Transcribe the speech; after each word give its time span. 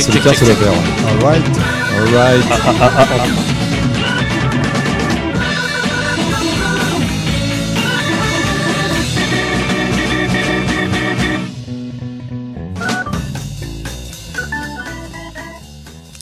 c'est 0.00 0.12
le 0.14 0.20
tien, 0.20 0.32
c'est 0.36 0.46
le 0.46 0.52
vert. 0.52 0.72
ouais. 0.72 0.78
Alright. 1.26 1.44
Alright. 1.98 3.54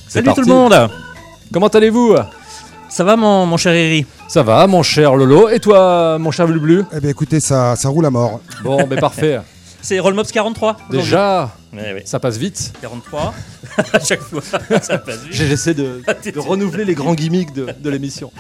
Salut 0.09 0.29
tout 0.35 0.43
le 0.43 0.47
monde 0.47 0.91
Comment 1.53 1.69
allez-vous? 1.69 2.17
Ça 2.89 3.05
va 3.05 3.17
mon, 3.17 3.47
mon 3.47 3.57
cher 3.57 3.73
Eri? 3.73 4.05
Ça 4.29 4.43
va, 4.43 4.67
mon 4.67 4.83
cher 4.83 5.15
Lolo. 5.15 5.49
Et 5.49 5.59
toi, 5.59 6.19
mon 6.19 6.31
cher 6.31 6.47
Blublu? 6.47 6.85
Eh 6.95 7.01
bien, 7.01 7.11
écoutez, 7.11 7.41
ça, 7.41 7.77
ça 7.77 7.89
roule 7.89 8.05
à 8.05 8.11
mort. 8.11 8.41
Bon, 8.63 8.87
ben 8.87 8.99
parfait. 8.99 9.41
C'est 9.81 9.99
Rollmops 9.99 10.31
43 10.33 10.77
aujourd'hui. 10.77 10.99
Déjà, 11.01 11.51
Ouais, 11.73 11.95
ouais. 11.95 12.03
ça 12.05 12.21
passe 12.21 12.37
vite. 12.37 12.73
43 12.83 13.35
à 13.95 13.99
chaque 14.01 14.21
fois, 14.21 14.43
ça 14.43 14.99
passe 14.99 15.23
vite. 15.25 15.33
J'essaie 15.33 15.75
de, 15.75 16.03
de 16.33 16.39
renouveler 16.39 16.85
les 16.85 16.95
grands 16.95 17.15
gimmicks 17.15 17.53
de, 17.55 17.69
de 17.79 17.91
l'émission. 17.91 18.31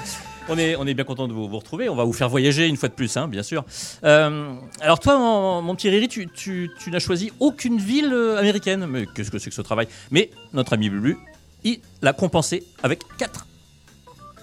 On 0.48 0.58
est, 0.58 0.75
on 0.77 0.86
est 0.86 0.94
bien 0.94 1.05
content 1.05 1.28
de 1.28 1.33
vous, 1.33 1.48
vous 1.48 1.58
retrouver. 1.58 1.88
On 1.88 1.94
va 1.94 2.05
vous 2.05 2.12
faire 2.12 2.28
voyager 2.28 2.66
une 2.66 2.77
fois 2.77 2.88
de 2.88 2.94
plus, 2.94 3.16
hein, 3.16 3.28
bien 3.28 3.42
sûr. 3.44 3.64
Euh, 4.05 4.53
alors 4.80 4.98
toi, 4.98 5.16
mon, 5.16 5.62
mon 5.62 5.75
petit 5.77 5.88
Riri, 5.88 6.08
tu, 6.08 6.28
tu- 6.28 6.70
tu 6.83 6.91
n'as 6.91 6.98
choisi 6.98 7.33
aucune 7.41 7.78
ville 7.78 8.10
euh, 8.12 8.38
américaine. 8.38 8.84
Mais 8.86 9.06
qu'est-ce 9.14 9.30
que 9.30 9.38
c'est 9.38 9.50
que 9.50 9.56
ce 9.56 9.62
travail? 9.62 9.86
Mais 10.10 10.30
notre 10.53 10.72
ami 10.72 10.91
Bulu, 10.91 11.16
il 11.64 11.78
l'a 12.03 12.12
compensé 12.12 12.64
avec 12.83 13.00
quatre 13.19 13.47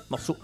morceaux 0.10 0.38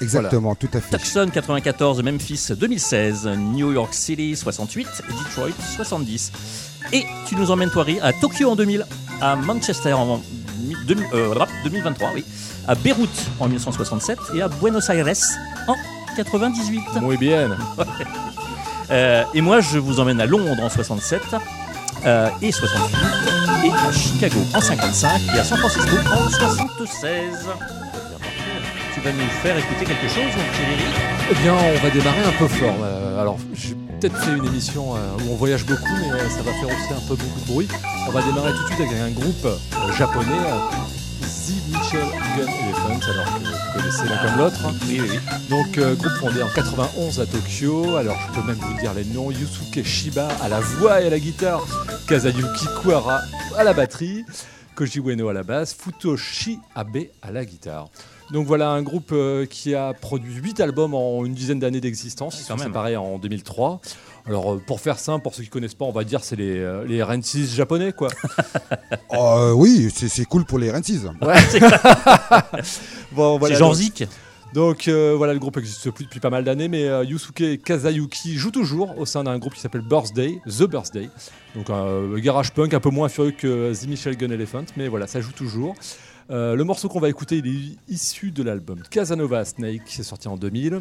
Exactement, 0.00 0.54
tout 0.54 0.68
à 0.74 0.80
fait. 0.80 0.96
Tucson 0.98 1.28
94, 1.32 2.02
Memphis 2.02 2.48
2016, 2.58 3.26
New 3.36 3.72
York 3.72 3.92
City 3.94 4.34
68, 4.36 4.86
Detroit 5.08 5.48
70. 5.76 6.32
Et 6.92 7.04
tu 7.26 7.36
nous 7.36 7.50
emmènes, 7.50 7.70
toi, 7.70 7.84
Ri, 7.84 7.98
à 8.00 8.12
Tokyo 8.12 8.50
en 8.50 8.56
2000, 8.56 8.86
à 9.20 9.36
Manchester 9.36 9.92
en 9.92 10.18
mi- 10.60 10.76
deux- 10.86 10.96
euh, 11.12 11.32
rap, 11.34 11.48
2023, 11.64 12.10
oui, 12.14 12.24
à 12.68 12.74
Beyrouth 12.74 13.08
en 13.40 13.46
1967 13.46 14.18
et 14.34 14.42
à 14.42 14.48
Buenos 14.48 14.88
Aires 14.90 15.06
en 15.68 15.74
98. 16.16 16.80
Muy 17.02 17.16
bien. 17.16 17.50
Euh, 18.90 19.24
et 19.32 19.40
moi, 19.40 19.60
je 19.62 19.78
vous 19.78 19.98
emmène 19.98 20.20
à 20.20 20.26
Londres 20.26 20.62
en 20.62 20.68
67 20.68 21.22
euh, 22.04 22.28
et 22.42 22.52
68, 22.52 22.94
et 23.64 23.70
à 23.70 23.92
Chicago 23.92 24.36
en 24.54 24.60
55 24.60 25.22
et 25.34 25.38
à 25.38 25.42
San 25.44 25.56
Francisco 25.56 25.96
en 26.14 26.28
76. 26.28 27.48
Tu 28.94 29.00
vas 29.00 29.10
nous 29.10 29.28
faire 29.42 29.58
écouter 29.58 29.86
quelque 29.86 30.06
chose, 30.06 30.30
mon 30.36 30.44
petit 30.52 31.28
Eh 31.28 31.34
bien, 31.42 31.52
on 31.52 31.82
va 31.82 31.90
démarrer 31.90 32.20
un 32.20 32.38
peu 32.38 32.46
fort. 32.46 32.76
Euh, 32.80 33.20
alors, 33.20 33.38
j'ai 33.52 33.74
peut-être 33.74 34.16
fait 34.18 34.36
une 34.36 34.44
émission 34.44 34.94
euh, 34.94 34.98
où 35.18 35.32
on 35.32 35.34
voyage 35.34 35.66
beaucoup, 35.66 35.96
mais 36.00 36.12
euh, 36.12 36.28
ça 36.28 36.42
va 36.42 36.52
faire 36.52 36.68
aussi 36.68 36.92
un 36.92 37.08
peu 37.08 37.16
beaucoup 37.16 37.40
de 37.40 37.46
bruit. 37.46 37.68
On 38.06 38.12
va 38.12 38.22
démarrer 38.22 38.52
tout 38.52 38.62
de 38.62 38.66
suite 38.68 38.80
avec 38.82 39.00
un 39.00 39.10
groupe 39.10 39.48
japonais, 39.98 40.38
The 41.20 41.72
Mitchell 41.72 42.06
Gun 42.36 42.46
Elephant, 42.46 43.10
alors 43.10 43.24
que 43.24 43.44
vous 43.44 43.76
connaissez 43.76 44.04
l'un 44.04 44.28
comme 44.28 44.38
l'autre. 44.38 44.60
Oui, 44.86 45.00
oui, 45.00 45.08
oui. 45.10 45.18
Donc, 45.50 45.98
groupe 45.98 46.16
fondé 46.20 46.42
en 46.44 46.48
91 46.50 47.18
à 47.18 47.26
Tokyo. 47.26 47.96
Alors, 47.96 48.16
je 48.28 48.40
peux 48.40 48.46
même 48.46 48.60
vous 48.60 48.78
dire 48.78 48.94
les 48.94 49.06
noms 49.06 49.32
Yusuke 49.32 49.84
Shiba 49.84 50.28
à 50.40 50.48
la 50.48 50.60
voix 50.60 51.00
et 51.00 51.08
à 51.08 51.10
la 51.10 51.18
guitare, 51.18 51.66
Kazayuki 52.06 52.66
Kuara 52.80 53.22
à 53.56 53.64
la 53.64 53.72
batterie, 53.72 54.24
Koji 54.76 55.00
Ueno 55.00 55.30
à 55.30 55.32
la 55.32 55.42
basse, 55.42 55.74
Futoshi 55.74 56.60
Abe 56.76 57.08
à 57.22 57.32
la 57.32 57.44
guitare. 57.44 57.88
Donc 58.32 58.46
voilà 58.46 58.70
un 58.70 58.82
groupe 58.82 59.10
euh, 59.12 59.44
qui 59.46 59.74
a 59.74 59.92
produit 59.92 60.34
8 60.34 60.60
albums 60.60 60.94
en 60.94 61.24
une 61.24 61.34
dizaine 61.34 61.58
d'années 61.58 61.80
d'existence. 61.80 62.36
Ils 62.40 62.46
Quand 62.48 62.54
sont 62.56 62.64
même. 62.64 62.68
séparés 62.72 62.96
en 62.96 63.18
2003. 63.18 63.80
Alors 64.26 64.54
euh, 64.54 64.62
pour 64.66 64.80
faire 64.80 64.98
simple, 64.98 65.22
pour 65.22 65.34
ceux 65.34 65.42
qui 65.42 65.50
connaissent 65.50 65.74
pas, 65.74 65.84
on 65.84 65.92
va 65.92 66.04
dire 66.04 66.24
c'est 66.24 66.36
les, 66.36 66.58
euh, 66.58 66.84
les 66.86 67.00
RN6 67.00 67.54
japonais 67.54 67.92
quoi. 67.92 68.08
Oh, 69.16 69.34
euh, 69.38 69.52
oui, 69.52 69.90
c'est 69.94 70.08
c'est 70.08 70.24
cool 70.24 70.44
pour 70.44 70.58
les 70.58 70.70
Rensis. 70.72 71.00
Bon, 73.12 73.38
voilà, 73.38 73.54
c'est 73.54 73.58
Jean 73.60 73.68
donc- 73.68 73.76
Zik. 73.76 74.04
Donc 74.54 74.86
euh, 74.86 75.14
voilà, 75.16 75.32
le 75.32 75.40
groupe 75.40 75.56
existe 75.56 75.90
plus 75.90 76.04
depuis 76.04 76.20
pas 76.20 76.30
mal 76.30 76.44
d'années, 76.44 76.68
mais 76.68 76.84
euh, 76.84 77.02
Yusuke 77.04 77.60
Kazayuki 77.64 78.36
joue 78.36 78.52
toujours 78.52 78.96
au 78.98 79.04
sein 79.04 79.24
d'un 79.24 79.36
groupe 79.38 79.54
qui 79.54 79.60
s'appelle 79.60 79.80
Birthday, 79.80 80.40
The 80.46 80.62
Birthday. 80.64 81.10
Donc 81.56 81.70
un 81.70 81.84
euh, 81.86 82.18
garage 82.20 82.52
punk 82.52 82.72
un 82.72 82.78
peu 82.78 82.90
moins 82.90 83.08
furieux 83.08 83.32
que 83.32 83.72
The 83.74 83.88
Michel 83.88 84.16
Gun 84.16 84.30
Elephant, 84.30 84.64
mais 84.76 84.86
voilà, 84.86 85.08
ça 85.08 85.20
joue 85.20 85.32
toujours. 85.32 85.74
Euh, 86.30 86.54
le 86.56 86.64
morceau 86.64 86.88
qu'on 86.88 87.00
va 87.00 87.08
écouter, 87.08 87.38
il 87.38 87.46
est 87.46 87.92
issu 87.92 88.30
de 88.30 88.42
l'album 88.42 88.82
Casanova 88.90 89.44
Snake, 89.44 89.84
qui 89.84 90.00
est 90.00 90.04
sorti 90.04 90.28
en 90.28 90.36
2000. 90.36 90.80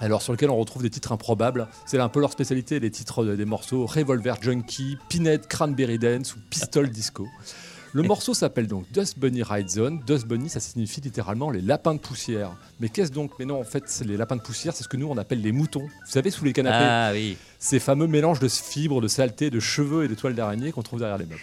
Alors 0.00 0.22
sur 0.22 0.32
lequel 0.32 0.48
on 0.50 0.56
retrouve 0.56 0.82
des 0.82 0.90
titres 0.90 1.10
improbables, 1.12 1.66
c'est 1.84 1.98
un 1.98 2.08
peu 2.08 2.20
leur 2.20 2.30
spécialité, 2.30 2.78
les 2.78 2.90
titres 2.90 3.24
de- 3.24 3.34
des 3.36 3.44
morceaux 3.44 3.84
Revolver 3.84 4.36
Junkie, 4.40 4.96
Pinhead 5.08 5.46
Cranberry 5.48 5.98
Dance 5.98 6.36
ou 6.36 6.38
Pistol 6.50 6.88
Disco. 6.88 7.26
Le 7.94 8.02
morceau 8.02 8.34
s'appelle 8.34 8.66
donc 8.66 8.84
Dust 8.92 9.18
Bunny 9.18 9.42
Ride 9.42 9.70
Zone. 9.70 10.00
Dust 10.06 10.26
Bunny, 10.26 10.50
ça 10.50 10.60
signifie 10.60 11.00
littéralement 11.00 11.50
les 11.50 11.62
lapins 11.62 11.94
de 11.94 11.98
poussière. 11.98 12.50
Mais 12.80 12.90
qu'est-ce 12.90 13.10
donc? 13.10 13.32
Mais 13.38 13.46
non, 13.46 13.58
en 13.58 13.64
fait, 13.64 14.02
les 14.06 14.18
lapins 14.18 14.36
de 14.36 14.42
poussière, 14.42 14.74
c'est 14.76 14.84
ce 14.84 14.88
que 14.88 14.98
nous 14.98 15.08
on 15.08 15.16
appelle 15.16 15.40
les 15.40 15.52
moutons. 15.52 15.80
Vous 15.86 15.88
savez, 16.10 16.30
sous 16.30 16.44
les 16.44 16.52
canapés, 16.52 16.76
Ah 16.86 17.10
oui. 17.14 17.38
Ces 17.58 17.80
fameux 17.80 18.06
mélanges 18.06 18.38
de 18.38 18.48
fibres, 18.48 19.00
de 19.00 19.08
saleté, 19.08 19.50
de 19.50 19.58
cheveux 19.60 20.04
et 20.04 20.08
de 20.08 20.14
toiles 20.14 20.34
d'araignée 20.34 20.70
qu'on 20.72 20.82
trouve 20.82 21.00
derrière 21.00 21.18
les 21.18 21.26
meubles. 21.26 21.40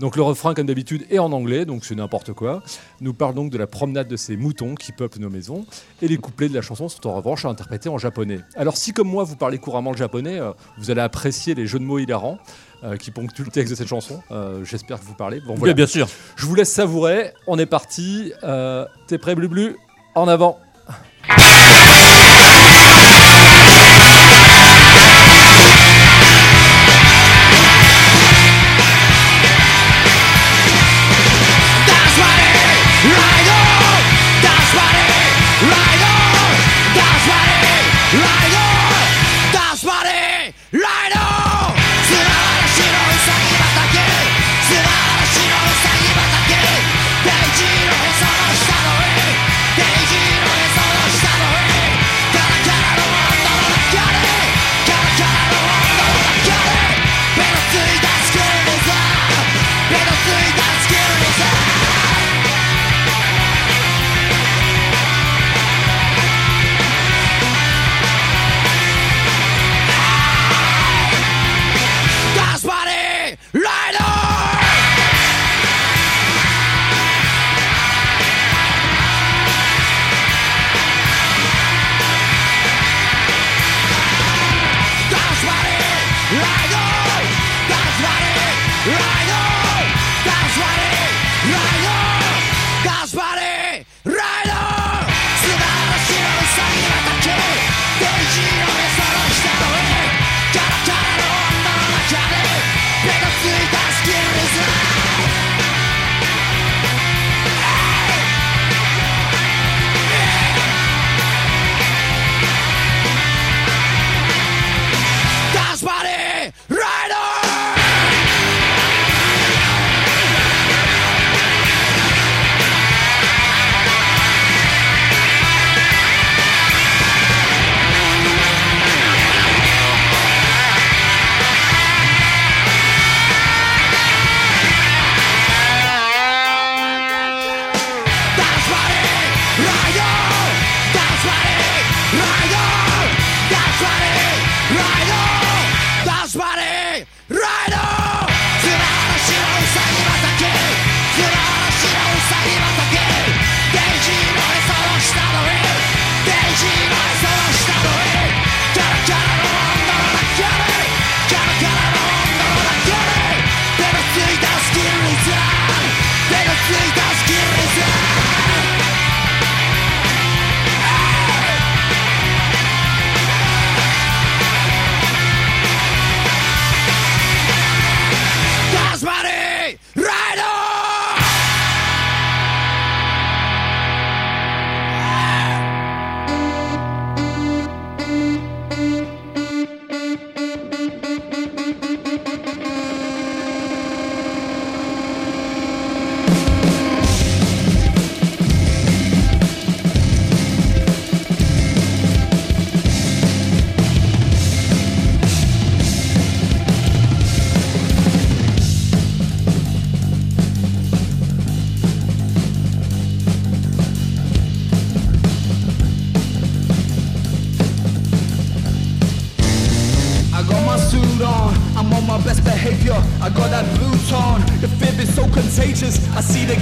Donc 0.00 0.16
le 0.16 0.22
refrain, 0.22 0.52
comme 0.52 0.66
d'habitude, 0.66 1.06
est 1.10 1.18
en 1.18 1.32
anglais, 1.32 1.64
donc 1.64 1.84
c'est 1.84 1.94
n'importe 1.94 2.32
quoi. 2.32 2.62
Nous 3.00 3.14
parle 3.14 3.34
donc 3.34 3.50
de 3.50 3.56
la 3.58 3.66
promenade 3.66 4.08
de 4.08 4.16
ces 4.16 4.36
moutons 4.36 4.74
qui 4.74 4.92
peuplent 4.92 5.18
nos 5.18 5.30
maisons. 5.30 5.64
Et 6.02 6.08
les 6.08 6.18
couplets 6.18 6.48
de 6.48 6.54
la 6.54 6.62
chanson 6.62 6.88
sont 6.88 7.06
en 7.06 7.14
revanche 7.14 7.44
interprétés 7.46 7.88
en 7.88 7.96
japonais. 7.98 8.40
Alors 8.54 8.76
si 8.76 8.92
comme 8.92 9.08
moi 9.08 9.24
vous 9.24 9.36
parlez 9.36 9.58
couramment 9.58 9.92
le 9.92 9.96
japonais, 9.96 10.38
euh, 10.38 10.52
vous 10.78 10.90
allez 10.90 11.00
apprécier 11.00 11.54
les 11.54 11.66
jeux 11.66 11.78
de 11.78 11.84
mots 11.84 11.98
hilarants. 11.98 12.38
euh, 12.84 12.98
qui 12.98 13.10
ponctuent 13.10 13.42
le 13.44 13.50
texte 13.50 13.70
de 13.70 13.76
cette 13.76 13.88
chanson. 13.88 14.22
Euh, 14.30 14.62
J'espère 14.62 15.00
que 15.00 15.04
vous 15.06 15.14
parlez. 15.14 15.40
Bon, 15.40 15.54
voilà. 15.54 15.72
Oui, 15.72 15.74
bien 15.74 15.86
sûr. 15.86 16.06
Je 16.36 16.44
vous 16.44 16.54
laisse 16.54 16.70
savourer. 16.70 17.32
On 17.46 17.58
est 17.58 17.64
parti. 17.66 18.32
Euh, 18.44 18.84
T'es 19.06 19.16
prêt, 19.16 19.34
Blublu 19.34 19.76
En 20.14 20.28
avant. 20.28 20.60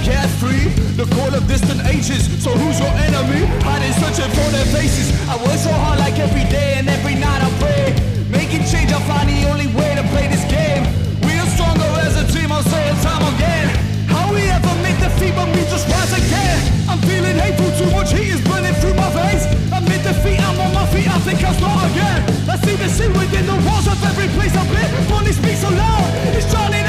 Carefree, 0.05 0.69
the 1.01 1.09
call 1.17 1.33
of 1.33 1.41
distant 1.49 1.81
ages. 1.89 2.29
So 2.37 2.53
who's 2.53 2.77
your 2.77 2.93
enemy? 3.09 3.49
Hiding, 3.65 3.93
searching 3.97 4.29
for 4.37 4.47
their 4.53 4.69
faces. 4.69 5.09
I 5.25 5.35
work 5.41 5.57
so 5.57 5.73
hard 5.73 5.97
like 5.97 6.21
every 6.21 6.45
day 6.45 6.77
and 6.77 6.87
every 6.87 7.17
night 7.17 7.41
I 7.41 7.49
pray. 7.57 7.89
Making 8.29 8.63
change, 8.69 8.93
I 8.93 9.01
find 9.09 9.25
the 9.25 9.49
only 9.49 9.65
way 9.73 9.97
to 9.97 10.05
play 10.13 10.29
this 10.29 10.45
game. 10.45 10.85
We 11.25 11.33
are 11.41 11.49
stronger 11.57 11.89
as 12.05 12.13
a 12.21 12.25
team, 12.29 12.53
I'll 12.53 12.61
say 12.61 12.85
it 12.85 12.97
time 13.01 13.25
again. 13.33 13.65
How 14.05 14.29
we 14.29 14.45
ever 14.45 14.73
make 14.85 14.97
defeat 15.01 15.33
when 15.33 15.49
we 15.57 15.65
just 15.73 15.89
rise 15.89 16.13
again? 16.13 16.61
I'm 16.85 17.01
feeling 17.09 17.35
hateful, 17.41 17.73
too 17.73 17.89
much 17.89 18.13
heat 18.13 18.29
is 18.29 18.41
burning 18.45 18.77
through 18.77 18.93
my 18.93 19.09
veins. 19.09 19.49
Amid 19.73 20.05
defeat, 20.05 20.37
I'm 20.37 20.61
on 20.61 20.71
my 20.71 20.85
feet, 20.93 21.09
I 21.09 21.17
think 21.25 21.41
I'll 21.41 21.57
start 21.57 21.81
again. 21.89 22.21
I 22.45 22.55
see 22.61 22.77
the 22.77 22.89
sin 22.93 23.09
within 23.17 23.49
the 23.49 23.57
walls 23.65 23.89
of 23.89 23.97
every 24.05 24.29
place 24.37 24.53
I've 24.53 24.69
been. 24.69 24.89
Money 25.09 25.33
speaks 25.33 25.65
so 25.65 25.73
loud, 25.73 26.05
it's 26.37 26.45
drowning 26.53 26.84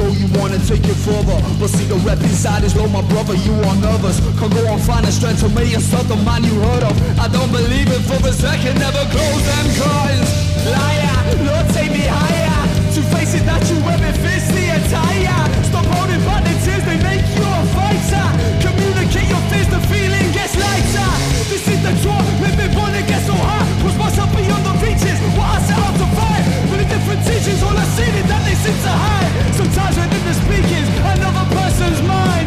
go, 0.00 0.08
you 0.16 0.28
wanna 0.40 0.58
take 0.64 0.84
it 0.88 0.98
further. 1.04 1.36
But 1.60 1.68
see 1.68 1.84
the 1.84 2.00
rep 2.00 2.20
inside 2.24 2.64
is 2.64 2.74
low, 2.74 2.88
my 2.88 3.04
brother, 3.12 3.36
you 3.36 3.52
are 3.68 3.76
nervous. 3.76 4.16
Can't 4.40 4.52
go 4.52 4.62
on 4.72 4.80
finding 4.80 5.12
strength 5.12 5.44
to 5.44 5.48
and 5.52 5.84
stop 5.84 6.06
the 6.08 6.16
man 6.24 6.40
you 6.42 6.56
heard 6.56 6.84
of. 6.88 6.94
I 7.20 7.28
don't 7.28 7.52
believe 7.52 7.88
it 7.92 8.02
for 8.08 8.20
a 8.24 8.32
second, 8.32 8.80
never 8.80 9.04
close 9.12 9.42
them 9.44 9.66
curtains. 9.76 10.30
Liar, 10.72 11.16
Lord 11.44 11.66
take 11.76 11.92
me 11.92 12.04
higher. 12.08 12.60
To 12.96 13.00
face 13.12 13.34
it 13.38 13.44
that 13.44 13.62
you 13.68 13.76
wear 13.84 14.00
fits 14.24 14.48
the 14.56 14.64
attire. 14.76 15.44
Stop 15.68 15.86
holding 15.94 16.22
back 16.24 16.42
the 16.48 16.54
tears, 16.64 16.84
they 16.88 16.98
make 17.04 17.24
you 17.36 17.44
a 17.44 17.62
fighter. 17.76 18.26
Communicate 18.64 19.28
your 19.28 19.42
fears, 19.52 19.68
the 19.68 19.80
feeling 19.92 20.26
gets 20.32 20.56
lighter. 20.56 21.10
This 21.52 21.64
is 21.68 21.80
the 21.84 21.92
tour, 22.02 22.20
let 22.40 22.54
me 22.56 22.66
run 22.74 22.92
and 22.96 23.06
get 23.06 23.22
so 23.28 23.36
high. 23.36 23.66
Push 23.84 23.96
myself 24.00 24.30
beyond 24.32 24.64
the 24.64 24.74
reaches, 24.82 25.18
what 25.36 25.48
I 25.54 25.58
set 25.68 25.78
out 25.78 25.94
to 26.00 26.08
fight. 26.16 26.44
Many 26.72 26.86
different 26.88 27.20
teachings, 27.28 27.62
all 27.62 27.76
I 27.76 27.86
see 27.94 28.10
is 28.20 28.29
that 28.62 28.68
they 28.68 28.72
seem 28.72 28.82
to 28.82 28.90
hide. 28.90 29.54
Sometimes 29.54 29.96
within 29.96 30.24
the 30.24 30.34
speakings, 30.34 30.88
another 30.98 31.54
person's 31.54 32.02
mind. 32.02 32.39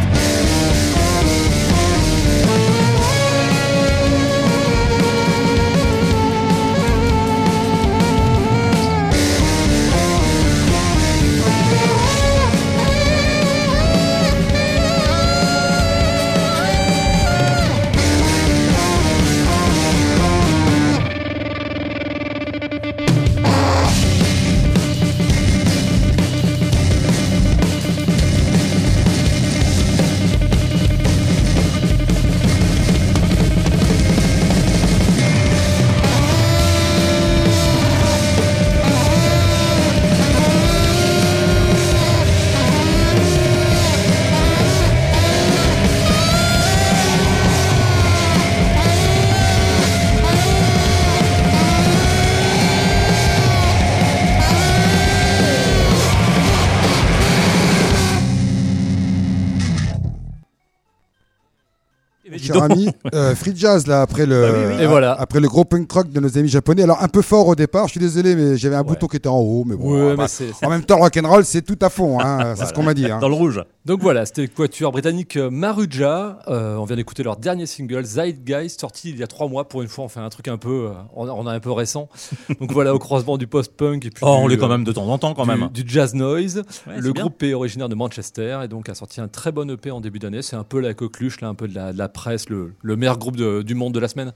Cher 62.53 62.61
donc. 62.61 62.71
ami, 62.71 62.89
euh, 63.13 63.35
free 63.35 63.53
jazz 63.55 63.87
là 63.87 64.01
après 64.01 64.25
le 64.25 64.41
Bah 64.41 64.47
oui, 64.53 64.75
oui. 64.77 64.83
Et 64.83 64.87
voilà. 64.87 65.13
après 65.13 65.39
le 65.39 65.47
gros 65.47 65.65
punk 65.65 65.91
rock 65.91 66.09
de 66.11 66.19
nos 66.19 66.37
amis 66.37 66.47
japonais. 66.49 66.83
Alors 66.83 67.01
un 67.03 67.07
peu 67.07 67.21
fort 67.21 67.47
au 67.47 67.55
départ, 67.55 67.87
je 67.87 67.91
suis 67.91 67.99
désolé, 67.99 68.35
mais 68.35 68.57
j'avais 68.57 68.75
un 68.75 68.83
bouton 68.83 69.07
qui 69.07 69.17
était 69.17 69.27
en 69.29 69.37
haut, 69.39 69.63
mais 69.67 69.75
bon. 69.75 69.91
Ouais, 70.09 70.15
bah, 70.15 70.23
mais 70.23 70.27
c'est- 70.27 70.51
c'est- 70.57 70.65
en 70.65 70.69
même 70.69 70.83
temps, 70.83 70.97
rock 70.97 71.17
and 71.21 71.27
roll, 71.27 71.43
c'est 71.45 71.61
tout 71.61 71.77
à 71.81 71.89
fond, 71.89 72.19
hein, 72.19 72.53
c'est 72.55 72.65
ce 72.65 72.73
qu'on 72.73 72.83
m'a 72.83 72.93
dit. 72.93 73.05
hein. 73.09 73.19
Dans 73.19 73.29
le 73.29 73.35
rouge. 73.35 73.61
Donc 73.85 73.99
voilà, 74.01 74.25
c'était 74.25 74.43
le 74.43 74.47
quatuor 74.47 74.93
britannique 74.93 75.35
euh, 75.35 75.49
Maruja. 75.49 76.39
Euh, 76.47 76.77
on 76.77 76.85
vient 76.85 76.95
d'écouter 76.95 77.21
leur 77.21 77.35
dernier 77.35 77.65
single, 77.65 78.05
Zeitgeist, 78.05 78.79
sorti 78.79 79.09
il 79.09 79.17
y 79.17 79.23
a 79.23 79.27
trois 79.27 79.49
mois. 79.49 79.67
Pour 79.67 79.81
une 79.81 79.89
fois, 79.89 80.05
on 80.05 80.07
fait 80.07 80.21
un 80.21 80.29
truc 80.29 80.47
un 80.47 80.57
peu, 80.57 80.87
euh, 80.87 80.93
on, 81.13 81.45
a, 81.47 81.51
un 81.53 81.59
peu 81.59 81.69
récent. 81.71 82.07
Donc 82.61 82.71
voilà, 82.71 82.95
au 82.95 82.99
croisement 82.99 83.37
du 83.37 83.45
post-punk 83.45 84.05
et 84.05 84.09
puis 84.09 84.23
Oh, 84.25 84.37
on 84.39 84.47
l'est 84.47 84.55
quand 84.55 84.69
même 84.69 84.85
de 84.85 84.93
temps 84.93 85.07
en 85.07 85.17
temps 85.17 85.33
quand 85.33 85.43
du, 85.43 85.49
même. 85.49 85.67
du 85.67 85.83
jazz 85.85 86.13
noise. 86.13 86.63
Ouais, 86.87 86.93
le 86.97 87.11
bien. 87.11 87.23
groupe 87.23 87.43
est 87.43 87.53
originaire 87.53 87.89
de 87.89 87.95
Manchester 87.95 88.61
et 88.63 88.69
donc 88.69 88.87
a 88.87 88.95
sorti 88.95 89.19
un 89.19 89.27
très 89.27 89.51
bon 89.51 89.69
EP 89.69 89.91
en 89.91 89.99
début 89.99 90.19
d'année. 90.19 90.41
C'est 90.43 90.55
un 90.55 90.63
peu 90.63 90.79
la 90.79 90.93
coqueluche, 90.93 91.41
là, 91.41 91.49
un 91.49 91.55
peu 91.55 91.67
de 91.67 91.75
la, 91.75 91.91
de 91.91 91.97
la 91.97 92.07
presse, 92.07 92.47
le, 92.47 92.71
le 92.81 92.95
meilleur 92.95 93.17
groupe 93.17 93.35
de- 93.35 93.63
du 93.63 93.75
monde 93.75 93.93
de 93.93 93.99
la 93.99 94.07
semaine. 94.07 94.31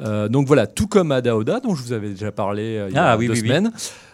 Euh, 0.00 0.28
donc 0.30 0.46
voilà, 0.46 0.66
tout 0.66 0.86
comme 0.86 1.12
Ada 1.12 1.36
Oda, 1.36 1.60
dont 1.60 1.74
je 1.74 1.82
vous 1.82 1.92
avais 1.92 2.08
déjà 2.08 2.32
parlé 2.32 2.86
il 2.88 2.94
y 2.94 2.98
a 2.98 3.10
Ah, 3.10 3.16
oui, 3.18 3.26
deux 3.26 3.34
oui, 3.34 3.42
oui. 3.42 3.48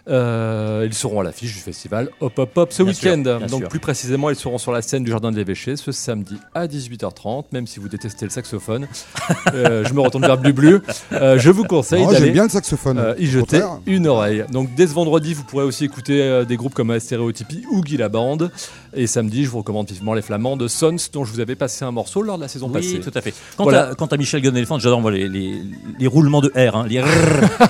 Euh, 0.06 0.82
ils 0.87 0.92
seront 0.94 1.20
à 1.20 1.25
l'affiche 1.25 1.54
du 1.54 1.61
festival 1.61 2.11
Hop 2.20 2.38
Hop 2.38 2.56
Hop 2.58 2.73
ce 2.73 2.82
week-end. 2.82 3.38
Donc 3.49 3.61
sûr. 3.61 3.68
plus 3.68 3.78
précisément, 3.80 4.28
ils 4.28 4.37
seront 4.37 4.58
sur 4.58 4.70
la 4.70 4.82
scène 4.82 5.02
du 5.02 5.11
Jardin 5.11 5.30
de 5.32 5.37
l'Évêché 5.37 5.76
ce 5.76 5.92
samedi 5.92 6.37
à 6.54 6.66
18h30. 6.66 7.44
Même 7.52 7.66
si 7.66 7.80
vous 7.80 7.88
détestez 7.88 8.26
le 8.26 8.30
saxophone, 8.30 8.87
Euh, 9.54 9.84
je 9.87 9.94
me 9.94 10.00
retourne 10.00 10.25
vers 10.26 10.37
Blu 10.37 10.52
Blu. 10.52 10.80
Euh, 11.12 11.38
je 11.38 11.50
vous 11.50 11.64
conseille 11.64 12.04
Oh, 12.06 12.12
d'aller 12.12 12.26
J'aime 12.26 12.32
bien 12.34 12.42
le 12.44 12.49
saxophone. 12.50 12.99
euh, 12.99 13.14
y 13.18 13.26
jeter 13.26 13.62
une 13.87 14.06
oreille. 14.06 14.44
Donc 14.50 14.75
dès 14.75 14.87
ce 14.87 14.92
vendredi, 14.94 15.32
vous 15.32 15.44
pourrez 15.44 15.64
aussi 15.64 15.84
écouter 15.84 16.20
euh, 16.23 16.44
des 16.44 16.56
groupes 16.56 16.75
comme 16.75 16.99
Stéréotypie 16.99 17.64
ou 17.70 17.80
Guy 17.82 17.96
la 17.96 18.08
Bande. 18.08 18.50
Et 18.96 19.06
samedi, 19.06 19.44
je 19.44 19.50
vous 19.50 19.58
recommande 19.58 19.88
vivement 19.90 20.14
les 20.14 20.22
Flamands 20.22 20.56
de 20.56 20.68
Sons, 20.68 20.96
dont 21.12 21.24
je 21.24 21.32
vous 21.32 21.40
avais 21.40 21.56
passé 21.56 21.84
un 21.84 21.90
morceau 21.90 22.22
lors 22.22 22.36
de 22.36 22.42
la 22.42 22.48
saison 22.48 22.66
Oui, 22.68 22.74
passée. 22.74 23.00
tout 23.00 23.10
à 23.16 23.20
fait. 23.20 23.34
Quant, 23.56 23.64
Voilà. 23.64 23.90
à, 23.90 23.94
quant 23.94 24.06
à 24.06 24.16
Michel 24.16 24.40
Gun 24.40 24.54
Elephant, 24.54 24.78
j'adore 24.78 25.00
moi, 25.00 25.10
les, 25.10 25.28
les, 25.28 25.60
les 25.98 26.06
roulements 26.06 26.40
de 26.40 26.48
R, 26.50 26.76
hein, 26.76 26.86
les 26.88 27.02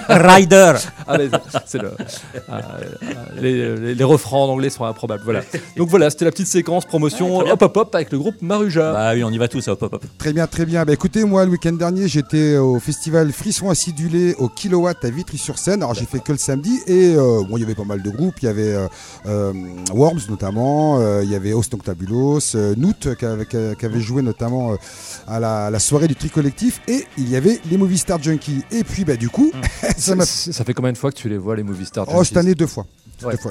rider. 0.09 0.73
Ah, 1.07 1.19
mais 1.19 1.29
c'est 1.67 1.83
le, 1.83 1.89
euh, 1.89 2.61
les, 3.41 3.77
les- 3.77 3.95
les 3.95 4.05
refrains 4.05 4.39
en 4.39 4.49
anglais 4.49 4.71
sont 4.71 4.85
improbables. 4.85 5.23
Voilà. 5.25 5.43
Donc 5.77 5.89
voilà, 5.91 6.09
c'était 6.09 6.25
la 6.25 6.31
petite 6.31 6.47
séquence 6.47 6.87
promotion 6.87 7.39
Ouais, 7.39 7.51
hop 7.51 7.61
hop 7.61 7.77
hop 7.77 7.95
avec 7.95 8.11
le 8.11 8.19
groupe 8.19 8.41
Maruja. 8.41 8.93
Bah 8.93 9.11
oui, 9.15 9.23
on 9.23 9.31
y 9.31 9.37
va 9.37 9.49
tous, 9.49 9.69
hop, 9.69 9.83
hop, 9.83 9.93
hop. 9.95 10.05
Très 10.19 10.33
bien, 10.33 10.47
très 10.47 10.65
bien. 10.65 10.85
Bah, 10.87 10.95
écoutez, 10.95 11.25
moi, 11.25 11.45
le 11.45 11.51
week-end 11.51 11.73
dernier, 11.73 12.09
j'étais 12.09 12.57
au 12.57 12.79
festival 12.81 13.33
Frisson 13.33 13.69
Acidulé 13.69 14.35
au 14.39 14.49
Kilowatt 14.49 15.05
à 15.05 15.11
Vitry-sur-Seine. 15.11 15.83
Alors, 15.83 15.95
j'ai 15.95 16.07
fait 16.07 16.21
que 16.21 16.33
le 16.33 16.39
samedi 16.39 16.81
et 16.87 17.15
euh, 17.17 17.43
bon, 17.49 17.59
il 17.59 17.61
y 17.61 17.65
avait 17.65 17.75
pas 17.75 17.85
mal 17.85 18.01
de 18.03 18.11
groupes. 18.11 18.37
Il 18.41 18.47
y 18.47 18.49
avait 18.49 18.73
euh, 18.75 18.87
euh, 19.27 19.53
Worms 19.93 20.21
notamment, 20.31 21.01
euh, 21.01 21.14
il 21.23 21.31
y 21.31 21.35
avait 21.35 21.53
Host 21.53 21.73
Noctabulos, 21.73 22.55
euh, 22.55 22.75
Noot 22.77 23.15
qui 23.17 23.25
avait, 23.25 23.47
qui 23.47 23.87
avait 23.87 24.01
joué 24.01 24.23
notamment 24.23 24.73
euh, 24.73 24.77
à, 25.27 25.41
la, 25.41 25.67
à 25.67 25.71
la 25.71 25.79
soirée 25.79 26.09
du 26.09 26.17
tri 26.17 26.31
collectif 26.31 26.81
et 26.89 27.05
il 27.19 27.29
y 27.29 27.37
avait 27.37 27.61
les 27.71 27.77
Movie 27.77 27.99
Star 27.99 28.23
Junkies. 28.23 28.63
Et 28.71 28.85
puis, 28.85 29.05
bah, 29.05 29.17
du 29.17 29.29
coup, 29.29 29.53
ça 29.97 30.15
m'a 30.15 30.25
ça, 30.25 30.65
fait 30.65 30.75
combien 30.75 30.93
de 30.93 30.99
fois 30.99 31.11
que 31.11 31.17
tu 31.17 31.29
les 31.29 31.39
vois, 31.39 31.57
les 31.57 31.63
movie 31.63 31.87
stars 31.87 32.07
Oh, 32.15 32.25
cette 32.25 32.37
année 32.37 32.55
deux 32.55 32.67
fois. 32.67 32.87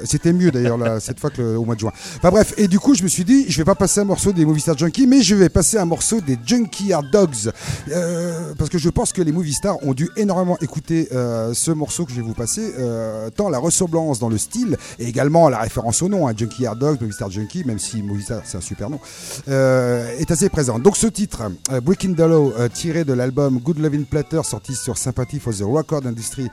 C'était 0.06 0.34
mieux 0.34 0.52
d'ailleurs 0.52 0.80
cette 1.00 1.20
fois 1.20 1.30
que 1.30 1.56
au 1.56 1.66
mois 1.66 1.76
de 1.76 1.80
juin. 1.80 1.92
Enfin 2.18 2.30
bref, 2.30 2.54
et 2.58 2.68
du 2.68 2.80
coup 2.80 2.96
je 2.96 3.04
me 3.04 3.08
suis 3.08 3.24
dit, 3.24 3.46
je 3.50 3.58
vais 3.58 3.66
pas 3.66 3.76
passer 3.76 4.02
un 4.02 4.06
morceau 4.06 4.32
des 4.32 4.46
Movie 4.46 4.62
Star 4.62 4.78
Junkies, 4.78 5.08
mais 5.08 5.22
je 5.22 5.36
vais 5.36 5.50
passer 5.50 5.78
un 5.78 5.86
morceau 5.86 6.22
des 6.22 6.38
Junkie 6.46 6.94
Hard 6.94 7.10
Dogs. 7.12 7.52
Euh, 7.92 8.54
parce 8.58 8.70
que 8.70 8.78
je 8.78 8.90
pense 8.90 9.14
que 9.14 9.22
les 9.22 9.32
Movie 9.32 9.54
Stars 9.54 9.78
ont 9.84 9.94
dû 9.94 10.10
énormément 10.18 10.58
écouter 10.62 11.10
euh, 11.12 11.54
ce 11.54 11.72
morceau 11.72 12.06
que 12.06 12.12
je 12.12 12.18
vais 12.18 12.22
vous 12.22 12.34
passer, 12.34 12.74
euh, 12.80 13.30
tant 13.30 13.50
la 13.50 13.60
ressemblance 13.60 14.20
dans 14.20 14.30
le 14.30 14.38
style 14.38 14.78
et 15.00 15.08
également 15.08 15.50
la 15.50 15.60
référence 15.60 16.02
au 16.02 16.10
nom, 16.10 16.28
hein, 16.28 16.34
Junkie 16.36 16.66
Hard 16.66 16.80
Dogs, 16.80 17.02
Movie 17.02 17.14
Star 17.14 17.30
Junkie, 17.30 17.64
même 17.66 17.80
si 17.80 18.02
Movie 18.02 18.24
Star 18.24 18.42
c'est 18.44 18.58
un 18.58 18.62
super 18.62 18.90
nom, 18.90 19.00
euh, 19.48 20.18
est 20.18 20.32
assez 20.32 20.50
présent. 20.50 20.80
Donc 20.80 20.98
ce 20.98 21.08
titre, 21.08 21.44
euh, 21.72 21.82
Breaking 21.82 22.14
the 22.14 22.22
euh, 22.22 22.68
tiré 22.68 23.04
de 23.04 23.14
l'album 23.14 23.60
Good 23.60 23.80
Loving 23.80 24.06
Platter, 24.06 24.42
sorti 24.44 24.76
sur 24.76 24.98
Sympathy 24.98 25.40
for 25.40 25.54
the 25.54 25.64
Record 25.64 26.06
Industry 26.06 26.50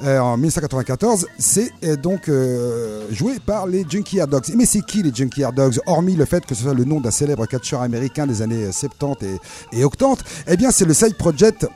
en 0.00 0.36
1994, 0.36 1.26
c'est 1.38 1.70
donc 2.00 2.28
euh, 2.62 3.06
joué 3.10 3.38
par 3.44 3.66
les 3.66 3.84
Junkie 3.88 4.18
Dogs. 4.28 4.44
Mais 4.56 4.66
c'est 4.66 4.82
qui 4.82 5.02
les 5.02 5.12
Junkie 5.12 5.42
Dogs 5.54 5.80
Hormis 5.86 6.16
le 6.16 6.24
fait 6.24 6.44
que 6.46 6.54
ce 6.54 6.62
soit 6.62 6.74
le 6.74 6.84
nom 6.84 7.00
d'un 7.00 7.10
célèbre 7.10 7.46
catcheur 7.46 7.82
américain 7.82 8.26
des 8.26 8.42
années 8.42 8.70
70 8.70 9.26
et, 9.72 9.80
et 9.80 9.82
80, 9.82 10.14
eh 10.46 10.56
bien 10.56 10.70
c'est 10.70 10.84
le 10.84 10.94
side 10.94 11.16
project 11.16 11.66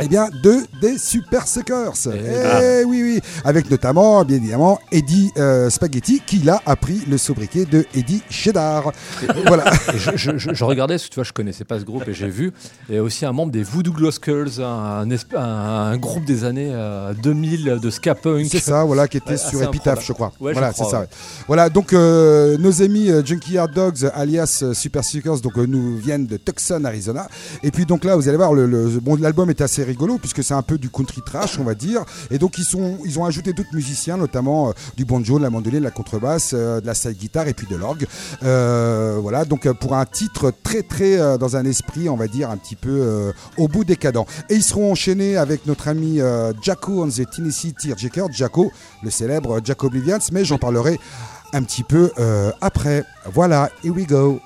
eh 0.00 0.08
bien, 0.08 0.28
deux 0.42 0.64
des 0.80 0.98
Super 0.98 1.46
Suckers. 1.46 1.92
Eh 2.06 2.80
Eh 2.82 2.84
oui, 2.84 3.02
oui. 3.02 3.20
Avec 3.44 3.70
notamment, 3.70 4.24
bien 4.24 4.36
évidemment, 4.38 4.78
Eddie 4.90 5.30
euh, 5.36 5.70
Spaghetti, 5.70 6.20
qui 6.26 6.38
là 6.38 6.60
a 6.66 6.76
pris 6.76 7.02
le 7.08 7.18
sobriquet 7.18 7.64
de 7.64 7.84
Eddie 7.94 8.22
Cheddar. 8.30 8.92
voilà. 9.46 9.72
Et 9.94 9.98
je, 9.98 10.10
je- 10.16 10.38
je- 10.38 10.54
je 10.54 10.64
regardais, 10.64 10.98
tu 10.98 11.14
vois, 11.14 11.24
je 11.24 11.32
connaissais 11.32 11.64
pas 11.64 11.78
ce 11.78 11.84
groupe 11.84 12.06
et 12.08 12.14
j'ai 12.14 12.28
vu. 12.28 12.52
A 12.92 13.00
aussi 13.00 13.24
un 13.26 13.32
membre 13.32 13.52
des 13.52 13.62
Voodoo 13.62 13.92
Glow 13.92 14.10
Skulls, 14.10 14.60
un, 14.60 15.06
esp- 15.08 15.36
un- 15.36 15.92
un 15.92 15.96
groupe 15.98 16.24
des 16.24 16.44
années 16.44 16.70
euh, 16.72 17.12
2000 17.22 17.78
de 17.82 17.90
ska 17.90 18.14
punk. 18.14 18.46
C'est 18.50 18.58
ça, 18.60 18.84
voilà, 18.84 19.08
qui 19.08 19.18
était 19.18 19.32
Ouais, 19.32 19.36
sur 19.36 19.62
Epitaph, 19.62 20.04
je 20.04 20.12
crois. 20.12 20.32
Ouais, 20.40 20.52
voilà, 20.52 20.72
c'est 20.72 20.84
ça. 20.84 21.00
ouais. 21.00 21.06
Voilà, 21.46 21.68
donc 21.68 21.92
euh, 21.92 22.56
nos 22.58 22.82
amis 22.82 23.10
euh, 23.10 23.22
Junkyard 23.24 23.70
Dogs, 23.72 24.10
alias 24.14 24.60
euh, 24.62 24.74
Super 24.74 25.04
Suckers, 25.04 25.40
donc 25.40 25.56
euh, 25.58 25.66
nous 25.66 25.96
viennent 25.96 26.26
de 26.26 26.36
Tucson, 26.36 26.84
Arizona. 26.84 27.28
Et 27.62 27.70
puis 27.70 27.86
donc 27.86 28.04
là, 28.04 28.16
vous 28.16 28.28
allez 28.28 28.36
voir, 28.36 28.52
le, 28.54 28.66
le- 28.66 28.88
bon, 29.00 29.16
l'album 29.16 29.48
est 29.50 29.60
assez 29.60 29.81
rigolo 29.84 30.18
puisque 30.18 30.42
c'est 30.42 30.54
un 30.54 30.62
peu 30.62 30.78
du 30.78 30.90
country 30.90 31.22
trash, 31.24 31.58
on 31.58 31.64
va 31.64 31.74
dire. 31.74 32.04
Et 32.30 32.38
donc 32.38 32.58
ils 32.58 32.64
sont, 32.64 32.98
ils 33.04 33.18
ont 33.18 33.24
ajouté 33.24 33.52
d'autres 33.52 33.74
musiciens, 33.74 34.16
notamment 34.16 34.68
euh, 34.68 34.72
du 34.96 35.04
banjo, 35.04 35.38
de 35.38 35.42
la 35.42 35.50
mandoline, 35.50 35.80
de 35.80 35.84
la 35.84 35.90
contrebasse, 35.90 36.52
euh, 36.54 36.80
de 36.80 36.86
la 36.86 36.94
side 36.94 37.16
guitare 37.16 37.48
et 37.48 37.54
puis 37.54 37.66
de 37.66 37.76
l'orgue. 37.76 38.06
Euh, 38.42 39.18
voilà, 39.20 39.44
donc 39.44 39.70
pour 39.72 39.94
un 39.94 40.04
titre 40.06 40.52
très 40.62 40.82
très 40.82 41.38
dans 41.38 41.56
un 41.56 41.64
esprit, 41.64 42.08
on 42.08 42.16
va 42.16 42.28
dire 42.28 42.50
un 42.50 42.56
petit 42.56 42.76
peu 42.76 43.32
au 43.56 43.68
bout 43.68 43.84
décadent. 43.84 44.26
Et 44.48 44.54
ils 44.54 44.62
seront 44.62 44.92
enchaînés 44.92 45.36
avec 45.36 45.66
notre 45.66 45.88
ami 45.88 46.20
Jacko 46.62 47.02
on 47.02 47.08
the 47.08 47.28
Tennessee 47.30 47.74
Tearjerker, 47.74 48.26
Jacko, 48.30 48.70
le 49.02 49.10
célèbre 49.10 49.60
Jacko 49.64 49.86
Oblivions, 49.86 50.18
mais 50.32 50.44
j'en 50.44 50.58
parlerai 50.58 50.98
un 51.52 51.62
petit 51.62 51.82
peu 51.82 52.10
après. 52.60 53.04
Voilà, 53.32 53.70
here 53.84 53.94
we 53.94 54.06
go. 54.06 54.40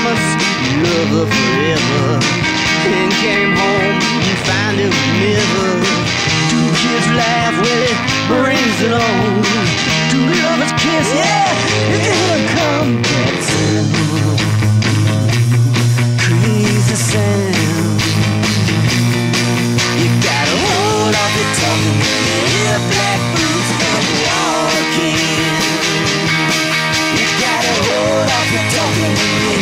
Promise, 0.00 0.32
love 0.80 1.12
her 1.12 1.26
forever. 1.28 2.20
and 2.88 3.12
came 3.20 3.52
home 3.52 4.00
and 4.00 4.38
found 4.48 4.76
him 4.80 4.92
never. 5.20 5.68
Two 6.48 6.68
kids 6.80 7.06
laugh, 7.20 7.54
well 7.60 7.84
it 7.84 7.98
brings 8.32 8.78
it 8.80 8.92
on. 8.96 9.44
Two 10.10 10.24
lovers 10.40 10.72
kiss, 10.80 11.08
yeah, 11.12 11.52
it's 11.92 12.08
gonna 12.08 12.48
come 12.56 12.90
back 13.02 13.34
soon. 13.44 13.84
Crazy 16.16 16.96
sound. 16.96 18.00
You 20.00 20.08
gotta 20.24 20.56
hold 20.64 21.14
off 21.14 21.32
your 21.36 21.50
tongue. 21.60 23.09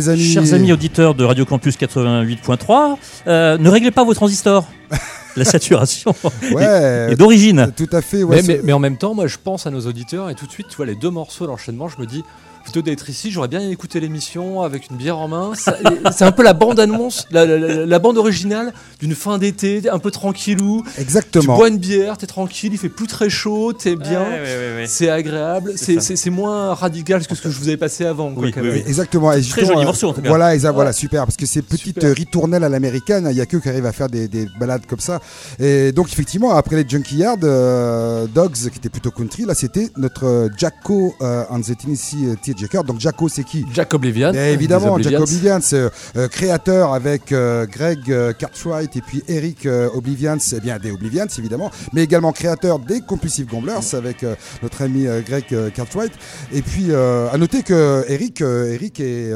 les 0.00 0.08
amis. 0.08 0.24
Chers 0.24 0.54
amis 0.54 0.72
auditeurs 0.72 1.14
de 1.14 1.24
Radio 1.24 1.44
Campus 1.44 1.76
88.3, 1.76 2.96
euh, 3.26 3.58
ne 3.58 3.68
réglez 3.68 3.90
pas 3.90 4.04
vos 4.04 4.14
transistors. 4.14 4.66
La 5.36 5.44
saturation 5.44 6.12
Ouais, 6.52 7.12
est 7.12 7.16
d'origine. 7.16 7.72
tout 7.76 7.88
à 7.92 8.00
fait. 8.02 8.24
ouais, 8.24 8.36
mais, 8.36 8.42
c'est- 8.42 8.56
mais, 8.56 8.60
mais 8.64 8.72
en 8.72 8.80
même 8.80 8.96
temps, 8.96 9.14
moi 9.14 9.28
je 9.28 9.36
pense 9.42 9.64
à 9.66 9.70
nos 9.70 9.80
auditeurs 9.86 10.28
et 10.28 10.34
tout 10.34 10.46
de 10.46 10.50
suite, 10.50 10.66
tu 10.68 10.76
vois, 10.76 10.86
les 10.86 10.96
deux 10.96 11.10
morceaux 11.10 11.46
l'enchaînement, 11.46 11.88
je 11.88 12.00
me 12.00 12.06
dis, 12.06 12.24
plutôt 12.70 12.82
d'être 12.88 13.10
ici, 13.10 13.30
j'aurais 13.32 13.48
bien 13.48 13.68
écouté 13.68 13.98
l'émission 13.98 14.62
avec 14.62 14.90
une 14.90 14.96
bière 14.96 15.18
en 15.18 15.26
main. 15.26 15.52
C'est 16.12 16.24
un 16.24 16.30
peu 16.32 16.44
la 16.44 16.52
bande-annonce, 16.52 17.26
la, 17.32 17.44
la- 17.44 17.58
la- 17.58 17.86
la 17.86 17.98
bande 17.98 18.16
originale 18.16 18.72
d'une 19.00 19.14
fin 19.16 19.38
d'été, 19.38 19.82
un 19.90 19.98
peu 19.98 20.10
tranquillou. 20.12 20.84
Tu 20.94 21.00
Exactement. 21.00 21.56
bois 21.56 21.68
une 21.68 21.78
bière, 21.78 22.16
t'es 22.16 22.26
tranquille, 22.28 22.70
il 22.72 22.78
fait 22.78 22.88
plus 22.88 23.08
très 23.08 23.28
chaud, 23.28 23.72
t'es 23.72 23.96
bien. 23.96 24.22
Ouais, 24.22 24.28
ouais, 24.28 24.42
ouais, 24.42 24.74
ouais. 24.76 24.84
C'est 24.86 25.10
agréable, 25.10 25.72
C'est 25.76 26.30
moins 26.30 26.74
radical 26.74 27.26
que 27.26 27.34
ce 27.34 27.42
que 27.42 27.50
je 27.50 27.58
vous 27.58 27.66
avais 27.68 27.76
passé 27.76 28.04
avant. 28.06 28.32
quoi, 28.32 28.44
Oui, 28.44 28.52
quand 28.52 28.60
oui, 28.60 28.68
même. 28.68 28.76
oui. 28.76 28.84
Exactement. 28.86 29.32
Et 29.32 29.42
Très 29.42 29.64
joli 29.64 29.80
euh, 29.80 29.84
morceau, 29.84 30.08
en 30.10 30.12
tout 30.12 30.22
cas. 30.22 30.28
Voilà, 30.28 30.50
Ouais. 30.50 30.58
voilà, 30.72 30.92
super. 30.92 31.24
Parce 31.24 31.36
que 31.36 31.46
ces 31.46 31.62
petites 31.62 31.94
Super. 32.00 32.14
ritournelles 32.14 32.62
à 32.64 32.68
l'américaine, 32.68 33.26
il 33.32 33.36
y 33.36 33.40
a 33.40 33.46
que 33.46 33.56
qui 33.56 33.68
arrivent 33.68 33.86
à 33.86 33.92
faire 33.92 34.08
des, 34.08 34.28
des 34.28 34.46
balades 34.60 34.86
comme 34.86 35.00
ça. 35.00 35.18
Et 35.58 35.90
donc, 35.92 36.12
effectivement, 36.12 36.52
après 36.52 36.76
les 36.76 36.88
Junkyard 36.88 37.38
euh, 37.42 38.26
Dogs, 38.32 38.52
qui 38.70 38.78
était 38.78 38.88
plutôt 38.88 39.10
country, 39.10 39.44
là, 39.44 39.54
c'était 39.54 39.88
notre 39.96 40.24
euh, 40.26 40.48
Jacko 40.56 41.14
euh, 41.20 41.44
and 41.50 41.62
the 41.62 41.76
Tennessee 41.76 42.36
Donc, 42.84 43.00
Jacko, 43.00 43.28
c'est 43.28 43.44
qui 43.44 43.64
Jack 43.72 43.94
Oblivion. 43.94 44.32
Bien 44.32 44.46
évidemment, 44.46 44.98
Jack. 44.98 45.20
Oblivians, 45.20 45.60
euh, 45.72 45.90
euh, 46.16 46.28
créateur 46.28 46.94
avec 46.94 47.32
euh, 47.32 47.66
Greg 47.66 48.10
euh, 48.10 48.32
Cartwright 48.32 48.96
et 48.96 49.00
puis 49.00 49.22
Eric 49.28 49.66
euh, 49.66 49.88
Oblivians, 49.94 50.38
eh 50.52 50.60
bien 50.60 50.78
des 50.78 50.90
Oblivians 50.90 51.26
évidemment, 51.38 51.70
mais 51.92 52.02
également 52.02 52.32
créateur 52.32 52.78
des 52.78 53.00
Compulsive 53.00 53.46
Gamblers 53.46 53.94
avec 53.94 54.24
notre 54.62 54.82
ami 54.82 55.06
Greg 55.26 55.44
Cartwright. 55.74 56.12
Et 56.52 56.62
puis 56.62 56.92
à 56.94 57.36
noter 57.38 57.62
que 57.62 58.04
Eric, 58.08 58.40
Eric 58.40 59.00
est 59.00 59.32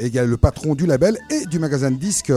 égal 0.00 0.28
le 0.28 0.36
patron 0.36 0.74
du 0.74 0.86
label 0.86 1.18
et 1.30 1.46
du 1.46 1.58
magasin 1.58 1.90
de 1.90 1.96
disques. 1.96 2.32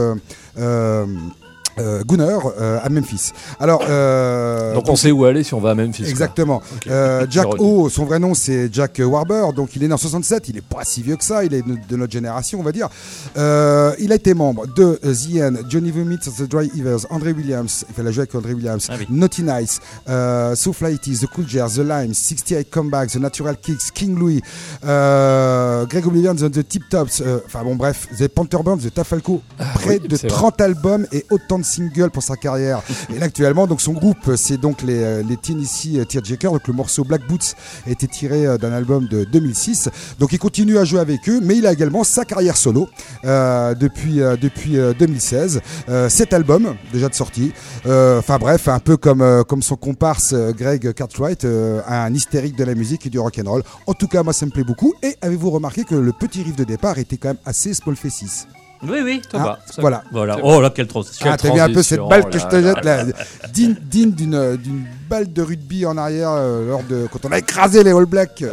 Euh, 1.78 2.02
Gunner 2.04 2.38
euh, 2.60 2.78
à 2.82 2.88
Memphis. 2.88 3.32
Alors, 3.60 3.82
euh, 3.88 4.74
Donc 4.74 4.88
on 4.88 4.96
sait 4.96 5.10
où 5.10 5.24
aller 5.24 5.42
si 5.42 5.54
on 5.54 5.60
va 5.60 5.70
à 5.70 5.74
Memphis. 5.74 6.04
Exactement. 6.08 6.62
Euh, 6.88 7.26
Jack 7.30 7.46
O, 7.58 7.88
son 7.88 8.04
vrai 8.04 8.18
nom 8.18 8.34
c'est 8.34 8.72
Jack 8.72 9.00
Warber, 9.04 9.52
donc 9.54 9.74
il 9.76 9.84
est 9.84 9.88
né 9.88 9.94
en 9.94 9.98
67, 9.98 10.48
il 10.48 10.58
est 10.58 10.60
pas 10.60 10.84
si 10.84 11.02
vieux 11.02 11.16
que 11.16 11.24
ça, 11.24 11.44
il 11.44 11.54
est 11.54 11.62
de, 11.62 11.96
notre 11.96 12.12
génération 12.12 12.60
on 12.60 12.62
va 12.62 12.72
dire. 12.72 12.88
Euh, 13.36 13.92
il 13.98 14.12
a 14.12 14.16
été 14.16 14.34
membre 14.34 14.66
de 14.66 14.98
The 15.02 15.42
End, 15.42 15.54
Johnny 15.68 15.90
Vomit, 15.90 16.18
The 16.18 16.42
Dry 16.48 16.70
Evers, 16.78 17.06
André 17.10 17.32
Williams, 17.32 17.84
il 17.88 17.94
fait 17.94 18.02
la 18.02 18.10
jouer 18.10 18.22
avec 18.22 18.34
André 18.34 18.54
Williams, 18.54 18.86
Ah 18.90 18.94
oui. 18.98 19.06
Naughty 19.10 19.42
Nice, 19.42 19.80
euh, 20.08 20.54
So 20.54 20.72
Flighty, 20.72 21.16
The 21.18 21.26
Cool 21.26 21.48
Jars, 21.48 21.70
The 21.74 21.78
Limes, 21.78 22.14
68 22.14 22.70
Comebacks, 22.70 23.12
The 23.12 23.16
Natural 23.16 23.56
Kicks, 23.56 23.90
King 23.94 24.18
Louis, 24.18 24.40
euh, 24.84 25.86
Greg 25.86 26.06
Oblivion, 26.06 26.34
The, 26.34 26.50
The 26.50 26.66
Tip 26.68 26.88
Tops, 26.88 27.20
euh, 27.24 27.38
enfin 27.46 27.62
bon 27.64 27.76
bref, 27.76 28.06
The 28.18 28.28
Pantherbirds, 28.28 28.78
The 28.82 28.92
Tafalco, 28.94 29.42
près 29.56 29.66
Ah 29.74 29.98
oui, 30.02 30.08
de 30.08 30.16
c'est 30.16 30.28
vrai. 30.28 30.36
30 30.36 30.60
albums 30.60 31.06
et 31.12 31.24
autant 31.30 31.58
de 31.58 31.61
singles 31.64 32.10
pour 32.10 32.22
sa 32.22 32.36
carrière. 32.36 32.82
Et 33.14 33.18
là 33.18 33.26
actuellement, 33.26 33.66
donc 33.66 33.80
son 33.80 33.92
groupe, 33.92 34.36
c'est 34.36 34.58
donc 34.58 34.82
les, 34.82 35.02
euh, 35.02 35.22
les 35.22 35.36
Tennessee 35.36 35.96
euh, 35.96 36.04
Tearjerkers. 36.04 36.52
Donc 36.52 36.68
le 36.68 36.74
morceau 36.74 37.04
Black 37.04 37.26
Boots 37.26 37.54
a 37.86 37.90
été 37.90 38.06
tiré 38.06 38.46
euh, 38.46 38.58
d'un 38.58 38.72
album 38.72 39.06
de 39.06 39.24
2006. 39.24 39.88
Donc 40.18 40.32
il 40.32 40.38
continue 40.38 40.78
à 40.78 40.84
jouer 40.84 41.00
avec 41.00 41.28
eux, 41.28 41.40
mais 41.42 41.56
il 41.56 41.66
a 41.66 41.72
également 41.72 42.04
sa 42.04 42.24
carrière 42.24 42.56
solo 42.56 42.88
depuis 43.24 44.20
depuis 44.40 44.78
euh, 44.78 44.92
2016. 44.98 45.60
Euh, 45.88 46.08
cet 46.08 46.32
album 46.32 46.74
déjà 46.92 47.08
de 47.08 47.14
sortie. 47.14 47.52
Enfin 47.84 48.38
bref, 48.38 48.68
un 48.68 48.78
peu 48.78 48.96
comme 48.96 49.44
comme 49.48 49.62
son 49.62 49.76
comparse 49.76 50.34
Greg 50.34 50.92
Cartwright, 50.92 51.44
un 51.44 52.12
hystérique 52.12 52.56
de 52.56 52.64
la 52.64 52.74
musique 52.74 53.06
et 53.06 53.10
du 53.10 53.18
rock 53.18 53.40
and 53.44 53.50
roll. 53.50 53.62
En 53.86 53.94
tout 53.94 54.08
cas, 54.08 54.22
moi 54.22 54.32
ça 54.32 54.46
me 54.46 54.50
plaît 54.50 54.64
beaucoup. 54.64 54.94
Et 55.02 55.16
avez-vous 55.22 55.50
remarqué 55.50 55.84
que 55.84 55.94
le 55.94 56.12
petit 56.12 56.42
riff 56.42 56.56
de 56.56 56.64
départ 56.64 56.98
était 56.98 57.16
quand 57.16 57.28
même 57.28 57.38
assez 57.44 57.74
Small 57.74 57.96
Faces 57.96 58.46
Oui, 58.82 58.98
oui. 59.04 59.22
Ça 59.30 59.38
Hein 59.38 59.44
va, 59.44 59.58
ça- 59.66 59.80
Voilà. 59.80 60.02
Voilà. 60.10 60.36
Oh 60.42 60.60
là, 60.60 60.70
quelle 60.70 60.86
transition. 60.88 61.26
Ah, 61.30 61.36
t'as 61.36 61.52
vu 61.52 61.60
un 61.60 61.72
peu 61.72 61.82
cette 61.82 62.00
balle 62.00 62.28
que 62.28 62.38
je 62.38 62.46
te 62.46 62.56
là, 62.56 62.74
jette 62.74 62.84
là, 62.84 63.04
digne, 63.52 63.76
digne 63.80 64.10
d'une 64.12 64.56
d'une 64.56 64.84
balle 65.08 65.32
de 65.32 65.42
rugby 65.42 65.86
en 65.86 65.96
arrière 65.96 66.30
euh, 66.32 66.68
lors 66.68 66.82
de 66.82 67.06
quand 67.12 67.24
on 67.24 67.32
a 67.32 67.38
écrasé 67.38 67.84
les 67.84 67.92
All 67.92 68.06
Blacks. 68.06 68.42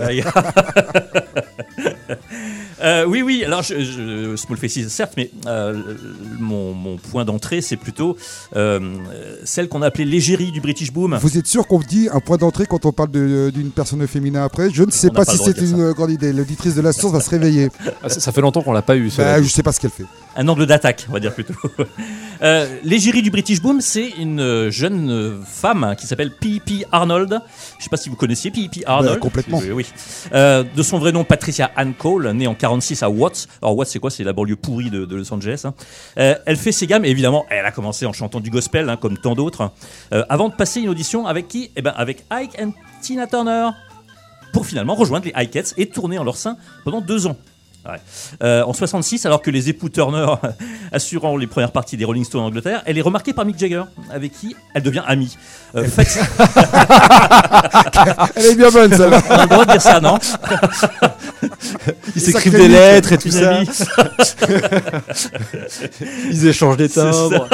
Euh, 2.82 3.06
oui, 3.06 3.22
oui, 3.22 3.44
alors 3.44 3.62
je, 3.62 3.80
je, 3.80 4.36
Small 4.36 4.58
Faces, 4.58 4.88
certes, 4.88 5.14
mais 5.18 5.32
euh, 5.46 5.82
mon, 6.40 6.74
mon 6.74 6.98
point 6.98 7.26
d'entrée, 7.26 7.62
c'est 7.62 7.76
plutôt 7.76 8.18
euh, 8.56 8.96
celle 9.44 9.68
qu'on 9.68 9.82
a 9.82 9.88
appelée 9.88 10.06
l'égérie 10.06 10.52
du 10.52 10.62
British 10.62 10.92
Boom. 10.92 11.18
Vous 11.22 11.38
êtes 11.38 11.48
sûr 11.48 11.68
qu'on 11.68 11.80
dit 11.80 12.10
un 12.12 12.20
point 12.20 12.38
d'entrée 12.38 12.66
quand 12.66 12.86
on 12.86 12.92
parle 12.92 13.12
d'une 13.12 13.72
personne 13.72 14.06
féminine 14.08 14.38
après? 14.38 14.70
Je 14.72 14.84
ne 14.84 14.92
sais 14.92 15.10
On 15.10 15.14
pas 15.14 15.26
pas 15.26 15.32
si 15.34 15.38
c'est 15.38 15.58
une 15.60 15.92
grande 15.92 16.12
idée. 16.12 16.32
L'auditrice 16.32 16.76
de 16.76 16.82
la 16.82 16.94
source 16.94 17.14
va 17.14 17.20
se 17.20 17.30
réveiller. 17.30 17.70
Ah, 18.02 18.08
ça, 18.08 18.20
ça 18.22 18.32
fait 18.32 18.40
longtemps 18.40 18.62
qu'on 18.62 18.72
l'a 18.72 18.82
pas 18.82 18.96
eu. 18.96 19.12
Bah, 19.18 19.42
je 19.42 19.48
sais 19.48 19.64
pas 19.64 19.74
ce 19.74 19.80
qu'elle 19.80 19.92
fait. 19.92 20.06
Un 20.38 20.48
angle 20.48 20.66
d'attaque, 20.66 21.06
on 21.10 21.14
va 21.14 21.20
dire 21.20 21.34
plutôt. 21.34 21.54
Euh, 22.42 22.78
L'égérie 22.86 23.22
du 23.22 23.32
British 23.32 23.62
Boom, 23.62 23.82
c'est 23.82 24.12
une 24.12 24.70
jeune 24.70 25.42
femme 25.46 25.94
qui 26.00 26.08
s'appelle 26.08 26.32
P.P. 26.32 26.86
Arnold. 26.90 27.42
Je 27.78 27.84
sais 27.84 27.90
pas 27.90 27.98
si 27.98 28.08
vous 28.08 28.16
connaissiez 28.16 28.50
P.P. 28.50 28.84
Arnold. 28.86 29.16
Bah, 29.16 29.20
complètement. 29.20 29.58
Oui, 29.58 29.72
oui. 29.72 29.86
Euh, 30.34 30.64
de 30.64 30.82
son 30.82 31.00
vrai 31.00 31.12
nom, 31.12 31.26
Patricia 31.26 31.70
Ann 31.76 31.94
Cole, 31.94 32.32
née 32.32 32.48
en 32.48 32.56
46 32.70 33.02
à 33.04 33.10
Watts. 33.10 33.48
Alors 33.62 33.76
Watts, 33.76 33.88
c'est 33.88 34.00
quoi? 34.00 34.12
C'est 34.12 34.24
la 34.24 34.34
banlieue 34.34 34.56
pourrie 34.56 34.92
de, 34.92 35.16
Los 35.16 35.34
Angeles. 35.34 35.64
hein. 35.66 35.74
Euh, 36.18 36.36
elle 36.46 36.56
fait 36.56 36.72
ses 36.72 36.86
gammes, 36.86 37.04
et 37.04 37.10
évidemment, 37.10 37.46
elle 37.50 37.66
a 37.66 37.72
commencé 37.72 38.06
en 38.06 38.14
chantant 38.14 38.40
du 38.40 38.52
gospel, 38.52 38.90
hein, 38.90 38.98
comme 38.98 39.18
tant 39.18 39.34
d'autres, 39.34 39.72
euh, 40.14 40.24
avant 40.30 40.50
de 40.50 40.54
passer 40.54 40.82
une 40.82 40.90
audition 40.90 41.26
avec 41.26 41.48
qui? 41.48 41.72
Eh 41.76 41.82
ben, 41.82 41.94
avec 41.98 42.26
Ike 42.30 42.60
and 42.62 42.72
Tina 43.02 43.26
Turner, 43.26 43.70
pour 44.54 44.66
finalement 44.66 44.94
rejoindre 44.94 45.26
les 45.26 45.44
Ikeettes 45.44 45.74
et 45.78 45.88
tourner 45.88 46.20
en 46.20 46.24
leur 46.24 46.38
sein 46.38 46.58
pendant 46.84 47.02
deux 47.02 47.26
ans. 47.26 47.38
Ouais. 47.86 47.96
Euh, 48.44 48.64
en 48.64 48.74
66, 48.74 49.26
alors 49.26 49.42
que 49.42 49.50
les 49.50 49.70
époux 49.70 49.88
Turner 49.90 50.26
assurant 50.92 51.38
les 51.38 51.48
premières 51.48 51.72
parties 51.72 51.96
des 51.96 52.04
Rolling 52.06 52.26
Stones 52.26 52.42
en 52.42 52.48
Angleterre, 52.48 52.84
elle 52.86 52.98
est 52.98 53.02
remarquée 53.02 53.32
par 53.32 53.46
Mick 53.46 53.58
Jagger, 53.58 53.84
avec 54.12 54.34
qui 54.34 54.56
elle 54.74 54.84
devient 54.84 55.04
amie. 55.08 55.38
Euh, 55.76 55.88
Elle 58.36 58.46
est 58.46 58.56
bien 58.56 58.70
bonne, 58.70 58.96
celle-là. 58.96 59.22
on 59.30 59.34
a 59.34 59.44
le 59.44 59.50
droit 59.50 59.66
de 59.66 59.72
dire 59.72 59.82
ça, 59.82 60.02
non 60.02 60.18
Ils 62.16 62.22
s'écrivent 62.22 62.56
des 62.56 62.68
lettres 62.68 63.14
et 63.14 63.18
tout 63.18 63.30
ça. 63.30 63.62
Ils 66.30 66.48
échangent 66.48 66.78
des 66.78 66.90
timbres. 66.90 67.48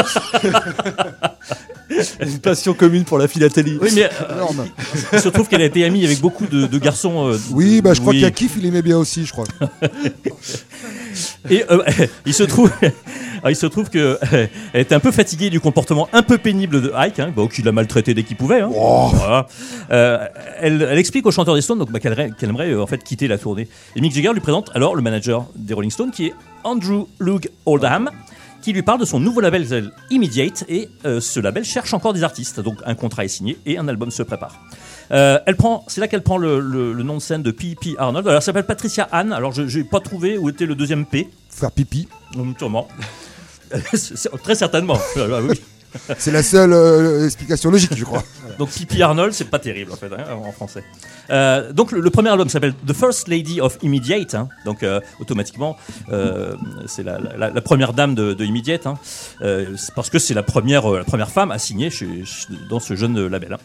Une 2.22 2.40
passion 2.40 2.74
commune 2.74 3.04
pour 3.04 3.18
la 3.18 3.28
philatélie. 3.28 3.78
Oui, 3.82 3.90
mais 3.96 4.04
euh, 4.06 4.34
Énorme. 4.36 4.66
il 5.14 5.20
se 5.20 5.30
trouve 5.30 5.48
qu'elle 5.48 5.62
a 5.62 5.66
été 5.66 5.84
amie 5.86 6.06
avec 6.06 6.20
beaucoup 6.20 6.46
de, 6.46 6.66
de 6.68 6.78
garçons. 6.78 7.28
euh, 7.30 7.38
Oui, 7.52 7.82
bah, 7.82 7.94
je 7.94 8.00
crois 8.02 8.12
oui. 8.12 8.18
qu'il 8.18 8.24
y 8.24 8.28
a 8.28 8.32
Kiff, 8.32 8.54
il 8.58 8.66
aimait 8.66 8.82
bien 8.82 8.98
aussi, 8.98 9.26
je 9.26 9.32
crois. 9.32 9.46
Et 11.50 11.64
euh, 11.72 11.82
il 12.26 12.34
se 12.34 12.44
trouve, 12.44 12.70
alors, 12.82 13.50
il 13.52 13.56
se 13.56 13.66
trouve 13.68 13.90
que 13.90 14.18
euh, 14.34 14.48
elle 14.74 14.82
était 14.82 14.96
un 14.96 15.00
peu 15.00 15.12
fatiguée 15.12 15.50
du 15.50 15.60
comportement 15.60 16.10
un 16.12 16.24
peu 16.24 16.38
pénible 16.38 16.82
de 16.82 16.92
Ike, 16.94 17.20
hein, 17.20 17.32
bon, 17.34 17.48
qui 17.48 17.62
l'a 17.62 17.72
maltraité 17.72 18.14
dès 18.14 18.24
qu'il 18.24 18.36
pouvait. 18.36 18.62
hein. 18.62 18.70
Voilà. 18.72 19.48
Euh, 19.92 20.26
elle, 20.60 20.86
elle 20.90 20.98
explique 20.98 21.26
au 21.26 21.32
chanteur 21.32 21.56
des 21.56 21.62
Stones 21.62 21.80
donc, 21.80 21.92
bah, 21.92 22.00
qu'elle 22.00 22.14
aimerait, 22.14 22.32
qu'elle 22.38 22.50
aimerait, 22.50 22.72
euh, 22.72 22.82
en 22.82 22.88
fait 22.88 23.04
quitter 23.04 23.28
la 23.28 23.38
tournée. 23.38 23.68
Et 23.96 24.02
Mick 24.02 24.14
Jagger 24.14 24.34
lui 24.34 24.42
présente 24.42 24.72
alors 24.74 24.96
le 24.96 25.02
manager 25.02 25.46
des 25.56 25.74
Rolling 25.74 25.92
Stones, 25.92 26.12
qui 26.12 26.28
est 26.28 26.34
Andrew 26.64 27.06
Luke 27.20 27.50
Oldham, 27.66 28.10
qui 28.66 28.74
lui 28.74 28.82
parle 28.82 29.00
de 29.00 29.06
son 29.06 29.20
nouveau 29.20 29.42
label 29.42 29.92
Immediate. 30.10 30.66
Et 30.68 30.90
euh, 31.06 31.22
ce 31.22 31.40
label 31.40 31.64
cherche 31.64 31.94
encore 31.94 32.14
des 32.14 32.24
artistes, 32.24 32.60
donc 32.60 32.80
un 32.84 32.96
contrat 32.96 33.24
est 33.24 33.28
signé 33.28 33.60
et 33.68 33.78
un 33.78 33.88
album 33.88 34.10
se 34.10 34.24
prépare. 34.24 34.56
Euh, 35.12 35.38
elle 35.46 35.56
prend, 35.56 35.86
c'est 35.88 36.02
là 36.02 36.08
qu'elle 36.08 36.24
prend 36.24 36.40
le, 36.40 36.60
le- 36.60 36.92
le 36.92 37.04
nom 37.04 37.18
de 37.18 37.22
scène 37.22 37.44
de 37.44 37.52
P.P. 37.52 37.94
Arnold. 38.00 38.26
Alors, 38.26 38.38
elle 38.40 38.44
s'appelle 38.44 38.66
Patricia 38.66 39.08
Ann. 39.12 39.32
Alors, 39.34 39.52
je 39.52 39.78
n'ai 39.78 39.84
pas 39.84 40.00
trouvé 40.00 40.40
où 40.40 40.50
était 40.50 40.66
le 40.66 40.74
deuxième 40.74 41.06
P. 41.06 41.30
Faire 41.52 41.72
pipi. 41.72 42.08
Sûrement. 42.58 42.88
Très 44.44 44.56
certainement. 44.56 44.98
Ah, 45.18 45.42
oui. 45.48 45.62
C'est 46.18 46.32
la 46.32 46.44
seule 46.44 46.74
euh, 46.74 47.26
explication 47.26 47.72
logique, 47.72 47.96
je 47.96 48.04
crois. 48.04 48.24
Donc 48.60 48.70
Pippi 48.70 49.02
Arnold, 49.02 49.34
c'est 49.34 49.50
pas 49.50 49.60
terrible 49.60 49.92
en 49.92 49.96
fait 49.96 50.12
hein, 50.14 50.24
en 50.44 50.52
français. 50.52 50.84
Euh, 51.30 51.74
donc 51.74 51.92
le, 51.92 52.10
premier 52.10 52.30
album 52.30 52.48
s'appelle 52.48 52.74
The 52.88 52.94
First 52.94 53.28
Lady 53.28 53.60
of 53.60 53.78
Immediate. 53.82 54.36
hein. 54.36 54.48
donc 54.64 54.84
euh, 54.84 55.02
automatiquement, 55.20 55.76
c'est 56.86 57.04
la, 57.04 57.62
première 57.62 57.94
dame 57.94 58.16
de, 58.16 58.44
Immediate, 58.44 58.86
hein. 58.88 58.98
Parce 59.96 60.10
que 60.10 60.20
c'est 60.20 60.34
la 60.34 60.44
première, 60.44 60.90
la 60.90 61.04
première 61.04 61.30
femme 61.30 61.52
à 61.52 61.58
signer 61.58 61.90
dans 62.70 62.80
ce 62.80 62.96
jeune 62.96 63.28
label. 63.28 63.58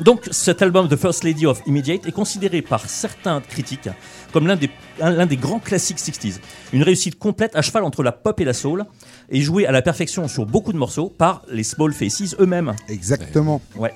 donc 0.00 0.26
cet 0.30 0.62
album 0.62 0.88
The 0.88 0.96
First 0.96 1.22
Lady 1.22 1.46
of 1.46 1.60
Immediate 1.66 2.06
est 2.06 2.12
considéré 2.12 2.62
par 2.62 2.88
certains 2.88 3.40
critiques 3.40 3.88
comme 4.32 4.46
l'un 4.46 4.56
des, 4.56 4.70
un- 5.00 5.10
l'un 5.10 5.26
des 5.26 5.36
grands 5.36 5.58
classiques 5.58 5.98
60s. 5.98 6.38
Une 6.72 6.82
réussite 6.82 7.18
complète 7.18 7.56
à 7.56 7.62
cheval 7.62 7.84
entre 7.84 8.02
la 8.02 8.12
pop 8.12 8.40
et 8.40 8.44
la 8.44 8.52
soul 8.54 8.84
et 9.30 9.40
jouée 9.40 9.66
à 9.66 9.72
la 9.72 9.82
perfection 9.82 10.28
sur 10.28 10.46
beaucoup 10.46 10.72
de 10.72 10.78
morceaux 10.78 11.08
par 11.08 11.42
les 11.50 11.62
Small 11.64 11.92
Faces 11.92 12.34
eux-mêmes. 12.40 12.74
Exactement. 12.88 13.60
Ouais. 13.76 13.92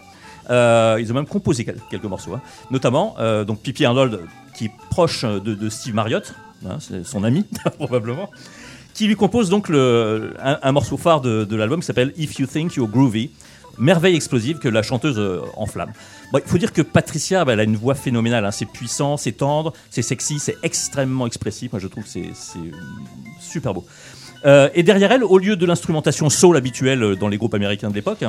Euh, 0.51 0.99
ils 1.01 1.11
ont 1.11 1.15
même 1.15 1.27
composé 1.27 1.65
quel- 1.65 1.79
quelques 1.91 2.05
morceaux, 2.05 2.35
hein. 2.35 2.41
notamment 2.71 3.17
euh, 3.19 3.45
donc 3.45 3.61
Pippi 3.61 3.85
Arnold, 3.87 4.21
qui 4.57 4.67
est 4.67 4.71
proche 4.91 5.25
de, 5.25 5.39
de 5.55 5.69
Steve 5.71 5.95
Marriott, 5.95 6.35
hein, 6.69 6.77
c'est 6.81 7.05
son 7.07 7.25
ami 7.25 7.47
probablement, 7.79 8.31
qui 8.93 9.07
lui 9.07 9.17
compose 9.17 9.49
donc 9.49 9.69
le, 9.71 10.35
un, 10.43 10.59
un 10.63 10.73
morceau 10.73 10.97
phare 10.99 11.21
de, 11.23 11.45
de 11.45 11.57
l'album 11.57 11.81
qui 11.81 11.87
s'appelle 11.87 12.13
If 12.19 12.39
You 12.39 12.47
Think 12.47 12.75
You're 12.75 12.89
Groovy. 12.89 13.31
Merveille 13.77 14.15
explosive 14.15 14.59
que 14.61 14.69
la 14.69 14.83
chanteuse 14.85 15.19
euh, 15.19 15.41
enflamme. 15.57 15.91
Bon, 16.33 16.39
il 16.39 16.49
faut 16.49 16.59
dire 16.59 16.73
que 16.73 16.81
Patricia, 16.83 17.45
bah, 17.45 17.55
elle 17.55 17.61
a 17.61 17.65
une 17.65 17.75
voix 17.75 17.97
phénoménale. 17.97 18.45
hein. 18.45 18.53
C'est 18.53 18.67
puissant, 18.67 19.17
c'est 19.17 19.33
tendre, 19.33 19.73
c'est 19.91 20.01
sexy, 20.03 20.39
c'est 20.39 20.57
extrêmement 20.63 21.27
expressif. 21.27 21.73
Moi, 21.73 21.81
je 21.81 21.89
trouve 21.89 22.05
que 22.05 22.11
c'est 22.11 22.31
super 23.41 23.75
beau. 23.75 23.85
Euh, 24.45 24.69
et 24.75 24.83
derrière 24.83 25.13
elle, 25.13 25.25
au 25.25 25.39
lieu 25.39 25.57
de 25.57 25.67
l'instrumentation 25.67 26.29
soul 26.31 26.57
habituelle 26.57 27.03
euh, 27.03 27.17
dans 27.17 27.29
les 27.29 27.39
groupes 27.39 27.55
américains 27.55 27.89
de 27.89 27.95
l'époque, 27.95 28.25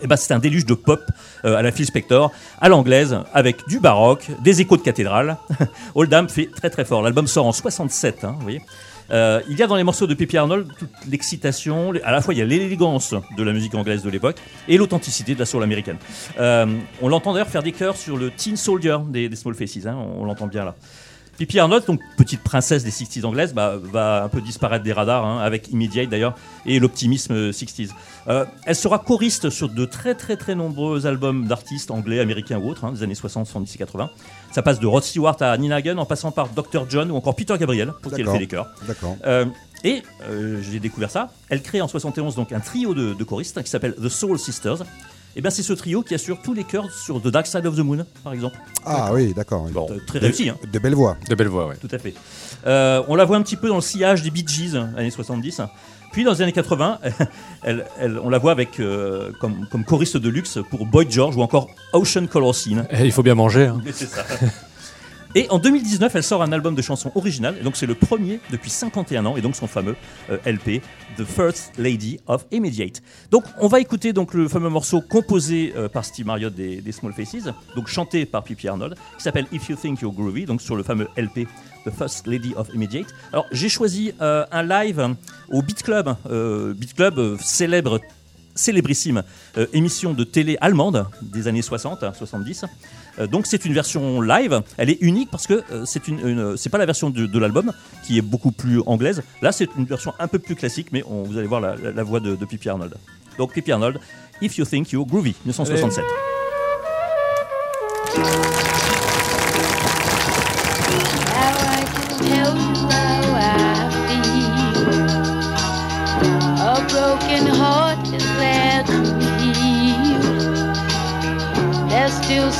eh 0.00 0.06
ben, 0.06 0.16
c'est 0.16 0.32
un 0.34 0.38
déluge 0.38 0.66
de 0.66 0.74
pop 0.74 1.02
euh, 1.44 1.56
à 1.56 1.62
la 1.62 1.70
Phil 1.70 1.86
Spector, 1.86 2.32
à 2.60 2.68
l'anglaise, 2.68 3.18
avec 3.32 3.66
du 3.68 3.78
baroque, 3.78 4.28
des 4.42 4.60
échos 4.60 4.76
de 4.76 4.82
cathédrale. 4.82 5.36
Oldham 5.94 6.28
fait 6.28 6.46
très 6.54 6.70
très 6.70 6.84
fort. 6.84 7.02
L'album 7.02 7.26
sort 7.26 7.46
en 7.46 7.52
67, 7.52 8.24
hein, 8.24 8.34
vous 8.36 8.42
voyez. 8.42 8.62
Il 9.10 9.58
y 9.58 9.62
a 9.62 9.66
dans 9.66 9.76
les 9.76 9.84
morceaux 9.84 10.06
de 10.06 10.14
Pippi 10.14 10.38
Arnold 10.38 10.66
toute 10.78 10.88
l'excitation, 11.10 11.92
à 12.04 12.10
la 12.10 12.22
fois 12.22 12.32
il 12.32 12.38
y 12.38 12.42
a 12.42 12.46
l'élégance 12.46 13.14
de 13.36 13.42
la 13.42 13.52
musique 13.52 13.74
anglaise 13.74 14.02
de 14.02 14.08
l'époque 14.08 14.38
et 14.66 14.78
l'authenticité 14.78 15.34
de 15.34 15.38
la 15.38 15.44
soul 15.44 15.62
américaine. 15.62 15.98
On 16.38 17.08
l'entend 17.08 17.34
d'ailleurs 17.34 17.48
faire 17.48 17.62
des 17.62 17.72
chœurs 17.72 17.98
sur 17.98 18.16
le 18.16 18.30
Teen 18.30 18.56
Soldier 18.56 18.96
des, 19.10 19.36
Small 19.36 19.54
Faces, 19.54 19.84
hein, 19.86 19.98
on 20.18 20.24
l'entend 20.24 20.46
bien 20.46 20.64
là. 20.64 20.74
Pippi 21.36 21.58
Arnold, 21.58 21.84
donc 21.86 22.00
petite 22.16 22.42
princesse 22.42 22.84
des 22.84 22.90
60s 22.90 23.24
anglaises, 23.24 23.54
bah, 23.54 23.74
va 23.76 24.22
un 24.22 24.28
peu 24.28 24.40
disparaître 24.40 24.84
des 24.84 24.92
radars, 24.92 25.24
hein, 25.24 25.38
avec 25.38 25.68
Immediate 25.68 26.08
d'ailleurs, 26.08 26.34
et 26.66 26.78
l'optimisme 26.78 27.50
60s. 27.50 27.90
Euh, 28.28 28.44
elle 28.64 28.76
sera 28.76 28.98
choriste 28.98 29.50
sur 29.50 29.68
de 29.68 29.84
très 29.84 30.14
très 30.14 30.36
très 30.36 30.54
nombreux 30.54 31.06
albums 31.06 31.46
d'artistes 31.46 31.90
anglais, 31.90 32.20
américains 32.20 32.58
ou 32.58 32.68
autres, 32.70 32.84
hein, 32.84 32.92
des 32.92 33.02
années 33.02 33.14
60, 33.14 33.46
70 33.46 33.74
et 33.74 33.78
80. 33.78 34.10
Ça 34.52 34.62
passe 34.62 34.78
de 34.78 34.86
Rod 34.86 35.02
Stewart 35.02 35.36
à 35.40 35.56
Nina 35.58 35.76
Hagen, 35.76 35.98
en 35.98 36.06
passant 36.06 36.30
par 36.30 36.48
Dr. 36.48 36.86
John 36.88 37.10
ou 37.10 37.16
encore 37.16 37.34
Peter 37.34 37.56
Gabriel, 37.58 37.92
pour 38.02 38.12
qui 38.12 38.20
elle 38.20 38.28
fait 38.28 38.38
les 38.38 38.46
chœurs. 38.46 38.68
D'accord. 38.86 39.16
Euh, 39.26 39.46
et 39.82 40.02
euh, 40.28 40.62
j'ai 40.62 40.80
découvert 40.80 41.10
ça. 41.10 41.30
Elle 41.50 41.62
crée 41.62 41.82
en 41.82 41.88
71 41.88 42.34
donc 42.36 42.52
un 42.52 42.60
trio 42.60 42.94
de, 42.94 43.12
de 43.12 43.24
choristes 43.24 43.62
qui 43.62 43.70
s'appelle 43.70 43.94
The 43.94 44.08
Soul 44.08 44.38
Sisters. 44.38 44.84
Et 45.36 45.40
bien 45.40 45.50
c'est 45.50 45.62
ce 45.64 45.72
trio 45.72 46.02
qui 46.02 46.14
assure 46.14 46.38
tous 46.42 46.54
les 46.54 46.64
chœurs 46.64 46.90
sur 46.92 47.20
The 47.20 47.28
Dark 47.28 47.46
Side 47.46 47.66
of 47.66 47.74
the 47.76 47.80
Moon, 47.80 48.04
par 48.22 48.32
exemple. 48.32 48.56
Ah 48.84 49.10
oui, 49.12 49.34
d'accord. 49.34 49.64
oui. 49.64 49.72
Bon. 49.72 49.88
Très 50.06 50.18
réussi, 50.20 50.48
hein. 50.48 50.56
De 50.72 50.78
belles 50.78 50.94
voix. 50.94 51.16
De 51.28 51.34
belle 51.34 51.48
voix, 51.48 51.66
ouais. 51.68 51.76
Tout 51.80 51.88
à 51.90 51.98
fait. 51.98 52.14
Euh, 52.66 53.02
on 53.08 53.16
la 53.16 53.24
voit 53.24 53.36
un 53.36 53.42
petit 53.42 53.56
peu 53.56 53.68
dans 53.68 53.74
le 53.76 53.80
sillage 53.80 54.22
des 54.22 54.30
Bee 54.30 54.44
Gees, 54.46 54.76
années 54.96 55.10
70. 55.10 55.60
Puis 56.12 56.22
dans 56.22 56.32
les 56.32 56.42
années 56.42 56.52
80, 56.52 57.00
elle- 57.64 57.84
elle- 57.98 58.18
on 58.20 58.30
la 58.30 58.38
voit 58.38 58.52
avec, 58.52 58.78
euh, 58.78 59.32
comme, 59.40 59.66
comme 59.72 59.84
choriste 59.84 60.16
de 60.16 60.28
luxe 60.28 60.58
pour 60.70 60.86
Boy 60.86 61.06
George 61.10 61.36
ou 61.36 61.42
encore 61.42 61.68
Ocean 61.92 62.26
Color 62.28 62.54
Scene. 62.54 62.86
Eh, 62.90 63.04
il 63.04 63.10
faut 63.12 63.24
bien 63.24 63.34
manger. 63.34 63.66
hein. 63.66 63.80
C'est 63.92 64.06
ça. 64.08 64.24
Et 65.36 65.50
en 65.50 65.58
2019, 65.58 66.14
elle 66.14 66.22
sort 66.22 66.42
un 66.42 66.52
album 66.52 66.76
de 66.76 66.82
chansons 66.82 67.10
originales. 67.16 67.60
Donc 67.62 67.76
c'est 67.76 67.86
le 67.86 67.96
premier 67.96 68.38
depuis 68.52 68.70
51 68.70 69.26
ans. 69.26 69.36
Et 69.36 69.40
donc 69.40 69.56
son 69.56 69.66
fameux 69.66 69.96
euh, 70.30 70.38
LP, 70.46 70.80
The 71.16 71.24
First 71.24 71.72
Lady 71.76 72.20
of 72.28 72.46
Immediate. 72.52 73.02
Donc 73.32 73.44
on 73.60 73.66
va 73.66 73.80
écouter 73.80 74.12
donc 74.12 74.32
le 74.32 74.46
fameux 74.46 74.68
morceau 74.68 75.00
composé 75.00 75.72
euh, 75.76 75.88
par 75.88 76.04
Steve 76.04 76.26
Marriott 76.26 76.54
des, 76.54 76.92
Small 76.92 77.12
Faces, 77.12 77.48
donc 77.74 77.88
chanté 77.88 78.26
par 78.26 78.44
Pippi 78.44 78.68
Arnold, 78.68 78.94
qui 79.16 79.22
s'appelle 79.24 79.46
If 79.50 79.68
You 79.68 79.76
Think 79.76 80.00
You're 80.00 80.12
Groovy, 80.12 80.44
donc 80.44 80.62
sur 80.62 80.76
le 80.76 80.84
fameux 80.84 81.08
LP 81.16 81.48
The 81.84 81.90
First 81.90 82.28
Lady 82.28 82.54
of 82.56 82.68
Immediate. 82.72 83.08
Alors 83.32 83.46
j'ai 83.50 83.68
choisi 83.68 84.12
euh, 84.20 84.46
un 84.52 84.62
live 84.62 85.16
au 85.50 85.62
Beat 85.62 85.82
Club. 85.82 86.14
Beat 86.76 86.94
Club, 86.94 87.38
célèbre 87.40 88.00
célébrissime 88.54 89.22
euh, 89.58 89.66
émission 89.72 90.12
de 90.14 90.24
télé 90.24 90.56
allemande 90.60 91.06
des 91.22 91.48
années 91.48 91.62
60, 91.62 92.04
70. 92.16 92.64
Euh, 93.18 93.26
donc 93.26 93.46
c'est 93.46 93.64
une 93.64 93.72
version 93.72 94.20
live. 94.20 94.62
Elle 94.76 94.90
est 94.90 94.98
unique 95.00 95.30
parce 95.30 95.46
que 95.46 95.62
euh, 95.72 95.84
c'est 95.84 96.08
une, 96.08 96.20
une- 96.26 96.56
c'est 96.56 96.70
pas 96.70 96.78
la 96.78 96.86
version 96.86 97.10
de, 97.10 97.26
de 97.26 97.38
l'album 97.38 97.72
qui 98.04 98.18
est 98.18 98.22
beaucoup 98.22 98.52
plus 98.52 98.80
anglaise. 98.86 99.22
Là 99.42 99.52
c'est 99.52 99.68
une 99.76 99.84
version 99.84 100.12
un 100.18 100.28
peu 100.28 100.38
plus 100.38 100.54
classique, 100.56 100.88
mais 100.92 101.02
on- 101.08 101.22
vous 101.22 101.38
allez 101.38 101.46
voir 101.46 101.60
la, 101.60 101.76
la- 101.76 101.92
la 101.92 102.02
voix 102.02 102.20
de, 102.20 102.34
de 102.36 102.44
Pippi 102.44 102.68
Arnold. 102.68 102.94
Donc 103.38 103.52
Pippi 103.52 103.72
Arnold, 103.72 103.98
If 104.40 104.58
You 104.58 104.64
Think 104.64 104.90
You're 104.92 105.06
Groovy, 105.06 105.34
1967. 105.44 106.04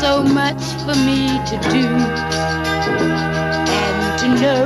So 0.00 0.22
much 0.22 0.62
for 0.84 0.94
me 1.06 1.28
to 1.46 1.56
do 1.70 1.86
and 3.80 4.18
to 4.20 4.28
know 4.42 4.64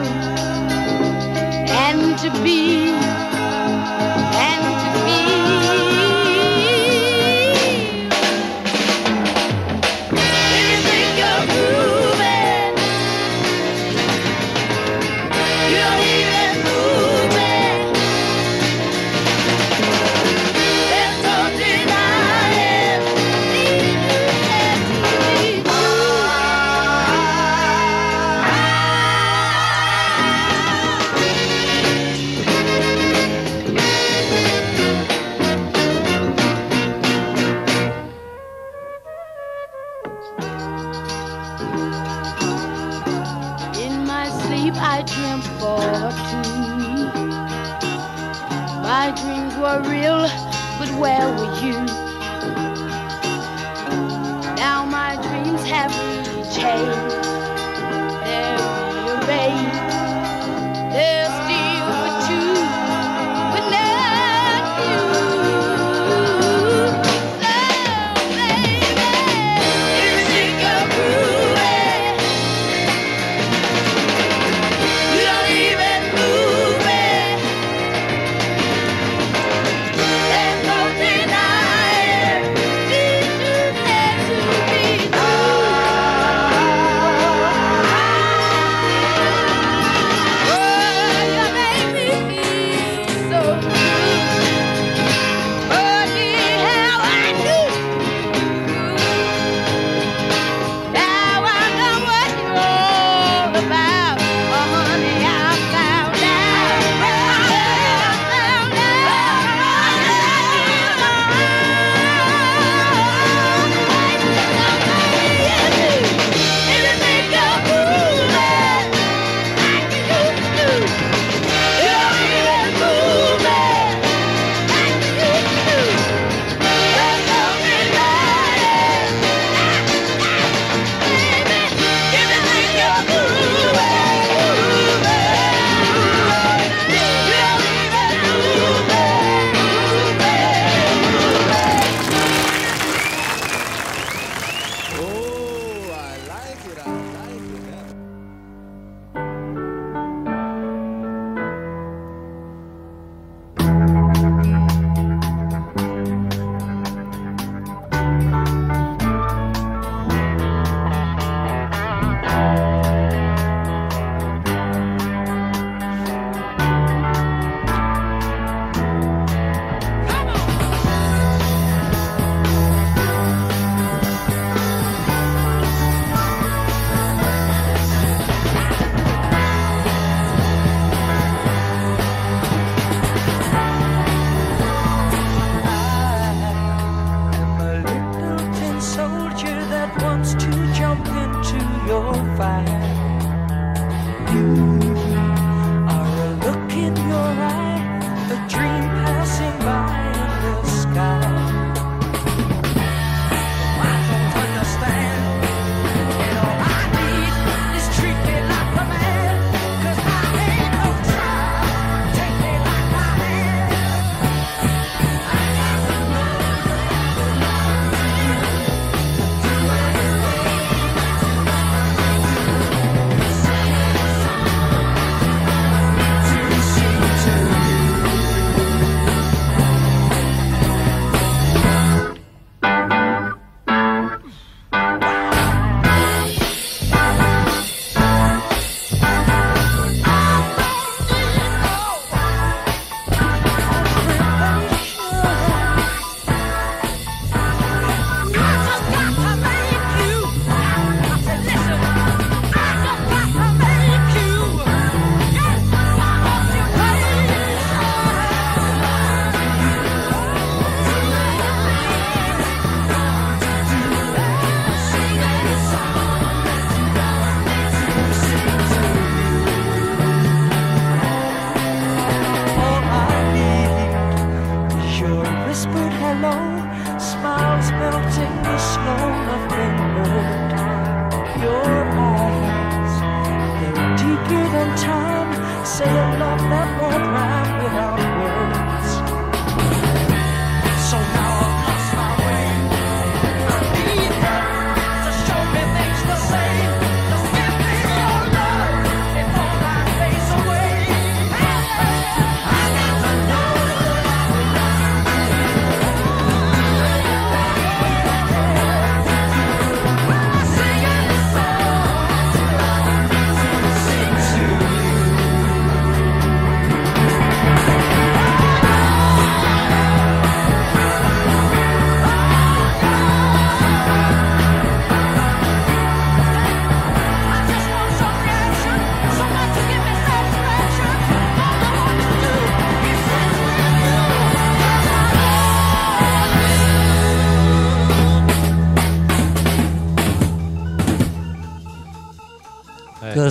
and 1.69 2.19
to 2.19 2.31
be 2.43 3.08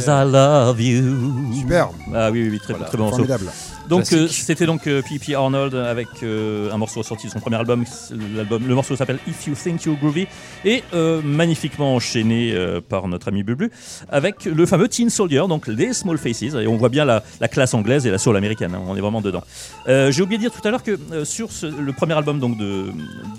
I 0.07 0.23
love 0.23 0.79
you. 0.79 1.16
Ah 2.27 2.31
oui, 2.31 2.43
oui, 2.43 2.49
oui, 2.51 2.59
très, 2.59 2.73
très 2.73 2.97
bon 2.97 3.05
morceau. 3.05 3.17
formidable. 3.25 3.51
Donc 3.89 4.11
euh, 4.13 4.27
c'était 4.27 4.65
donc 4.65 4.85
euh, 4.87 5.01
P.P. 5.01 5.33
Arnold 5.35 5.73
avec 5.73 6.07
euh, 6.23 6.71
un 6.73 6.77
morceau 6.77 7.03
sorti 7.03 7.27
de 7.27 7.31
son 7.31 7.39
premier 7.39 7.55
album. 7.55 7.85
L'album, 8.35 8.67
le 8.67 8.75
morceau 8.75 8.95
s'appelle 8.95 9.19
If 9.27 9.47
You 9.47 9.55
Think 9.55 9.83
You're 9.85 9.95
Groovy 9.97 10.27
et 10.65 10.83
euh, 10.93 11.21
magnifiquement 11.23 11.95
enchaîné 11.95 12.51
euh, 12.53 12.81
par 12.81 13.07
notre 13.07 13.29
ami 13.29 13.43
Bublu 13.43 13.71
avec 14.09 14.43
le 14.45 14.65
fameux 14.65 14.87
Teen 14.89 15.09
Soldier, 15.09 15.43
donc 15.47 15.67
les 15.67 15.93
Small 15.93 16.17
Faces. 16.17 16.41
Et 16.55 16.67
on 16.67 16.75
voit 16.77 16.89
bien 16.89 17.05
la, 17.05 17.23
la 17.39 17.47
classe 17.47 17.73
anglaise 17.73 18.05
et 18.05 18.11
la 18.11 18.17
soul 18.17 18.35
américaine. 18.35 18.75
hein, 18.75 18.81
on 18.87 18.95
est 18.97 19.01
vraiment 19.01 19.21
dedans. 19.21 19.43
Euh, 19.87 20.11
J'ai 20.11 20.21
oublié 20.21 20.37
de 20.37 20.43
dire 20.43 20.51
tout 20.51 20.67
à 20.67 20.71
l'heure 20.71 20.83
que 20.83 20.97
euh, 21.13 21.23
sur 21.23 21.51
ce- 21.51 21.65
le 21.67 21.93
premier 21.93 22.13
album 22.13 22.39
donc 22.39 22.57
de, 22.57 22.87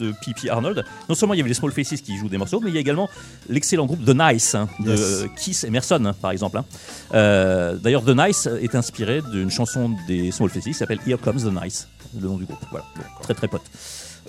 de 0.00 0.12
P.P. 0.24 0.48
Arnold, 0.48 0.82
non 1.10 1.14
seulement 1.14 1.34
il 1.34 1.38
y 1.38 1.40
avait 1.40 1.48
les 1.50 1.54
Small 1.54 1.72
Faces 1.72 2.00
qui 2.00 2.16
jouent 2.16 2.28
des 2.30 2.38
morceaux, 2.38 2.60
mais 2.60 2.70
il 2.70 2.74
y 2.74 2.78
a 2.78 2.80
également 2.80 3.10
l'excellent 3.50 3.84
groupe 3.86 4.04
The 4.04 4.14
Nice 4.18 4.54
hein, 4.54 4.68
de 4.80 4.92
Yes. 4.92 5.00
euh, 5.00 5.26
Kiss 5.36 5.64
Emerson 5.64 6.02
hein, 6.06 6.14
par 6.22 6.30
exemple. 6.30 6.56
hein. 6.56 6.64
Euh, 7.14 7.74
D'ailleurs, 7.76 8.02
The 8.04 8.16
Nice 8.16 8.48
est 8.62 8.74
inspiré 8.78 9.22
d'une 9.22 9.50
chanson 9.50 9.94
des 10.06 10.30
Small 10.30 10.50
Faces 10.50 10.64
qui 10.64 10.74
s'appelle 10.74 11.00
Here 11.06 11.18
Comes 11.20 11.40
the 11.40 11.62
Nice, 11.62 11.88
le 12.18 12.28
nom 12.28 12.36
du 12.36 12.44
groupe. 12.44 12.58
Voilà, 12.70 12.86
Donc, 12.96 13.22
très 13.22 13.34
très 13.34 13.48
pote. 13.48 13.62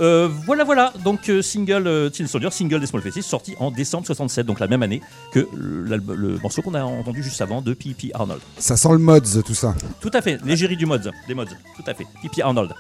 Euh, 0.02 0.30
voilà, 0.46 0.64
voilà, 0.64 0.94
donc 1.04 1.28
euh, 1.28 1.42
single 1.42 1.86
euh, 1.86 2.10
Teen 2.10 2.26
Soldier, 2.26 2.50
single 2.52 2.80
des 2.80 2.86
Small 2.86 3.02
Faces, 3.02 3.26
sorti 3.26 3.56
en 3.60 3.70
décembre 3.70 4.06
67, 4.06 4.46
donc 4.46 4.60
la 4.60 4.68
même 4.68 4.82
année 4.82 5.02
que 5.34 5.46
le 5.54 6.38
morceau 6.42 6.62
qu'on 6.62 6.74
a 6.74 6.84
entendu 6.84 7.22
juste 7.22 7.42
avant 7.42 7.62
de 7.62 7.74
P.P. 7.74 8.12
Arnold. 8.14 8.42
Ça 8.58 8.78
sent 8.78 8.92
le 8.92 8.98
mods, 8.98 9.20
tout 9.46 9.54
ça. 9.54 9.76
Tout 10.00 10.12
à 10.14 10.22
fait, 10.22 10.40
l'égérie 10.46 10.78
du 10.78 10.86
mods, 10.86 11.00
des 11.28 11.34
mods, 11.34 11.46
tout 11.46 11.84
à 11.86 11.94
fait. 11.94 12.06
P.P. 12.22 12.42
Arnold, 12.42 12.74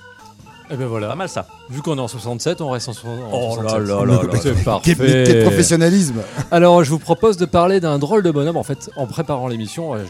Et 0.71 0.75
ben 0.75 0.79
pas 0.83 0.85
voilà. 0.85 1.15
mal 1.15 1.27
ça. 1.29 1.47
Vu 1.69 1.81
qu'on 1.81 1.97
est 1.97 2.01
en 2.01 2.07
67, 2.07 2.61
on 2.61 2.69
reste 2.69 2.89
en, 2.89 2.93
so- 2.93 3.07
en 3.07 3.29
Oh 3.31 3.51
67. 3.55 3.79
là 3.79 3.79
là 3.79 4.05
là 4.05 4.21
là. 4.23 4.29
C'est 4.41 4.53
Quel, 4.53 4.63
parfait. 4.63 4.95
quel 5.25 5.43
professionnalisme 5.43 6.21
Alors, 6.51 6.83
je 6.83 6.89
vous 6.91 6.99
propose 6.99 7.37
de 7.37 7.45
parler 7.45 7.79
d'un 7.79 7.97
drôle 7.97 8.21
de 8.21 8.29
bonhomme. 8.31 8.57
En 8.57 8.63
fait, 8.63 8.89
en 8.95 9.07
préparant 9.07 9.47
l'émission, 9.47 9.95
euh, 9.95 10.03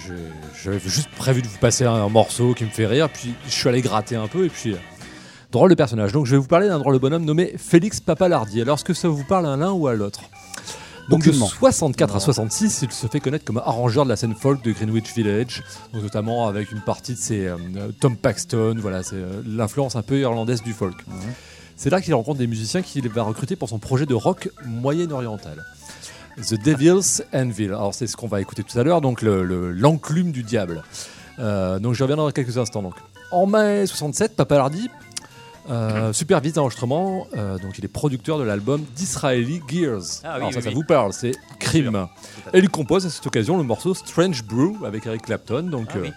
j'avais 0.63 0.79
juste 0.85 1.09
prévu 1.17 1.41
de 1.41 1.47
vous 1.47 1.57
passer 1.59 1.85
un, 1.85 2.09
morceau 2.09 2.53
qui 2.53 2.65
me 2.65 2.69
fait 2.69 2.87
rire, 2.87 3.07
puis 3.09 3.33
je 3.45 3.51
suis 3.51 3.69
allé 3.69 3.81
gratter 3.81 4.15
un 4.17 4.27
peu, 4.27 4.45
et 4.45 4.49
puis. 4.49 4.73
euh, 4.73 4.77
drôle 5.51 5.69
de 5.69 5.75
personnage. 5.75 6.11
Donc, 6.11 6.25
je 6.27 6.31
vais 6.31 6.37
vous 6.37 6.47
parler 6.47 6.67
d'un 6.67 6.77
drôle 6.79 6.93
de 6.93 6.99
bonhomme 6.99 7.25
nommé 7.25 7.53
Félix 7.57 7.99
Papalardi. 8.01 8.61
Alors, 8.61 8.75
est-ce 8.75 8.83
que 8.85 8.93
ça 8.93 9.07
vous 9.07 9.23
parle 9.23 9.47
à 9.47 9.55
l'un 9.55 9.71
ou 9.71 9.87
à 9.87 9.95
l'autre? 9.95 10.19
Donc 11.09 11.23
de 11.23 11.29
Aucunement. 11.29 11.47
64 11.47 12.15
à 12.15 12.19
66, 12.19 12.81
il 12.83 12.91
se 12.91 13.07
fait 13.07 13.19
connaître 13.19 13.43
comme 13.45 13.57
arrangeur 13.57 14.03
de 14.05 14.09
la 14.09 14.15
scène 14.15 14.35
folk 14.35 14.63
de 14.63 14.71
Greenwich 14.71 15.13
Village, 15.15 15.63
donc 15.93 16.03
notamment 16.03 16.47
avec 16.47 16.71
une 16.71 16.81
partie 16.81 17.13
de 17.13 17.17
ses 17.19 17.47
euh, 17.47 17.57
Tom 17.99 18.15
Paxton, 18.15 18.75
voilà, 18.79 19.03
c'est 19.03 19.15
euh, 19.15 19.41
l'influence 19.45 19.95
un 19.95 20.01
peu 20.01 20.19
irlandaise 20.19 20.61
du 20.61 20.73
folk. 20.73 20.95
C'est 21.75 21.89
là 21.89 22.01
qu'il 22.01 22.13
rencontre 22.13 22.39
des 22.39 22.47
musiciens 22.47 22.81
qu'il 22.81 23.07
va 23.09 23.23
recruter 23.23 23.55
pour 23.55 23.69
son 23.69 23.79
projet 23.79 24.05
de 24.05 24.13
rock 24.13 24.49
moyen-oriental. 24.65 25.63
The 26.37 26.53
Devil's 26.55 27.23
Anvil. 27.33 27.67
Alors 27.69 27.93
c'est 27.93 28.07
ce 28.07 28.15
qu'on 28.15 28.27
va 28.27 28.39
écouter 28.41 28.63
tout 28.63 28.77
à 28.79 28.83
l'heure, 28.83 29.01
donc 29.01 29.21
le- 29.21 29.43
le- 29.43 29.71
l'enclume 29.71 30.31
du 30.31 30.43
diable. 30.43 30.83
Euh, 31.39 31.79
donc 31.79 31.93
je 31.93 32.03
reviendrai 32.03 32.27
dans 32.27 32.31
quelques 32.31 32.57
instants. 32.57 32.81
Donc. 32.81 32.95
En 33.31 33.45
mai 33.45 33.85
67, 33.85 34.35
Papalardi 34.35 34.89
euh, 35.69 36.11
supervise 36.13 36.55
l'enregistrement, 36.55 37.27
euh, 37.37 37.57
donc 37.59 37.77
il 37.77 37.85
est 37.85 37.89
producteur 37.89 38.37
de 38.39 38.43
l'album 38.43 38.83
d'Israeli 38.95 39.61
Gears. 39.67 40.01
Ah 40.23 40.31
oui, 40.31 40.35
Alors 40.35 40.47
oui, 40.49 40.53
ça, 40.53 40.61
ça 40.61 40.69
oui. 40.69 40.75
vous 40.75 40.83
parle, 40.83 41.13
c'est 41.13 41.31
Crime. 41.59 42.07
Et 42.53 42.59
il 42.59 42.69
compose 42.69 43.05
à 43.05 43.09
cette 43.09 43.25
occasion 43.27 43.57
le 43.57 43.63
morceau 43.63 43.93
Strange 43.93 44.43
Brew 44.43 44.85
avec 44.85 45.05
Eric 45.05 45.23
Clapton. 45.23 45.63
Donc 45.63 45.89
Ah 45.93 45.97
euh, 45.97 46.09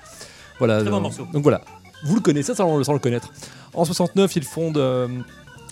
voilà. 0.58 0.80
Très 0.80 0.84
bon 0.90 0.96
donc- 0.96 1.02
morceau. 1.02 1.26
Donc 1.32 1.42
voilà, 1.42 1.60
vous 2.04 2.14
le 2.14 2.20
connaissez 2.20 2.54
sans, 2.54 2.82
sans 2.84 2.92
le 2.94 2.98
connaître. 2.98 3.30
En 3.74 3.84
69, 3.84 4.36
il 4.36 4.44
fonde. 4.44 4.76
euh, 4.78 5.08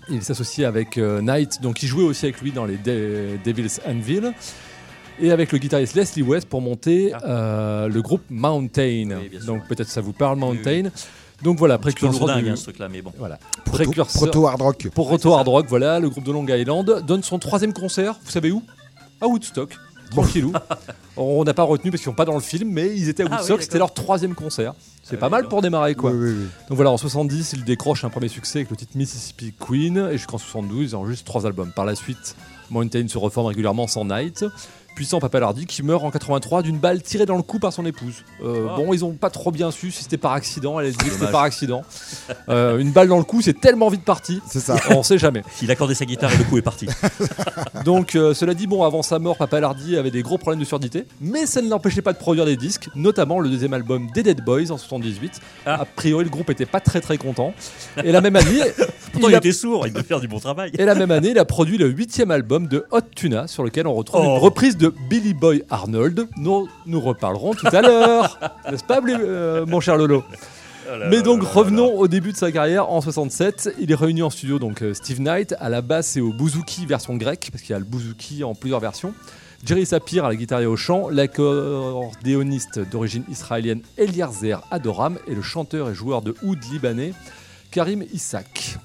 il 0.08 0.22
s'associe 0.24 0.66
avec 0.66 0.96
Knight, 0.96 1.62
donc 1.62 1.82
il 1.84 1.86
jouait 1.86 2.02
aussi 2.02 2.24
avec 2.26 2.40
lui 2.40 2.50
dans 2.50 2.64
les 2.64 2.76
De- 2.78 3.38
Devil's 3.44 3.80
Anvil. 3.86 4.32
Et 5.22 5.30
avec 5.30 5.52
le 5.52 5.58
guitariste 5.58 5.94
Leslie 5.94 6.22
West 6.22 6.48
pour 6.48 6.62
monter 6.62 7.12
Ah. 7.14 7.20
euh, 7.28 7.88
le 7.88 8.00
groupe 8.02 8.22
Mountain. 8.30 9.18
Oui, 9.20 9.38
donc 9.46 9.68
peut-être 9.68 9.88
ça 9.88 10.00
vous 10.00 10.12
parle, 10.14 10.36
Oui, 10.38 10.40
Mountain. 10.56 10.88
Donc 11.42 11.58
voilà, 11.58 11.78
précurseur 11.78 12.20
lourdingue 12.20 12.44
du- 12.44 12.50
hein, 12.50 12.56
ce 12.56 12.64
truc-là, 12.64 12.88
mais 12.88 13.02
bon. 13.02 13.12
voilà. 13.18 13.38
Proto, 13.64 13.84
Précurseur- 13.84 14.20
proto 14.22 14.46
hard 14.46 14.60
rock. 14.60 14.88
pour 14.94 15.08
Roto 15.08 15.32
Hard 15.34 15.48
Rock, 15.48 15.66
voilà, 15.68 15.98
le 16.00 16.10
groupe 16.10 16.24
de 16.24 16.32
Long 16.32 16.46
Island 16.46 17.02
donne 17.06 17.22
son 17.22 17.38
troisième 17.38 17.72
concert, 17.72 18.18
vous 18.24 18.30
savez 18.30 18.50
où? 18.50 18.62
À 19.20 19.26
Woodstock. 19.26 19.76
Tranquillou. 20.10 20.52
On 21.16 21.44
n'a 21.44 21.54
pas 21.54 21.62
retenu 21.62 21.90
parce 21.90 22.00
qu'ils 22.02 22.10
sont 22.10 22.14
pas 22.16 22.24
dans 22.24 22.34
le 22.34 22.40
film, 22.40 22.70
mais 22.70 22.96
ils 22.96 23.08
étaient 23.08 23.22
à 23.22 23.26
Ah 23.26 23.30
oui, 23.30 23.36
Woodstock, 23.38 23.62
c'était 23.62 23.78
leur 23.78 23.94
troisième 23.94 24.34
concert. 24.34 24.74
C'est 25.02 25.16
Ah 25.16 25.18
pas 25.20 25.28
mal 25.28 25.46
pour 25.48 25.62
démarrer 25.62 25.94
quoi. 25.94 26.10
Oui, 26.10 26.18
oui, 26.30 26.34
oui. 26.40 26.46
Donc 26.68 26.76
voilà, 26.76 26.90
en 26.90 26.96
70, 26.96 27.52
ils 27.54 27.64
décrochent 27.64 28.04
un 28.04 28.10
premier 28.10 28.28
succès 28.28 28.58
avec 28.60 28.70
le 28.70 28.76
titre 28.76 28.92
Mississippi 28.96 29.52
Queen, 29.58 30.08
et 30.10 30.18
jusqu'en 30.18 30.38
72, 30.38 30.90
ils 30.92 30.96
enregistrent 30.96 31.24
trois 31.24 31.46
albums. 31.46 31.70
Par 31.74 31.84
la 31.84 31.94
suite, 31.94 32.34
Mountain 32.70 33.06
se 33.08 33.18
reforme 33.18 33.46
régulièrement 33.46 33.86
sans 33.86 34.04
Night. 34.04 34.44
Puissant 35.00 35.18
Papalardi 35.18 35.64
qui 35.64 35.82
meurt 35.82 36.04
en 36.04 36.10
83 36.10 36.60
d'une 36.60 36.76
balle 36.76 37.00
tirée 37.00 37.24
dans 37.24 37.38
le 37.38 37.42
cou 37.42 37.58
par 37.58 37.72
son 37.72 37.86
épouse. 37.86 38.16
Euh, 38.44 38.66
Ah. 38.68 38.74
Bon, 38.76 38.92
ils 38.92 39.02
ont 39.02 39.12
pas 39.12 39.30
trop 39.30 39.50
bien 39.50 39.70
su 39.70 39.90
si 39.90 40.02
c'était 40.02 40.18
par 40.18 40.32
accident. 40.32 40.78
Elle 40.78 40.88
a 40.88 40.90
dit 40.90 40.96
que 40.98 41.08
c'était 41.10 41.32
par 41.32 41.40
accident. 41.40 41.82
Euh, 42.50 42.76
une 42.76 42.90
balle 42.92 43.08
dans 43.08 43.16
le 43.16 43.24
cou, 43.24 43.40
c'est 43.40 43.58
tellement 43.58 43.88
vite 43.88 44.04
parti. 44.04 44.42
C'est 44.46 44.60
ça. 44.60 44.76
On 44.90 45.02
sait 45.02 45.16
jamais. 45.16 45.42
Il 45.62 45.70
accordait 45.70 45.94
sa 45.94 46.04
guitare 46.04 46.30
et 46.34 46.36
le 46.36 46.44
coup 46.44 46.58
est 46.58 46.62
parti. 46.62 46.86
Donc, 47.86 48.14
euh, 48.14 48.34
cela 48.34 48.52
dit, 48.52 48.66
bon, 48.66 48.84
avant 48.84 49.02
sa 49.02 49.18
mort, 49.18 49.38
Papalardi 49.38 49.96
avait 49.96 50.10
des 50.10 50.20
gros 50.20 50.36
problèmes 50.36 50.60
de 50.60 50.66
surdité, 50.66 51.06
mais 51.22 51.46
ça 51.46 51.62
ne 51.62 51.70
l'empêchait 51.70 52.02
pas 52.02 52.12
de 52.12 52.18
produire 52.18 52.44
des 52.44 52.58
disques, 52.58 52.90
notamment 52.94 53.40
le 53.40 53.48
deuxième 53.48 53.72
album 53.72 54.08
des 54.14 54.22
Dead 54.22 54.44
Boys 54.44 54.70
en 54.70 54.76
78. 54.76 55.40
Ah. 55.64 55.80
A 55.80 55.84
priori, 55.86 56.24
le 56.24 56.30
groupe 56.30 56.50
était 56.50 56.66
pas 56.66 56.80
très 56.80 57.00
très 57.00 57.16
content. 57.16 57.54
Et 58.04 58.12
la 58.12 58.20
même 58.20 58.36
année, 58.36 58.60
Pourtant, 59.12 59.28
il 59.28 59.32
il 59.32 59.34
a- 59.34 59.38
était 59.38 59.52
sourd, 59.52 59.86
il 59.86 59.94
devait 59.94 60.04
faire 60.04 60.20
du 60.20 60.28
bon 60.28 60.40
travail. 60.40 60.70
et 60.78 60.84
la 60.84 60.94
même 60.94 61.10
année, 61.10 61.30
il 61.30 61.38
a 61.38 61.46
produit 61.46 61.78
le 61.78 61.88
huitième 61.88 62.30
album 62.30 62.66
de 62.68 62.84
Hot 62.90 63.00
Tuna, 63.16 63.46
sur 63.48 63.64
lequel 63.64 63.86
on 63.86 63.94
retrouve 63.94 64.10
Oh. 64.22 64.24
une 64.24 64.38
reprise 64.42 64.76
de 64.76 64.89
Billy 65.08 65.34
Boy 65.34 65.64
Arnold. 65.70 66.28
Nous 66.36 66.68
nous 66.86 67.00
reparlerons 67.00 67.54
tout 67.54 67.68
à 67.72 67.82
l'heure, 67.82 68.38
n'est-ce 68.70 68.84
pas, 68.84 69.00
euh, 69.06 69.66
mon 69.66 69.80
cher 69.80 69.96
Lolo 69.96 70.24
Oh 70.92 70.96
mais 71.08 71.22
donc 71.22 71.42
revenons 71.42 71.94
au 71.98 72.08
début 72.08 72.32
de 72.32 72.36
sa 72.36 72.50
carrière 72.50 72.90
en 72.90 73.00
67. 73.00 73.76
Il 73.78 73.92
est 73.92 73.94
réuni 73.94 74.22
en 74.22 74.30
studio 74.30 74.58
donc 74.58 74.82
euh, 74.82 74.92
Steve 74.92 75.20
Knight 75.20 75.54
à 75.60 75.68
la 75.68 75.82
basse 75.82 76.16
et 76.16 76.20
au 76.20 76.32
bouzouki 76.32 76.84
version 76.86 77.16
grecque 77.16 77.50
parce 77.52 77.62
qu'il 77.62 77.72
y 77.72 77.76
a 77.76 77.78
le 77.78 77.84
bouzouki 77.84 78.42
en 78.42 78.54
plusieurs 78.54 78.80
versions. 78.80 79.14
Jerry 79.64 79.86
Sapir 79.86 80.24
à 80.24 80.28
la 80.28 80.36
guitare 80.36 80.62
et 80.62 80.66
au 80.66 80.76
chant, 80.76 81.08
l'accordéoniste 81.10 82.80
d'origine 82.90 83.24
israélienne 83.28 83.82
Eliezer 83.98 84.62
Adoram 84.70 85.18
et 85.28 85.34
le 85.34 85.42
chanteur 85.42 85.90
et 85.90 85.94
joueur 85.94 86.22
de 86.22 86.34
oud 86.42 86.58
libanais 86.72 87.12
Karim 87.70 88.02
Issak. 88.12 88.78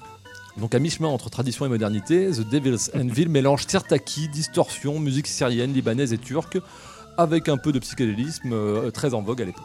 Donc 0.58 0.74
à 0.74 0.78
mi-chemin 0.78 1.08
entre 1.08 1.28
tradition 1.30 1.66
et 1.66 1.68
modernité, 1.68 2.30
The 2.30 2.48
Devil's 2.48 2.90
Anvil 2.94 3.28
mélange 3.28 3.66
tirtaki, 3.66 4.28
distorsion, 4.28 4.98
musique 4.98 5.26
syrienne, 5.26 5.72
libanaise 5.72 6.12
et 6.12 6.18
turque 6.18 6.58
avec 7.18 7.48
un 7.48 7.56
peu 7.58 7.72
de 7.72 7.78
psychédélisme 7.78 8.52
euh, 8.52 8.90
très 8.90 9.12
en 9.14 9.22
vogue 9.22 9.42
à 9.42 9.44
l'époque. 9.44 9.64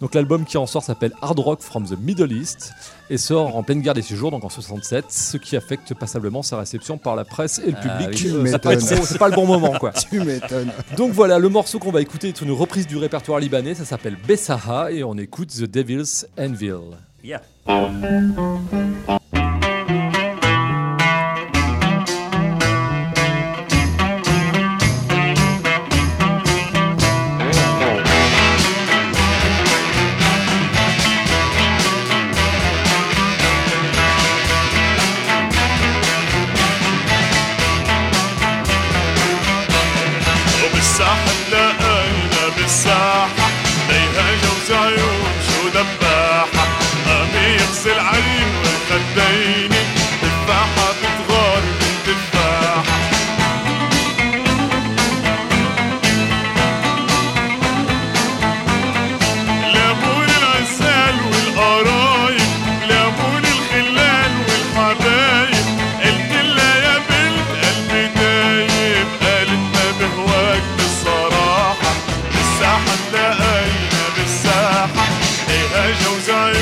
Donc 0.00 0.14
l'album 0.14 0.44
qui 0.44 0.58
en 0.58 0.66
sort 0.66 0.82
s'appelle 0.82 1.12
Hard 1.22 1.38
Rock 1.38 1.60
from 1.62 1.86
the 1.86 1.96
Middle 1.98 2.32
East 2.32 2.72
et 3.08 3.16
sort 3.18 3.56
en 3.56 3.62
pleine 3.62 3.80
guerre 3.82 3.94
des 3.94 4.02
six 4.02 4.16
jours, 4.16 4.30
donc 4.32 4.42
en 4.42 4.48
67, 4.48 5.04
ce 5.10 5.36
qui 5.36 5.56
affecte 5.56 5.94
passablement 5.94 6.42
sa 6.42 6.58
réception 6.58 6.98
par 6.98 7.14
la 7.14 7.24
presse 7.24 7.60
et 7.64 7.70
le 7.70 7.76
Ah 7.80 7.98
public. 7.98 8.20
oui. 8.24 8.30
Euh, 8.32 8.58
c'est 9.04 9.18
pas 9.18 9.28
le 9.28 9.34
bon 9.34 9.46
moment 9.46 9.78
quoi. 9.78 9.92
Tu 10.10 10.20
m'étonnes. 10.20 10.72
Donc 10.96 11.12
voilà, 11.12 11.38
le 11.38 11.48
morceau 11.48 11.78
qu'on 11.78 11.92
va 11.92 12.00
écouter 12.00 12.28
est 12.28 12.40
une 12.42 12.50
reprise 12.50 12.86
du 12.86 12.96
répertoire 12.96 13.38
libanais, 13.38 13.74
ça 13.74 13.84
s'appelle 13.84 14.16
Bessaha 14.26 14.90
et 14.90 15.04
on 15.04 15.16
écoute 15.16 15.48
The 15.50 15.62
Devil's 15.70 16.26
Anvil. 16.38 16.78
Yeah. 17.22 17.42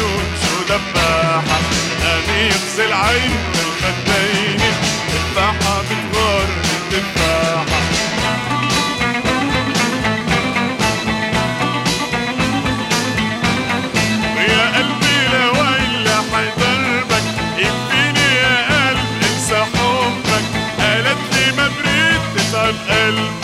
عيون 0.01 0.25
شو 0.43 0.63
دباحة 0.75 1.61
نانيق 2.03 2.87
العين 2.89 3.31
بالخدين 3.53 4.61
التفاحة 4.61 5.83
بتغر 5.83 6.49
التفاحة 6.93 7.81
ويا 14.37 14.77
قلبي 14.77 15.17
لوين 15.33 16.05
لحي 16.05 16.47
دربك 16.61 17.27
يكفيني 17.59 18.35
يا 18.43 18.57
قلب 18.89 18.99
انسى 19.23 19.57
حبك. 19.57 20.45
قالت 20.81 21.19
لي 21.35 21.53
مبريد 21.53 22.21
تتعب 22.37 22.69
القلب 22.69 23.40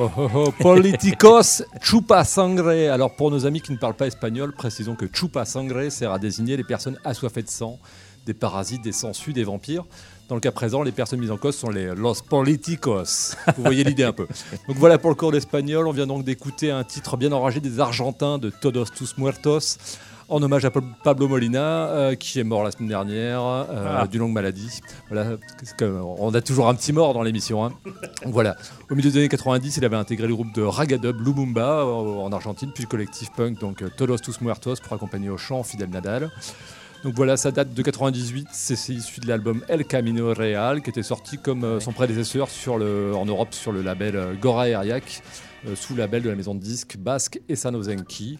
Oh, 0.00 0.08
oh, 0.16 0.28
oh, 0.32 0.52
Politicos 0.52 1.64
chupa 1.80 2.22
sangre. 2.22 2.88
Alors 2.88 3.16
pour 3.16 3.32
nos 3.32 3.46
amis 3.46 3.60
qui 3.60 3.72
ne 3.72 3.78
parlent 3.78 3.96
pas 3.96 4.06
espagnol, 4.06 4.52
précisons 4.52 4.94
que 4.94 5.06
chupa 5.12 5.44
sangre 5.44 5.90
sert 5.90 6.12
à 6.12 6.20
désigner 6.20 6.56
les 6.56 6.62
personnes 6.62 6.96
assoiffées 7.04 7.42
de 7.42 7.48
sang, 7.48 7.80
des 8.24 8.34
parasites, 8.34 8.82
des 8.82 8.92
sangsues, 8.92 9.32
des 9.32 9.42
vampires. 9.42 9.84
Dans 10.28 10.36
le 10.36 10.40
cas 10.40 10.52
présent, 10.52 10.84
les 10.84 10.92
personnes 10.92 11.18
mises 11.18 11.32
en 11.32 11.36
cause 11.36 11.56
sont 11.56 11.70
les 11.70 11.96
los 11.96 12.22
politicos. 12.28 13.34
Vous 13.56 13.64
voyez 13.64 13.82
l'idée 13.82 14.04
un 14.04 14.12
peu. 14.12 14.28
Donc 14.68 14.76
voilà 14.76 14.98
pour 14.98 15.10
le 15.10 15.16
cours 15.16 15.32
d'espagnol. 15.32 15.88
On 15.88 15.92
vient 15.92 16.06
donc 16.06 16.22
d'écouter 16.22 16.70
un 16.70 16.84
titre 16.84 17.16
bien 17.16 17.32
enragé 17.32 17.58
des 17.58 17.80
Argentins 17.80 18.38
de 18.38 18.50
Todos 18.50 18.84
Tus 18.94 19.18
Muertos. 19.18 19.78
En 20.30 20.42
hommage 20.42 20.64
à 20.66 20.70
Pa- 20.70 20.82
Pablo 21.02 21.26
Molina, 21.26 21.86
euh, 21.88 22.14
qui 22.14 22.38
est 22.38 22.44
mort 22.44 22.62
la 22.62 22.70
semaine 22.70 22.88
dernière 22.90 23.40
euh, 23.42 23.96
Ah. 24.00 24.06
d'une 24.06 24.20
longue 24.20 24.32
maladie. 24.34 24.80
Voilà, 25.08 25.36
on 26.18 26.34
a 26.34 26.40
toujours 26.42 26.68
un 26.68 26.74
petit 26.74 26.92
mort 26.92 27.14
dans 27.14 27.22
l'émission. 27.22 27.64
hein. 27.64 27.72
Voilà. 28.26 28.54
Au 28.90 28.94
milieu 28.94 29.10
des 29.10 29.16
années 29.16 29.28
90, 29.28 29.78
il 29.78 29.84
avait 29.86 29.96
intégré 29.96 30.26
le 30.26 30.34
groupe 30.34 30.52
de 30.54 30.60
Ragadub 30.62 31.18
Lumumba 31.26 31.80
euh, 31.80 31.84
en 32.18 32.30
Argentine, 32.30 32.70
puis 32.74 32.82
le 32.84 32.88
collectif 32.88 33.30
punk 33.34 33.58
donc 33.58 33.82
Todos 33.96 34.18
Tus 34.18 34.40
Muertos 34.42 34.74
pour 34.82 34.92
accompagner 34.92 35.30
au 35.30 35.38
chant 35.38 35.62
Fidel 35.62 35.88
Nadal. 35.88 36.30
Donc 37.04 37.14
voilà, 37.14 37.36
ça 37.38 37.50
date 37.50 37.72
de 37.72 37.82
98, 37.82 38.48
c'est 38.52 38.74
issu 38.92 39.20
de 39.20 39.28
l'album 39.28 39.62
El 39.68 39.84
Camino 39.86 40.34
Real 40.34 40.82
qui 40.82 40.90
était 40.90 41.04
sorti 41.04 41.38
comme 41.38 41.80
son 41.80 41.92
prédécesseur 41.92 42.50
sur 42.50 42.76
le, 42.76 43.14
en 43.14 43.24
Europe 43.24 43.54
sur 43.54 43.70
le 43.72 43.80
label 43.82 44.36
Gora 44.42 44.68
Eriac, 44.68 45.22
sous 45.74 45.96
label 45.96 46.22
de 46.22 46.28
la 46.28 46.36
maison 46.36 46.54
de 46.54 46.60
disques 46.60 46.96
basque 46.96 47.40
Esanozenki. 47.48 48.38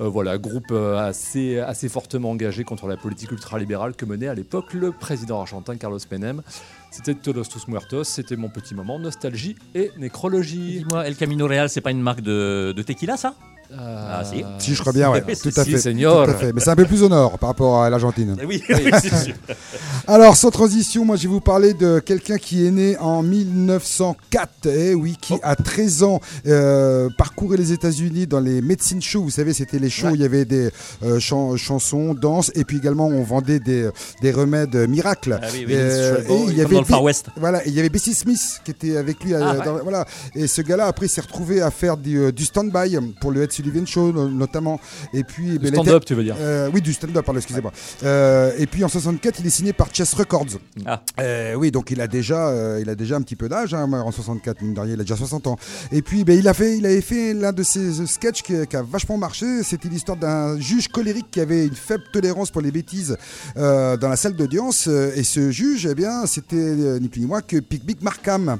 Euh, 0.00 0.08
voilà, 0.08 0.38
groupe 0.38 0.70
euh, 0.70 0.96
assez, 0.96 1.58
assez 1.58 1.88
fortement 1.88 2.30
engagé 2.30 2.64
contre 2.64 2.86
la 2.86 2.96
politique 2.96 3.32
ultralibérale 3.32 3.94
que 3.94 4.04
menait 4.04 4.28
à 4.28 4.34
l'époque 4.34 4.72
le 4.72 4.92
président 4.92 5.40
argentin 5.40 5.76
Carlos 5.76 5.98
Menem. 6.10 6.42
C'était 6.90 7.14
Todos 7.14 7.44
Tus 7.44 7.68
Muertos, 7.68 8.04
c'était 8.04 8.36
mon 8.36 8.48
petit 8.48 8.74
moment 8.74 8.98
nostalgie 8.98 9.56
et 9.74 9.90
nécrologie. 9.98 10.78
Dis-moi, 10.78 11.06
El 11.06 11.16
Camino 11.16 11.46
Real, 11.46 11.68
c'est 11.68 11.80
pas 11.80 11.90
une 11.90 12.02
marque 12.02 12.22
de 12.22 12.82
tequila, 12.86 13.16
ça? 13.16 13.34
Ah, 13.78 14.22
si. 14.24 14.44
Si, 14.58 14.74
je 14.74 14.80
crois 14.80 14.92
bien, 14.92 15.10
ouais. 15.10 15.20
Tout 15.42 15.48
à 15.56 15.64
si, 15.64 15.70
fait. 15.76 15.92
Tout 15.94 16.08
à 16.08 16.34
fait. 16.34 16.52
Mais 16.52 16.60
c'est 16.60 16.70
un 16.70 16.76
peu 16.76 16.84
plus 16.86 17.02
au 17.02 17.08
nord 17.08 17.38
par 17.38 17.50
rapport 17.50 17.82
à 17.82 17.90
l'Argentine. 17.90 18.36
Oui, 18.46 18.62
c'est 18.66 19.14
sûr. 19.24 19.34
Alors, 20.06 20.36
sans 20.36 20.50
transition, 20.50 21.04
moi 21.04 21.16
je 21.16 21.22
vais 21.22 21.28
vous 21.28 21.40
parler 21.40 21.74
de 21.74 22.00
quelqu'un 22.00 22.36
qui 22.38 22.66
est 22.66 22.70
né 22.70 22.96
en 22.98 23.22
1904, 23.22 24.66
eh 24.66 24.94
oui, 24.94 25.16
qui 25.20 25.34
à 25.42 25.54
13 25.56 26.02
ans 26.02 26.20
euh, 26.46 27.08
parcourait 27.16 27.56
les 27.56 27.72
États-Unis 27.72 28.26
dans 28.26 28.40
les 28.40 28.60
medicine 28.60 29.00
shows. 29.02 29.22
Vous 29.22 29.30
savez, 29.30 29.52
c'était 29.52 29.78
les 29.78 29.90
shows 29.90 30.08
où 30.08 30.14
il 30.14 30.20
y 30.20 30.24
avait 30.24 30.44
des 30.44 30.70
euh, 31.04 31.18
chan- 31.20 31.56
chansons, 31.56 32.14
danses, 32.14 32.50
et 32.54 32.64
puis 32.64 32.78
également 32.78 33.06
on 33.06 33.22
vendait 33.22 33.60
des, 33.60 33.88
des 34.22 34.32
remèdes 34.32 34.74
miracles. 34.88 35.38
Ah 35.42 35.46
oui, 35.52 35.64
oui, 35.66 35.74
Euh, 35.76 36.18
et 36.28 36.34
il 36.48 36.52
y 36.52 36.56
comme 36.56 36.64
avait 36.66 36.74
dans 36.74 36.80
le 36.80 36.86
Far 36.86 37.02
West. 37.02 37.26
Voilà, 37.36 37.64
il 37.66 37.72
y 37.74 37.78
avait 37.80 37.88
Bessie 37.88 38.14
Smith 38.14 38.60
qui 38.64 38.70
était 38.72 38.96
avec 38.96 39.22
lui. 39.22 39.34
euh, 39.34 39.40
Ah, 39.42 39.56
ouais. 39.58 39.64
dans- 39.64 39.78
voilà. 39.82 40.04
Et 40.34 40.46
ce 40.46 40.62
gars-là, 40.62 40.86
après, 40.86 41.08
s'est 41.08 41.20
retrouvé 41.20 41.60
à 41.62 41.70
faire 41.70 41.96
du, 41.96 42.18
euh, 42.18 42.32
du 42.32 42.44
stand-by 42.44 42.96
pour 43.20 43.30
le 43.30 43.42
Ed 43.42 43.52
Sullivan 43.60 43.86
Show, 43.86 44.12
no- 44.12 44.28
notamment. 44.28 44.80
Et 45.12 45.24
puis, 45.24 45.58
Du 45.58 45.68
stand-up, 45.68 46.04
tu 46.04 46.14
veux 46.14 46.24
dire 46.24 46.36
euh, 46.38 46.70
oui, 46.72 46.80
du 46.80 46.92
stand-up, 46.92 47.24
pardon, 47.24 47.38
excusez-moi. 47.38 47.72
Euh, 48.02 48.52
et 48.58 48.66
puis 48.66 48.84
en 48.84 48.88
64, 48.88 49.40
il 49.40 49.46
est 49.46 49.50
signé 49.50 49.72
par 49.72 49.88
Chess 49.92 50.14
Records. 50.14 50.58
Ah. 50.86 51.02
Euh, 51.20 51.54
oui, 51.54 51.70
donc 51.70 51.90
il 51.90 52.00
a 52.00 52.06
déjà, 52.06 52.78
il 52.80 52.88
a 52.88 52.94
déjà 52.94 53.16
un 53.16 53.22
petit 53.22 53.36
peu 53.36 53.48
d'âge 53.48 53.74
hein, 53.74 53.90
en 53.92 54.10
64, 54.10 54.62
mine 54.62 54.74
de 54.74 54.80
rien, 54.80 54.94
il 54.94 55.00
a 55.00 55.04
déjà 55.04 55.16
60 55.16 55.46
ans. 55.46 55.56
Et 55.92 56.02
puis, 56.02 56.24
ben, 56.24 56.38
il 56.38 56.48
a 56.48 56.54
fait, 56.54 56.76
il 56.78 56.86
avait 56.86 57.00
fait 57.00 57.34
l'un 57.34 57.52
de 57.52 57.62
ses 57.62 58.06
sketchs 58.06 58.42
qui, 58.42 58.54
qui 58.68 58.76
a 58.76 58.82
vachement 58.82 59.16
marché. 59.18 59.62
C'était 59.62 59.88
l'histoire 59.88 60.16
d'un 60.16 60.58
juge 60.58 60.88
colérique 60.88 61.30
qui 61.30 61.40
avait 61.40 61.66
une 61.66 61.74
faible 61.74 62.04
tolérance 62.12 62.50
pour 62.50 62.62
les 62.62 62.70
bêtises 62.70 63.16
dans 63.56 64.08
la 64.08 64.16
salle 64.16 64.34
d'audience. 64.34 64.86
Et 64.86 65.22
ce 65.24 65.50
juge, 65.50 65.86
eh 65.86 65.94
bien, 65.94 66.26
c'était 66.26 66.74
ni 67.00 67.08
plus 67.08 67.20
ni 67.20 67.26
moins 67.26 67.42
que 67.42 67.58
Picnic 67.58 68.02
Markham. 68.02 68.58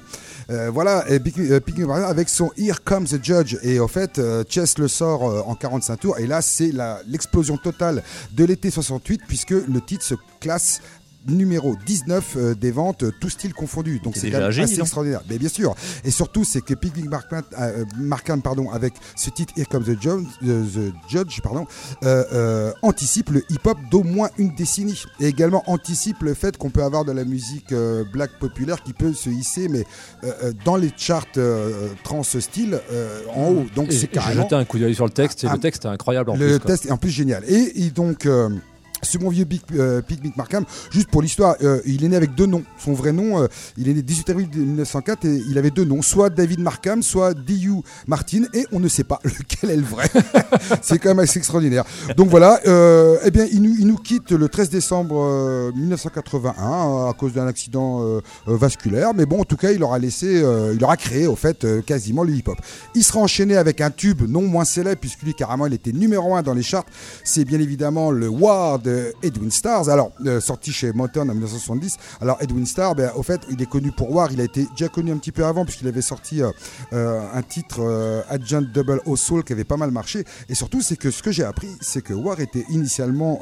Euh, 0.51 0.69
voilà, 0.73 1.05
et 1.09 1.21
Pic- 1.21 1.61
Picnic 1.61 1.87
Markham 1.87 2.11
avec 2.11 2.29
son 2.29 2.51
Here 2.57 2.79
Comes 2.85 3.07
the 3.07 3.23
Judge. 3.25 3.57
Et 3.63 3.79
au 3.79 3.89
fait, 3.89 4.21
Chess 4.49 4.79
le 4.79 4.89
sort 4.91 5.29
euh, 5.29 5.43
en 5.47 5.55
45 5.55 5.97
tours. 5.97 6.19
Et 6.19 6.27
là, 6.27 6.43
c'est 6.43 6.73
l'explosion 7.07 7.57
totale 7.57 8.03
de 8.33 8.45
l'été 8.45 8.71
68, 8.71 9.23
puisque 9.27 9.51
le 9.51 9.81
titre 9.81 10.05
se 10.05 10.15
classe 10.41 10.81
numéro 11.29 11.77
19 11.87 12.37
euh, 12.37 12.55
des 12.55 12.71
ventes, 12.71 13.03
euh, 13.03 13.13
tout 13.21 13.29
style 13.31 13.53
confondu. 13.55 14.01
Donc 14.03 14.17
C'est 14.17 14.35
assez 14.35 14.61
donc. 14.61 14.79
extraordinaire. 14.81 15.23
Mais 15.29 15.39
bien 15.39 15.49
sûr. 15.49 15.75
Et 16.05 16.11
surtout, 16.11 16.45
c'est 16.45 16.61
que 16.61 16.75
Picnic 16.75 17.09
Markham, 17.09 17.43
euh, 17.59 17.85
Markham, 17.99 18.43
pardon, 18.43 18.71
avec 18.71 18.95
ce 19.17 19.31
titre 19.31 19.53
Here 19.57 19.67
Comes 19.69 19.85
the 19.85 20.01
Judge, 20.01 20.27
euh, 20.47 20.65
the 20.65 20.93
Judge 21.11 21.41
pardon, 21.43 21.67
euh, 22.05 22.25
euh, 22.33 22.73
anticipe 22.83 23.31
le 23.31 23.45
hip-hop 23.51 23.79
d'au 23.91 24.03
moins 24.03 24.31
une 24.39 24.55
décennie. 24.55 25.03
Et 25.21 25.27
également 25.27 25.63
anticipe 25.67 26.23
le 26.23 26.35
fait 26.35 26.57
qu'on 26.57 26.71
peut 26.71 26.83
avoir 26.83 27.05
de 27.05 27.13
la 27.13 27.25
musique 27.25 27.73
euh, 27.73 28.05
black 28.13 28.31
populaire 28.39 28.83
qui 28.83 28.93
peut 28.93 29.13
se 29.13 29.29
hisser, 29.31 29.69
mais 29.69 29.85
dans 30.65 30.77
les 30.77 30.91
charts 30.97 31.27
euh, 31.37 31.89
trans 32.03 32.23
style 32.23 32.79
euh, 32.93 33.21
en 33.35 33.49
haut. 33.51 33.67
Donc 33.75 33.89
c'est 33.91 33.97
et 33.97 34.01
J'ai 34.01 34.07
carrément 34.09 34.43
jeté 34.45 34.55
un 34.55 34.65
coup 34.65 34.79
d'œil 34.79 34.95
sur 34.95 35.05
le 35.05 35.11
texte 35.11 35.45
et 35.45 35.49
le 35.49 35.59
texte 35.59 35.85
est 35.85 35.89
incroyable 35.89 36.31
en 36.31 36.35
le 36.37 36.47
plus. 36.47 36.59
quoi. 36.61 36.71
test 36.71 36.87
est 36.87 36.91
en 36.91 36.97
plus 36.97 37.11
génial. 37.11 37.45
Et, 37.49 37.85
et 37.85 37.91
donc, 37.91 38.27
ce 39.03 39.19
bon 39.19 39.29
vieux 39.29 39.45
Big, 39.45 39.61
euh, 39.75 40.03
Picnic 40.03 40.37
Markham, 40.37 40.65
juste 40.91 41.09
pour 41.09 41.23
l'histoire, 41.23 41.57
euh, 41.63 41.81
il 41.87 42.05
est 42.05 42.09
né 42.09 42.17
avec 42.17 42.35
deux 42.35 42.47
noms. 42.47 42.65
Son 42.79 42.93
vrai 42.93 43.13
nom, 43.13 43.43
euh, 43.43 43.47
il 43.77 43.89
est 43.89 43.95
né 43.95 44.03
18 44.03 44.31
avril 44.31 44.49
1904 44.55 45.25
et 45.25 45.43
il 45.49 45.59
avait 45.59 45.71
deux 45.71 45.85
noms, 45.85 46.03
soit 46.03 46.31
David 46.31 46.61
Markham, 46.61 47.03
soit 47.03 47.35
D.U. 47.35 47.83
Martin, 48.07 48.43
et 48.55 48.67
on 48.73 48.81
ne 48.81 48.89
sait 48.89 49.05
pas 49.05 49.19
lequel 49.25 49.71
est 49.71 49.77
le 49.77 49.83
vrai. 49.83 50.09
C'est 50.83 50.99
quand 50.99 51.11
même 51.11 51.21
assez 51.21 51.39
extraordinaire. 51.39 51.85
Donc 52.17 52.29
voilà, 52.29 52.61
euh, 52.67 53.19
eh 53.25 53.31
bien, 53.31 53.47
il 53.51 53.63
nous, 53.63 53.97
quitte 53.97 54.33
le 54.33 54.49
13 54.49 54.71
décembre 54.71 55.17
euh, 55.21 55.73
1981 55.73 56.63
euh, 56.63 57.11
à 57.11 57.13
cause 57.13 57.33
d'un 57.33 57.47
accident 57.47 58.21
vasculaire. 58.47 59.15
Mais 59.15 59.27
bon, 59.27 59.41
en 59.41 59.45
tout 59.45 59.57
cas, 59.57 59.73
il 59.73 59.83
aura 59.83 59.99
laissé, 59.99 60.43
il 60.75 60.85
aura 60.85 60.97
créé 60.97 61.27
au 61.27 61.37
fait 61.37 61.67
quasiment 61.85 62.23
le 62.23 62.33
hip-hop. 62.33 62.59
Il 62.95 63.05
sera 63.05 63.21
enchaîné 63.21 63.57
avec 63.57 63.81
un 63.81 63.91
tube 63.91 64.23
non 64.29 64.43
moins 64.43 64.65
célèbre 64.65 65.01
puisque 65.01 65.23
lui 65.23 65.35
carrément 65.35 65.67
il 65.67 65.75
était 65.75 65.93
numéro 65.93 66.35
un 66.35 66.43
dans 66.43 66.55
les 66.55 66.63
charts. 66.63 66.87
C'est 67.25 67.45
bien 67.45 67.61
évidemment 67.61 68.11
le 68.11 68.29
War 68.29 68.79
de 68.91 69.15
Edwin 69.23 69.51
Stars. 69.51 69.89
Alors 69.89 70.13
euh, 70.27 70.41
sorti 70.41 70.73
chez 70.73 70.93
Motown 70.93 71.29
en 71.31 71.35
1970. 71.35 71.97
Alors 72.21 72.39
Edwin 72.41 72.67
Starr, 72.67 72.95
ben, 72.95 73.11
au 73.15 73.23
fait, 73.23 73.41
il 73.51 73.61
est 73.63 73.67
connu 73.67 73.93
pour 73.93 74.11
War. 74.13 74.33
Il 74.33 74.41
a 74.41 74.45
été 74.45 74.67
déjà 74.77 74.89
connu 74.89 75.13
un 75.13 75.19
petit 75.19 75.33
peu 75.33 75.45
avant 75.45 75.65
puisqu'il 75.65 75.89
avait 75.89 76.03
sorti 76.03 76.43
euh, 76.43 76.51
euh, 76.93 77.21
un 77.33 77.43
titre 77.43 78.25
Agent 78.29 78.63
Double 78.63 79.01
O 79.07 79.17
Soul 79.17 79.45
qui 79.45 79.53
avait 79.53 79.65
pas 79.65 79.77
mal 79.77 79.91
marché. 79.91 80.25
Et 80.49 80.55
surtout, 80.55 80.83
c'est 80.83 80.97
que 80.97 81.11
ce 81.11 81.23
que 81.23 81.31
j'ai 81.31 81.45
appris, 81.45 81.69
c'est 81.81 82.03
que 82.03 82.13
War 82.13 82.41
était 82.41 82.65
initialement 82.71 83.41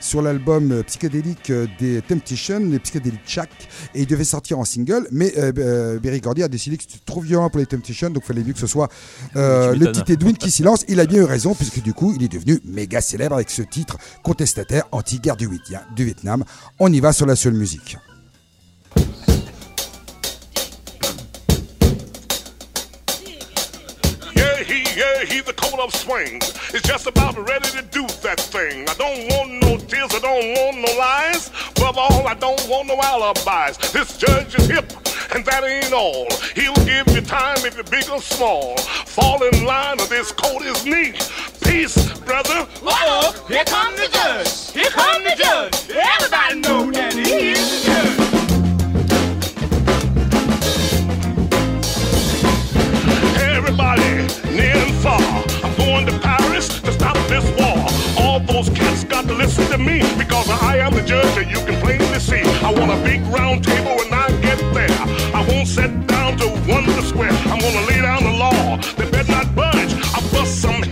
sur 0.00 0.22
l'album 0.22 0.82
psychédélique 0.84 1.52
des 1.78 2.02
Temptations, 2.02 2.60
les 2.60 2.78
psychédéliques 2.78 3.20
Shack, 3.26 3.50
et 3.94 4.02
il 4.02 4.06
devait 4.06 4.24
sortir 4.24 4.58
en 4.58 4.64
single. 4.64 5.06
Mais 5.10 5.32
Berry 5.52 6.20
Gordy 6.20 6.42
a 6.42 6.48
décidé 6.48 6.76
que 6.76 6.84
c'était 6.84 7.04
trop 7.04 7.20
violent 7.20 7.50
pour 7.50 7.58
les 7.58 7.66
Temptations, 7.66 8.10
donc 8.10 8.22
il 8.24 8.26
fallait 8.26 8.44
mieux 8.44 8.52
que 8.52 8.58
ce 8.58 8.66
soit 8.66 8.88
le 9.34 9.92
petit 9.92 10.12
Edwin 10.12 10.36
qui 10.36 10.50
s'y 10.50 10.62
lance. 10.62 10.84
Il 10.88 11.00
a 11.00 11.06
bien 11.06 11.20
eu 11.20 11.24
raison, 11.24 11.54
puisque 11.54 11.82
du 11.82 11.94
coup, 11.94 12.12
il 12.16 12.22
est 12.22 12.32
devenu 12.32 12.60
méga 12.64 13.00
célèbre 13.00 13.34
avec 13.34 13.50
ce 13.50 13.62
titre 13.62 13.98
contestataire 14.22 14.83
anti-guerre 14.92 15.36
du, 15.36 15.48
du 15.94 16.04
Vietnam. 16.04 16.44
On 16.78 16.92
y 16.92 17.00
va 17.00 17.12
sur 17.12 17.26
la 17.26 17.36
seule 17.36 17.54
musique. 17.54 17.96
Yeah, 24.96 25.24
he's 25.24 25.48
a 25.48 25.52
coat 25.52 25.80
of 25.80 25.92
swings. 25.92 26.54
It's 26.72 26.86
just 26.86 27.08
about 27.08 27.36
ready 27.36 27.68
to 27.70 27.82
do 27.82 28.06
that 28.22 28.38
thing. 28.38 28.88
I 28.88 28.94
don't 28.94 29.28
want 29.28 29.50
no 29.60 29.76
tears, 29.76 30.14
I 30.14 30.20
don't 30.20 30.54
want 30.54 30.78
no 30.78 30.96
lies. 30.96 31.50
Above 31.76 31.98
all, 31.98 32.28
I 32.28 32.34
don't 32.34 32.68
want 32.68 32.86
no 32.86 32.94
alibis. 33.02 33.76
This 33.92 34.16
judge 34.16 34.54
is 34.54 34.68
hip, 34.68 34.92
and 35.34 35.44
that 35.46 35.64
ain't 35.64 35.92
all. 35.92 36.28
He'll 36.54 36.74
give 36.86 37.08
you 37.08 37.22
time 37.22 37.56
if 37.66 37.74
you're 37.74 37.82
big 37.82 38.08
or 38.08 38.20
small. 38.22 38.76
Fall 38.78 39.42
in 39.42 39.64
line, 39.64 40.00
or 40.00 40.06
this 40.06 40.30
coat 40.30 40.62
is 40.62 40.84
neat. 40.86 41.16
Peace, 41.74 42.20
brother. 42.20 42.68
Uh-oh, 42.86 43.34
here 43.48 43.64
come 43.64 43.96
the 43.96 44.06
judge. 44.06 44.70
Here 44.70 44.90
come 44.90 45.24
the 45.24 45.34
judge. 45.34 45.90
Everybody 45.90 46.60
know 46.60 46.92
that 46.92 47.14
he 47.14 47.50
is 47.50 47.68
the 47.68 47.78
judge. 47.90 48.14
Everybody, 53.42 54.08
near 54.54 54.76
and 54.76 54.94
far, 55.02 55.18
I'm 55.64 55.74
going 55.76 56.06
to 56.06 56.16
Paris 56.20 56.68
to 56.82 56.92
stop 56.92 57.16
this 57.26 57.44
war. 57.58 57.90
All 58.24 58.38
those 58.38 58.68
cats 58.68 59.02
got 59.02 59.26
to 59.26 59.34
listen 59.34 59.66
to 59.72 59.78
me 59.78 59.98
because 60.16 60.48
I 60.48 60.78
am 60.78 60.94
the 60.94 61.02
judge 61.02 61.36
and 61.38 61.50
you 61.50 61.58
can 61.66 61.80
plainly 61.82 62.20
see. 62.20 62.42
I 62.62 62.70
want 62.72 62.92
a 62.92 63.02
big 63.02 63.20
round 63.22 63.64
table 63.64 63.96
when 63.96 64.14
I 64.14 64.28
get 64.40 64.60
there. 64.72 64.96
I 65.34 65.44
won't 65.48 65.66
sit 65.66 66.06
down 66.06 66.36
to 66.36 66.46
wonder 66.68 67.02
square. 67.02 67.32
I'm 67.50 67.58
gonna 67.58 67.84
lay 67.88 68.00
down 68.00 68.22
the 68.22 68.30
law. 68.30 68.76
They 68.96 69.10
better 69.10 69.32
not 69.32 69.52
budge. 69.56 69.92
I 70.14 70.20
bust 70.30 70.62
some 70.62 70.84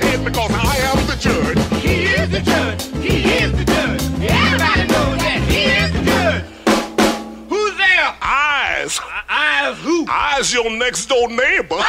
as 10.43 10.53
your 10.53 10.69
next 10.71 11.07
door 11.07 11.29
neighbor. 11.29 11.77
honor, 11.79 11.85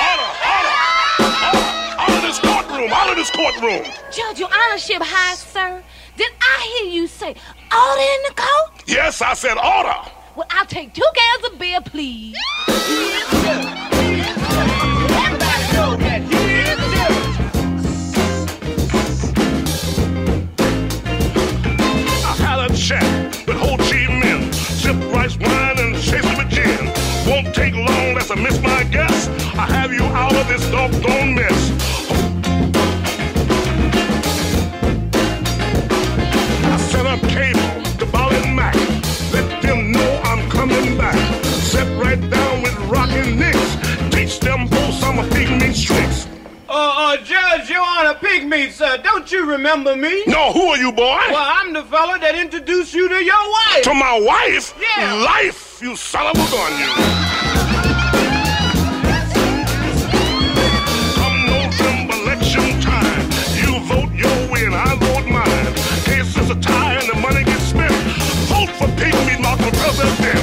honor, 0.00 0.76
honor, 1.20 1.60
honor 1.98 2.20
this 2.26 2.38
courtroom, 2.38 2.90
honor 2.90 3.14
this 3.14 3.30
courtroom. 3.30 3.84
Judge, 4.10 4.38
your 4.38 4.48
honorship 4.48 5.02
high, 5.02 5.34
sir. 5.34 5.82
Did 6.16 6.32
I 6.40 6.78
hear 6.80 6.90
you 6.90 7.06
say 7.06 7.34
order 7.70 8.00
in 8.00 8.22
the 8.28 8.34
court? 8.34 8.82
Yes, 8.86 9.20
I 9.20 9.34
said 9.34 9.58
order. 9.58 9.94
Well, 10.34 10.46
I'll 10.52 10.64
take 10.64 10.94
two 10.94 11.04
cans 11.14 11.52
of 11.52 11.58
beer, 11.58 11.82
please. 11.82 12.34
Everybody 12.66 12.94
know 15.76 15.96
that 16.00 16.22
he 16.30 16.38
is 16.64 16.78
the 16.80 16.88
judge. 16.96 17.26
A 22.26 22.74
Check 22.74 23.04
with 23.46 23.58
whole 23.58 23.76
G 23.76 24.06
men, 24.08 24.50
sip 24.52 24.96
rice 25.12 25.36
wine 25.36 25.69
of 30.36 30.46
this 30.46 30.64
doggone 30.70 31.34
mess. 31.34 31.70
I 36.64 36.76
set 36.90 37.06
up 37.06 37.20
cable 37.22 37.82
to 37.98 38.06
Ball 38.06 38.32
and 38.32 38.54
Mac. 38.54 38.74
Let 39.32 39.62
them 39.62 39.90
know 39.92 40.20
I'm 40.24 40.48
coming 40.48 40.96
back. 40.96 41.16
Sit 41.44 41.86
right 41.98 42.20
down 42.30 42.62
with 42.62 42.76
Rockin' 42.88 43.36
Nicks. 43.36 43.76
Teach 44.14 44.38
them 44.38 44.68
both 44.68 44.94
some 44.94 45.18
of 45.18 45.26
Pygmy's 45.30 45.82
tricks. 45.82 46.28
Uh, 46.68 46.72
uh, 46.72 47.16
Judge, 47.16 47.68
you 47.68 47.78
on 47.78 48.06
a 48.06 48.10
Honor, 48.10 48.18
Pygmy, 48.20 48.70
sir, 48.70 48.98
don't 49.02 49.30
you 49.32 49.44
remember 49.44 49.96
me? 49.96 50.22
No, 50.28 50.52
who 50.52 50.68
are 50.68 50.78
you, 50.78 50.92
boy? 50.92 51.18
Well, 51.30 51.52
I'm 51.58 51.72
the 51.72 51.82
fella 51.82 52.16
that 52.20 52.36
introduced 52.36 52.94
you 52.94 53.08
to 53.08 53.24
your 53.24 53.50
wife. 53.50 53.82
To 53.82 53.94
my 53.94 54.20
wife? 54.20 54.72
Yeah. 54.80 55.14
Life, 55.14 55.80
you 55.82 55.96
son 55.96 56.28
of 56.28 56.36
a 56.36 56.50
gun, 56.50 56.78
you. 56.78 57.49
And 64.70 64.78
I 64.78 64.94
vote 64.94 65.26
mine. 65.26 65.74
Case 66.04 66.36
is 66.36 66.50
a 66.50 66.54
tie 66.60 66.94
and 66.94 67.08
the 67.08 67.18
money 67.20 67.42
gets 67.44 67.64
spent. 67.64 67.92
Vote 68.46 68.70
for 68.78 68.86
Pygmy, 68.98 69.40
not 69.40 69.58
for 69.58 69.70
president. 69.82 70.38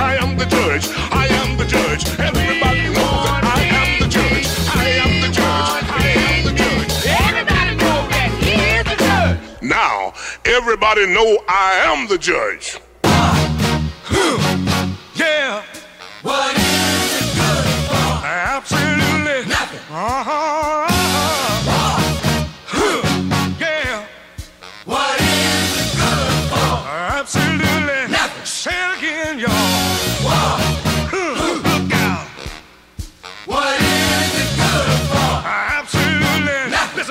I 0.00 0.16
am 0.22 0.36
the 0.38 0.46
judge, 0.46 0.88
I 1.12 1.26
am 1.40 1.56
the 1.58 1.66
judge. 1.66 2.08
Everybody 2.18 2.88
knows 2.88 3.24
that 3.28 3.44
I 3.44 3.62
am 3.80 4.00
the 4.00 4.08
judge. 4.08 4.48
I 4.74 4.88
am 5.04 5.20
the 5.20 5.28
judge, 5.28 5.84
I 5.90 6.06
am 6.24 6.44
the 6.44 6.52
judge. 6.56 6.92
Everybody 7.28 7.76
knows 7.76 8.08
that 8.14 8.30
he 8.40 8.54
is 8.76 8.84
the 8.84 8.96
judge. 9.04 9.62
Now, 9.62 10.14
everybody 10.44 11.06
know 11.06 11.38
I 11.48 11.70
am 11.92 12.08
the 12.08 12.18
judge. 12.18 12.78
Yeah. 15.14 15.62
What 16.22 16.57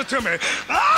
to 0.08 0.20
me. 0.22 0.38
Oh, 0.70 0.97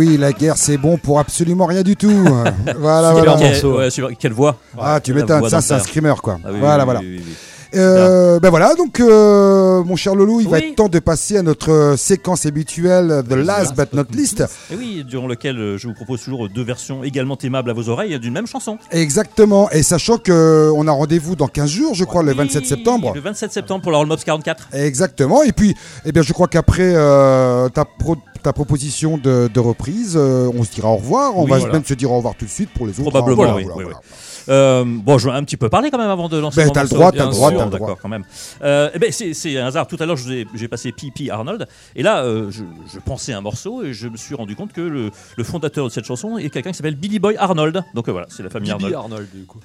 oui, 0.00 0.16
la 0.16 0.32
guerre 0.32 0.56
c'est 0.56 0.78
bon 0.78 0.96
pour 0.96 1.18
absolument 1.20 1.66
rien 1.66 1.82
du 1.82 1.94
tout. 1.94 2.10
voilà, 2.78 3.10
Super 3.14 3.36
voilà. 3.36 3.36
morceau. 3.36 3.72
Quelle, 3.72 3.80
ouais, 3.80 3.90
super- 3.90 4.16
quelle 4.18 4.32
voix 4.32 4.56
Ah, 4.78 4.98
tu 5.02 5.12
m'étonnes, 5.12 5.46
ça 5.48 5.60
c'est 5.60 5.74
un 5.74 5.78
screamer 5.80 6.14
quoi. 6.22 6.38
Ah 6.44 6.48
oui, 6.50 6.58
voilà, 6.58 6.78
oui, 6.78 6.84
voilà. 6.84 7.00
oui, 7.00 7.16
oui, 7.18 7.24
oui. 7.26 7.34
Euh, 7.74 8.40
ben 8.40 8.50
voilà, 8.50 8.74
donc 8.74 8.98
euh, 9.00 9.82
mon 9.84 9.96
cher 9.96 10.14
Loulou, 10.14 10.40
il 10.40 10.48
va 10.48 10.58
Oui. 10.58 10.64
être 10.70 10.76
temps 10.76 10.88
de 10.88 10.98
passer 10.98 11.36
à 11.36 11.42
notre 11.42 11.70
euh, 11.70 11.96
séquence 11.96 12.46
habituelle, 12.46 13.22
The 13.28 13.34
Last 13.34 13.76
But 13.76 13.92
Not 13.92 14.04
Least. 14.12 14.44
Et 14.72 14.76
oui, 14.76 15.04
durant 15.06 15.26
lequel 15.26 15.56
euh, 15.58 15.78
je 15.78 15.86
vous 15.86 15.94
propose 15.94 16.22
toujours 16.22 16.48
deux 16.48 16.64
versions 16.64 17.04
également 17.04 17.38
aimables 17.42 17.70
à 17.70 17.72
vos 17.72 17.88
oreilles 17.88 18.18
d'une 18.18 18.32
même 18.32 18.46
chanson. 18.46 18.78
Exactement, 18.90 19.70
et 19.70 19.82
sachant 19.82 20.18
que 20.18 20.70
on 20.74 20.86
a 20.88 20.92
rendez-vous 20.92 21.36
dans 21.36 21.48
15 21.48 21.70
jours, 21.70 21.94
je 21.94 22.04
crois, 22.04 22.22
le 22.22 22.32
27 22.32 22.62
Oui, 22.62 22.68
septembre. 22.68 23.12
Le 23.14 23.20
27 23.20 23.52
septembre 23.52 23.82
pour 23.82 23.92
la 23.92 23.98
Roll 23.98 24.08
Mops 24.08 24.24
44. 24.24 24.68
Exactement, 24.74 25.42
et 25.42 25.52
puis, 25.52 25.74
eh 26.04 26.12
bien, 26.12 26.22
je 26.22 26.32
crois 26.32 26.48
qu'après 26.48 26.92
euh, 26.94 27.68
ta, 27.68 27.84
pro- 27.84 28.16
ta 28.42 28.52
proposition 28.52 29.16
de, 29.18 29.48
de 29.52 29.60
reprise, 29.60 30.14
euh, 30.16 30.50
on 30.54 30.64
se 30.64 30.70
dira 30.72 30.88
au 30.88 30.96
revoir. 30.96 31.36
On 31.36 31.44
Oui, 31.44 31.50
va 31.50 31.58
voilà. 31.58 31.74
même 31.74 31.84
se 31.84 31.94
dire 31.94 32.10
au 32.10 32.16
revoir 32.16 32.34
tout 32.36 32.46
de 32.46 32.50
suite 32.50 32.70
pour 32.70 32.86
les 32.86 32.92
autres. 33.00 33.10
Probablement, 33.10 33.36
Voilà, 33.36 33.54
oui, 33.56 33.62
voilà, 33.64 33.76
oui, 33.78 33.84
voilà. 33.84 34.00
Euh, 34.48 34.84
bon, 34.86 35.18
je 35.18 35.28
vais 35.28 35.34
un 35.34 35.44
petit 35.44 35.56
peu 35.56 35.68
parler 35.68 35.90
quand 35.90 35.98
même 35.98 36.10
avant 36.10 36.28
de 36.28 36.38
lancer 36.38 36.64
Ben, 36.64 36.70
t'as 36.72 36.82
le 36.82 36.88
droit, 36.88 37.12
t'as 37.12 37.26
le 37.26 37.30
droit, 37.30 37.50
t'as 37.50 37.64
le 37.64 37.70
droit. 37.70 37.78
D'accord, 37.78 37.98
quand 38.00 38.08
même. 38.08 38.24
Euh, 38.62 38.90
eh 38.94 38.98
ben, 38.98 39.12
c'est 39.12 39.34
c'est 39.34 39.58
un 39.58 39.66
hasard. 39.66 39.86
Tout 39.86 39.96
à 40.00 40.06
l'heure, 40.06 40.16
j'ai 40.16 40.68
passé 40.68 40.92
P.P. 40.92 41.30
Arnold. 41.30 41.66
Et 41.96 42.02
là, 42.02 42.24
euh, 42.24 42.50
je, 42.50 42.64
je 42.92 42.98
pensais 42.98 43.32
à 43.32 43.38
un 43.38 43.42
morceau 43.42 43.82
et 43.84 43.92
je 43.92 44.08
me 44.08 44.16
suis 44.16 44.34
rendu 44.34 44.56
compte 44.56 44.72
que 44.72 44.80
le, 44.80 45.10
le 45.36 45.44
fondateur 45.44 45.84
de 45.86 45.90
cette 45.90 46.06
chanson 46.06 46.38
est 46.38 46.50
quelqu'un 46.50 46.70
qui 46.70 46.76
s'appelle 46.76 46.96
Billy 46.96 47.18
Boy 47.18 47.36
Arnold. 47.38 47.82
Donc 47.94 48.08
euh, 48.08 48.12
voilà, 48.12 48.26
c'est 48.30 48.42
la 48.42 48.50
famille 48.50 48.70
Bibi 48.72 48.94
Arnold. 48.94 49.12
Arnold, 49.12 49.28
du 49.34 49.44
coup. 49.44 49.60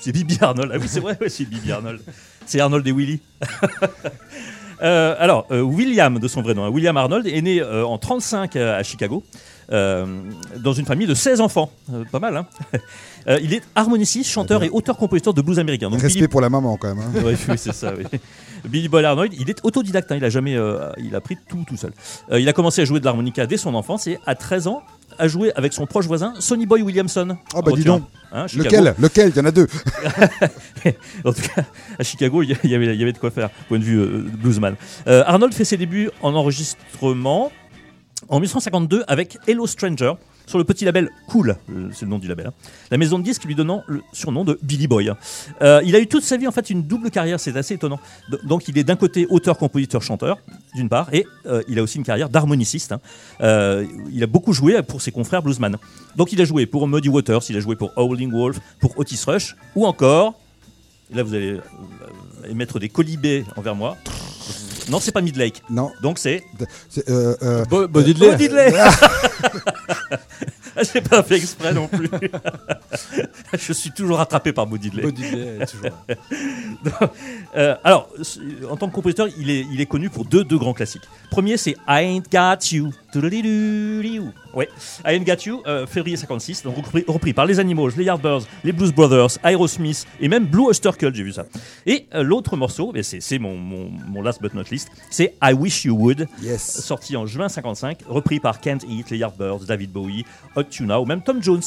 C'est 0.00 0.12
Bibi 0.12 0.38
Arnold. 0.40 0.70
Ah 0.74 0.78
oui, 0.80 0.86
c'est 0.88 1.00
vrai, 1.00 1.16
ouais, 1.20 1.28
c'est 1.28 1.44
Bibi 1.44 1.70
Arnold. 1.72 2.00
C'est 2.46 2.60
Arnold 2.60 2.86
et 2.86 2.92
Willy. 2.92 3.20
Euh, 4.82 5.14
alors, 5.20 5.46
euh, 5.52 5.60
William, 5.60 6.18
de 6.18 6.28
son 6.28 6.42
vrai 6.42 6.52
nom, 6.52 6.64
hein, 6.64 6.68
William 6.68 6.96
Arnold, 6.96 7.26
est 7.28 7.40
né 7.40 7.60
euh, 7.60 7.86
en 7.86 7.96
35 7.96 8.56
à, 8.56 8.74
à 8.76 8.82
Chicago, 8.82 9.22
euh, 9.70 10.04
dans 10.58 10.72
une 10.72 10.84
famille 10.84 11.06
de 11.06 11.14
16 11.14 11.40
enfants. 11.40 11.70
Euh, 11.92 12.04
pas 12.10 12.18
mal, 12.18 12.36
hein 12.36 12.46
Euh, 13.28 13.38
Il 13.42 13.54
est 13.54 13.62
harmoniciste, 13.74 14.30
chanteur 14.30 14.62
et 14.62 14.70
auteur-compositeur 14.70 15.32
de 15.34 15.42
blues 15.42 15.58
américain. 15.58 15.88
Donc, 15.90 16.00
Respect 16.00 16.20
Billy- 16.20 16.28
pour 16.28 16.40
la 16.40 16.50
maman 16.50 16.76
quand 16.76 16.94
même. 16.94 16.98
hein. 17.04 17.22
Ouais, 17.24 17.34
oui, 17.48 17.54
c'est 17.56 17.72
ça. 17.72 17.92
oui. 17.96 18.04
Billy 18.68 18.88
Boy 18.88 19.04
Arnold, 19.04 19.32
il 19.38 19.48
est 19.50 19.60
autodidacte. 19.62 20.10
hein, 20.12 20.16
il 20.16 20.24
a 20.24 20.30
jamais, 20.30 20.56
euh, 20.56 20.90
il 20.98 21.14
a 21.14 21.20
pris 21.20 21.36
tout 21.48 21.64
tout 21.66 21.76
seul. 21.76 21.92
Euh, 22.32 22.40
il 22.40 22.48
a 22.48 22.52
commencé 22.52 22.80
à 22.82 22.84
jouer 22.84 23.00
de 23.00 23.04
l'harmonica 23.04 23.46
dès 23.46 23.56
son 23.58 23.74
enfance 23.74 24.06
et 24.06 24.18
à 24.26 24.34
13 24.34 24.66
ans 24.68 24.82
a 25.18 25.28
joué 25.28 25.52
avec 25.54 25.72
son 25.72 25.86
proche 25.86 26.06
voisin 26.06 26.34
Sonny 26.40 26.66
Boy 26.66 26.82
Williamson. 26.82 27.36
Ah 27.54 27.60
bah 27.62 27.72
dis 27.76 27.84
donc. 27.84 28.02
hein. 28.32 28.46
Lequel? 28.56 28.94
Lequel? 28.98 29.30
Il 29.34 29.36
y 29.36 29.40
en 29.40 29.44
a 29.44 29.50
deux. 29.50 29.68
En 31.24 31.32
tout 31.32 31.40
cas, 31.54 31.62
à 31.98 32.02
Chicago, 32.02 32.42
il 32.42 32.50
y 32.50 32.74
avait, 32.74 32.86
il 32.94 32.98
y 33.00 33.02
avait 33.02 33.12
de 33.12 33.18
quoi 33.18 33.30
faire, 33.30 33.48
point 33.68 33.78
de 33.78 33.84
vue 33.84 34.04
bluesman. 34.42 34.74
Arnold 35.06 35.54
fait 35.54 35.64
ses 35.64 35.76
débuts 35.76 36.10
en 36.22 36.34
enregistrement 36.34 37.50
en 38.28 38.36
1952 38.40 39.04
avec 39.08 39.38
Hello 39.46 39.66
Stranger 39.66 40.12
sur 40.46 40.58
le 40.58 40.64
petit 40.64 40.84
label 40.84 41.10
Cool, 41.28 41.56
euh, 41.70 41.88
c'est 41.92 42.04
le 42.04 42.10
nom 42.10 42.18
du 42.18 42.28
label. 42.28 42.48
hein. 42.48 42.52
La 42.90 42.96
maison 42.98 43.18
de 43.18 43.24
disques 43.24 43.44
lui 43.44 43.54
donnant 43.54 43.82
le 43.86 44.02
surnom 44.12 44.44
de 44.44 44.58
Billy 44.62 44.86
Boy. 44.86 45.10
Euh, 45.62 45.80
il 45.84 45.94
a 45.96 46.00
eu 46.00 46.06
toute 46.06 46.22
sa 46.22 46.36
vie 46.36 46.46
en 46.46 46.52
fait 46.52 46.70
une 46.70 46.82
double 46.82 47.10
carrière, 47.10 47.40
c'est 47.40 47.56
assez 47.56 47.74
étonnant. 47.74 47.98
Donc 48.44 48.68
il 48.68 48.76
est 48.78 48.84
d'un 48.84 48.96
côté 48.96 49.26
auteur, 49.30 49.56
compositeur, 49.58 50.02
chanteur, 50.02 50.38
d'une 50.74 50.88
part, 50.88 51.08
et 51.12 51.26
euh, 51.46 51.62
il 51.68 51.78
a 51.78 51.82
aussi 51.82 51.98
une 51.98 52.04
carrière 52.04 52.28
d'harmoniciste. 52.28 52.92
hein. 52.92 53.00
Il 54.12 54.22
a 54.22 54.26
beaucoup 54.26 54.52
joué 54.52 54.82
pour 54.82 55.00
ses 55.02 55.12
confrères 55.12 55.42
bluesman. 55.42 55.76
Donc 56.16 56.32
il 56.32 56.40
a 56.40 56.44
joué 56.44 56.66
pour 56.66 56.86
Muddy 56.88 57.08
Waters, 57.08 57.42
il 57.48 57.56
a 57.56 57.60
joué 57.60 57.76
pour 57.76 57.92
Howling 57.96 58.30
Wolf, 58.32 58.58
pour 58.80 58.98
Otis 58.98 59.20
Rush, 59.26 59.56
ou 59.74 59.86
encore 59.86 60.34
Là, 61.12 61.22
vous 61.22 61.34
allez 61.34 61.58
émettre 62.48 62.80
des 62.80 62.88
colibés 62.88 63.44
envers 63.56 63.74
moi. 63.74 63.96
Non, 64.88 65.00
c'est 65.00 65.12
pas 65.12 65.20
Midlake. 65.20 65.62
Non. 65.70 65.90
Donc 66.02 66.18
c'est. 66.18 66.44
C'est, 66.88 67.08
euh, 67.08 67.36
euh, 67.42 67.64
Bo-. 67.64 67.88
Ah, 70.76 70.82
J'ai 70.82 71.00
pas 71.00 71.22
fait 71.22 71.36
exprès 71.36 71.72
non 71.72 71.86
plus. 71.86 72.10
Je 73.56 73.72
suis 73.72 73.92
toujours 73.92 74.16
rattrapé 74.18 74.52
par 74.52 74.66
Bo 74.66 74.76
Diddley. 74.76 75.02
Bo 75.02 75.10
Diddley, 75.10 75.64
toujours. 75.66 75.90
Euh, 77.56 77.76
alors, 77.84 78.08
en 78.68 78.76
tant 78.76 78.88
que 78.88 78.94
compositeur, 78.94 79.28
il 79.38 79.48
est, 79.48 79.64
il 79.72 79.80
est 79.80 79.86
connu 79.86 80.10
pour 80.10 80.24
deux, 80.24 80.42
deux 80.42 80.58
grands 80.58 80.72
classiques. 80.72 81.04
Premier, 81.30 81.56
c'est 81.56 81.76
I 81.86 82.18
Ain't 82.18 82.24
Got 82.32 82.74
You. 82.74 82.90
Ouais, 84.54 84.68
I 85.04 85.14
Ain't 85.14 85.24
Got 85.24 85.44
You, 85.46 85.62
février 85.86 86.16
56, 86.16 86.62
donc 86.62 86.76
repris, 87.06 87.32
par 87.32 87.46
les 87.46 87.60
Animals, 87.60 87.92
les 87.96 88.04
Yardbirds, 88.04 88.42
les 88.62 88.72
Blues 88.72 88.92
Brothers, 88.92 89.38
Aerosmith 89.42 90.06
et 90.20 90.28
même 90.28 90.46
Blue 90.46 90.66
Oyster 90.66 90.90
Cult, 90.98 91.14
j'ai 91.14 91.22
vu 91.22 91.32
ça. 91.32 91.46
Et 91.86 92.06
l'autre 92.12 92.56
morceau, 92.56 92.92
c'est 93.02 93.38
mon 93.38 94.22
last 94.22 94.40
but 94.40 94.54
not 94.54 94.64
least, 94.70 94.88
c'est 95.10 95.34
I 95.42 95.52
Wish 95.52 95.84
You 95.84 95.96
Would, 95.96 96.26
yes. 96.42 96.84
sorti 96.84 97.16
en 97.16 97.26
juin 97.26 97.48
55, 97.48 98.00
repris 98.08 98.40
par 98.40 98.60
Kent 98.60 98.84
Heat, 98.88 99.10
les 99.10 99.18
Yardbirds, 99.18 99.64
David 99.66 99.92
Bowie, 99.92 100.24
Hot 100.56 100.64
Tuna 100.64 101.00
ou 101.00 101.04
même 101.04 101.22
Tom 101.22 101.42
Jones. 101.42 101.62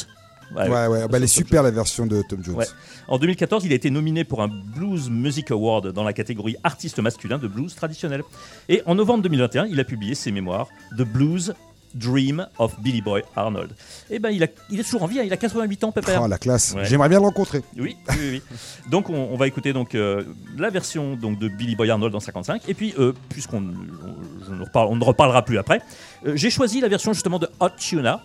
Ouais, 0.56 0.68
ouais, 0.70 1.08
bah, 1.08 1.18
elle 1.18 1.24
est 1.24 1.28
super 1.28 1.64
la 1.64 1.72
version 1.72 2.06
de 2.06 2.22
Tom 2.22 2.44
Jones. 2.44 2.56
Ouais. 2.56 2.66
En 3.08 3.18
2014, 3.18 3.66
il 3.66 3.72
a 3.72 3.76
été 3.76 3.90
nominé 3.90 4.24
pour 4.24 4.42
un 4.42 4.48
Blues 4.48 5.10
Music 5.10 5.52
Award 5.52 5.92
dans 5.92 6.04
la 6.04 6.14
catégorie 6.14 6.56
artiste 6.64 7.00
masculin 7.00 7.38
de 7.38 7.48
blues 7.48 7.76
traditionnel. 7.76 8.24
Et 8.70 8.82
en 8.86 8.96
novembre 8.96 9.24
2021, 9.24 9.66
il 9.66 9.80
a 9.80 9.84
publié 9.84 10.16
ses 10.16 10.32
mémoires 10.32 10.68
The 10.98 11.04
Blues 11.04 11.54
Dream 11.96 12.48
of 12.60 12.80
Billy 12.82 13.02
Boy 13.02 13.24
Arnold. 13.36 13.72
Et 14.10 14.20
ben, 14.20 14.30
il, 14.30 14.44
a, 14.44 14.48
il 14.70 14.80
est 14.80 14.84
toujours 14.84 15.04
en 15.04 15.08
vie, 15.08 15.20
hein, 15.20 15.24
il 15.26 15.34
a 15.34 15.38
88 15.38 15.84
ans, 15.86 15.92
Pépère. 15.92 16.22
Oh, 16.24 16.28
la 16.28 16.38
classe. 16.38 16.74
Ouais. 16.74 16.86
J'aimerais 16.86 17.10
bien 17.10 17.20
le 17.20 17.26
rencontrer. 17.26 17.62
Oui, 17.78 17.98
oui, 18.10 18.16
oui. 18.22 18.42
Donc 18.92 19.10
on, 19.10 19.16
on 19.16 19.38
va 19.38 19.48
écouter 19.48 19.74
donc 19.74 19.96
euh, 19.96 20.24
la 20.58 20.70
version 20.70 21.16
donc 21.16 21.40
de 21.40 21.48
Billy 21.48 21.76
Boy 21.76 21.90
Arnold 21.90 22.14
en 22.14 22.20
55 22.20 22.64
et 22.68 22.74
puis 22.74 22.94
euh, 23.00 23.14
puisqu'on 23.30 23.64
on, 23.64 24.80
on 24.80 24.96
ne 24.96 25.04
reparlera 25.04 25.44
plus 25.44 25.58
après, 25.58 25.82
euh, 26.26 26.36
j'ai 26.36 26.50
choisi 26.50 26.82
la 26.82 26.88
version 26.88 27.14
justement 27.14 27.40
de 27.40 27.48
Hot 27.60 27.70
Tuna 27.78 28.22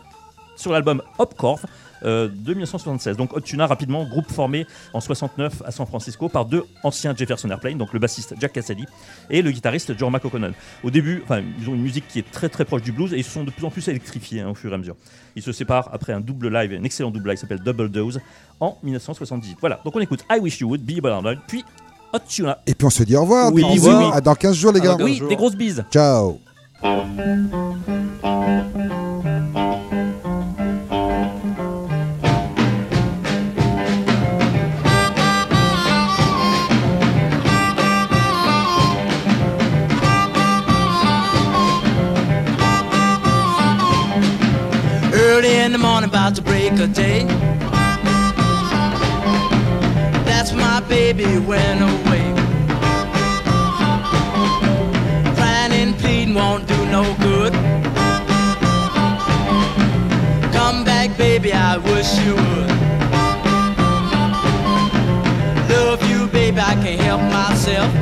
sur 0.56 0.72
l'album 0.72 1.02
Hopcorf 1.18 1.64
euh, 2.04 2.28
de 2.28 2.52
1976. 2.52 3.16
Donc 3.16 3.36
Hot 3.36 3.40
Tuna 3.40 3.66
rapidement 3.66 4.04
groupe 4.04 4.30
formé 4.30 4.66
en 4.92 5.00
69 5.00 5.62
à 5.64 5.70
San 5.70 5.86
Francisco 5.86 6.28
par 6.28 6.44
deux 6.46 6.64
anciens 6.82 7.14
Jefferson 7.14 7.48
Airplane, 7.50 7.78
donc 7.78 7.92
le 7.92 7.98
bassiste 7.98 8.34
Jack 8.40 8.52
Cassidy 8.52 8.84
et 9.30 9.42
le 9.42 9.50
guitariste 9.50 9.96
Jorma 9.98 10.18
O'Connell. 10.22 10.54
Au 10.82 10.90
début, 10.90 11.24
ils 11.60 11.68
ont 11.68 11.74
une 11.74 11.82
musique 11.82 12.06
qui 12.08 12.18
est 12.18 12.30
très 12.30 12.48
très 12.48 12.64
proche 12.64 12.82
du 12.82 12.92
blues 12.92 13.12
et 13.12 13.18
ils 13.18 13.24
sont 13.24 13.44
de 13.44 13.50
plus 13.50 13.64
en 13.64 13.70
plus 13.70 13.86
électrifiés 13.88 14.40
hein, 14.40 14.50
au 14.50 14.54
fur 14.54 14.70
et 14.70 14.74
à 14.74 14.78
mesure. 14.78 14.96
Ils 15.36 15.42
se 15.42 15.52
séparent 15.52 15.88
après 15.92 16.12
un 16.12 16.20
double 16.20 16.48
live, 16.52 16.78
un 16.78 16.84
excellent 16.84 17.10
double 17.10 17.28
live 17.30 17.36
qui 17.36 17.42
s'appelle 17.42 17.60
Double 17.60 17.88
Dose 17.88 18.20
en 18.60 18.78
1978. 18.82 19.58
Voilà, 19.60 19.80
donc 19.84 19.96
on 19.96 20.00
écoute 20.00 20.24
I 20.30 20.38
Wish 20.38 20.60
You 20.60 20.68
Would, 20.68 20.82
Billy 20.82 21.00
Arnold, 21.04 21.40
puis 21.46 21.64
Hot 22.12 22.18
Tuna. 22.28 22.58
Et 22.66 22.74
puis 22.74 22.86
on 22.86 22.90
se 22.90 23.02
dit 23.02 23.16
au 23.16 23.22
revoir. 23.22 23.52
Oui, 23.52 23.62
des 23.62 23.80
oui, 23.80 23.94
oui. 23.94 24.22
Dans 24.22 24.34
15 24.34 24.56
jours, 24.56 24.72
les 24.72 24.80
gars. 24.80 24.96
oui, 25.00 25.22
des 25.28 25.36
grosses 25.36 25.56
bises. 25.56 25.84
Ciao. 25.90 26.38
Early 45.42 45.56
in 45.56 45.72
the 45.72 45.78
morning, 45.78 46.08
about 46.08 46.36
to 46.36 46.42
break 46.42 46.70
a 46.74 46.86
day. 46.86 47.24
That's 50.24 50.52
when 50.52 50.60
my 50.60 50.78
baby 50.88 51.36
went 51.38 51.82
away. 51.82 52.22
Crying 55.34 55.72
and 55.72 55.98
pleading 55.98 56.34
won't 56.34 56.68
do 56.68 56.76
no 56.86 57.02
good. 57.18 57.52
Come 60.52 60.84
back, 60.84 61.16
baby, 61.18 61.52
I 61.52 61.76
wish 61.76 62.16
you 62.20 62.36
would. 62.36 62.70
Love 65.68 66.08
you, 66.08 66.28
baby, 66.28 66.60
I 66.60 66.74
can't 66.84 67.00
help 67.00 67.20
myself. 67.32 67.92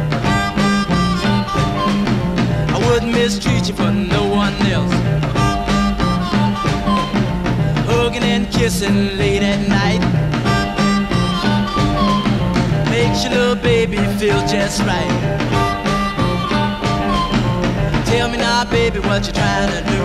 I 2.75 2.87
wouldn't 2.87 3.13
mistreat 3.13 3.67
you 3.67 3.75
for 3.75 3.91
no 3.91 4.29
one 4.29 4.53
else 4.67 5.40
kissing 8.61 9.17
late 9.17 9.43
at 9.43 9.59
night. 9.71 10.03
Makes 12.91 13.25
your 13.25 13.33
little 13.33 13.55
baby 13.55 13.97
feel 14.19 14.39
just 14.47 14.83
right. 14.83 15.15
Tell 18.05 18.29
me 18.29 18.37
now, 18.37 18.67
baby, 18.67 18.99
what 18.99 19.27
you 19.27 19.33
trying 19.33 19.71
to 19.77 19.83
do? 19.93 20.03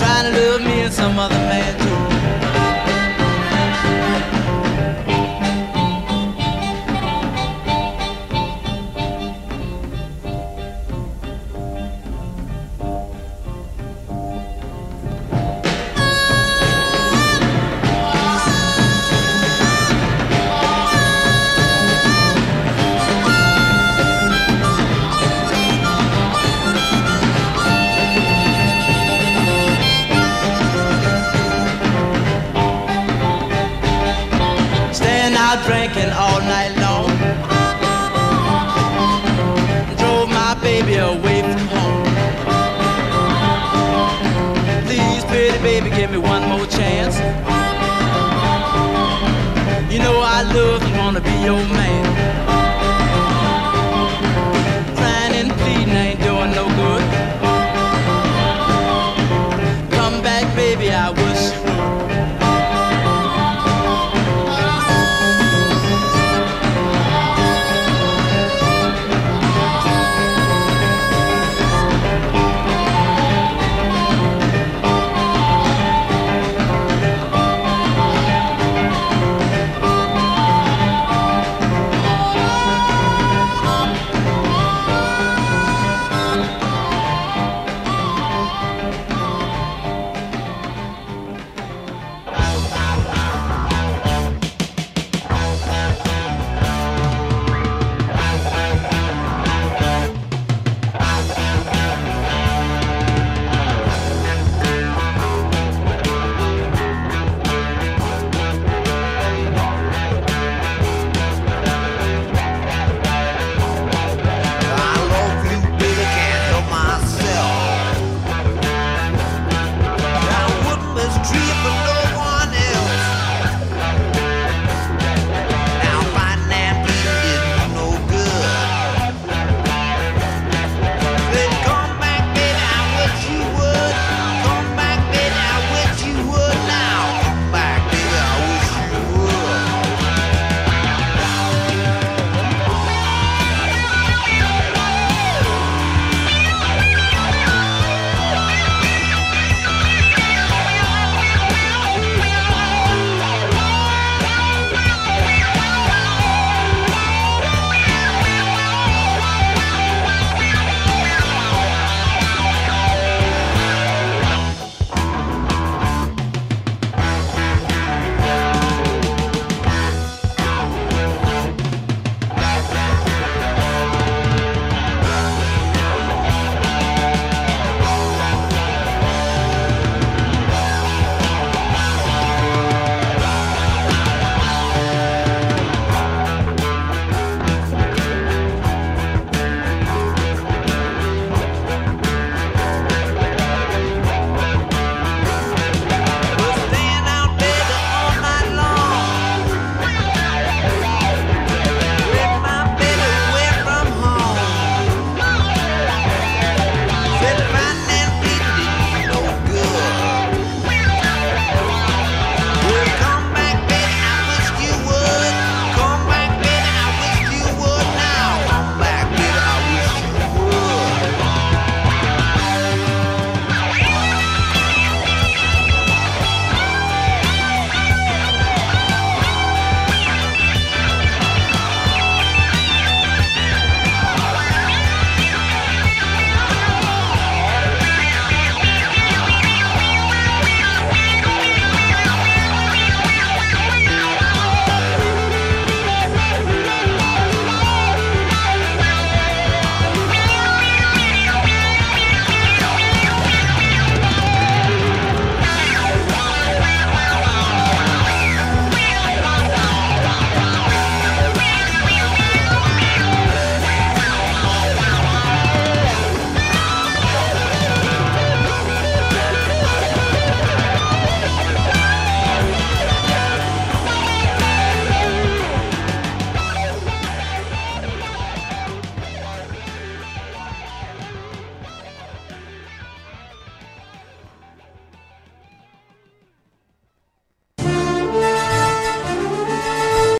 Trying 0.00 0.24
to 0.26 0.40
love 0.40 0.62
me 0.62 0.80
and 0.80 0.92
some 0.92 1.16
other 1.16 1.36
man 1.36 1.78
too. 1.78 2.15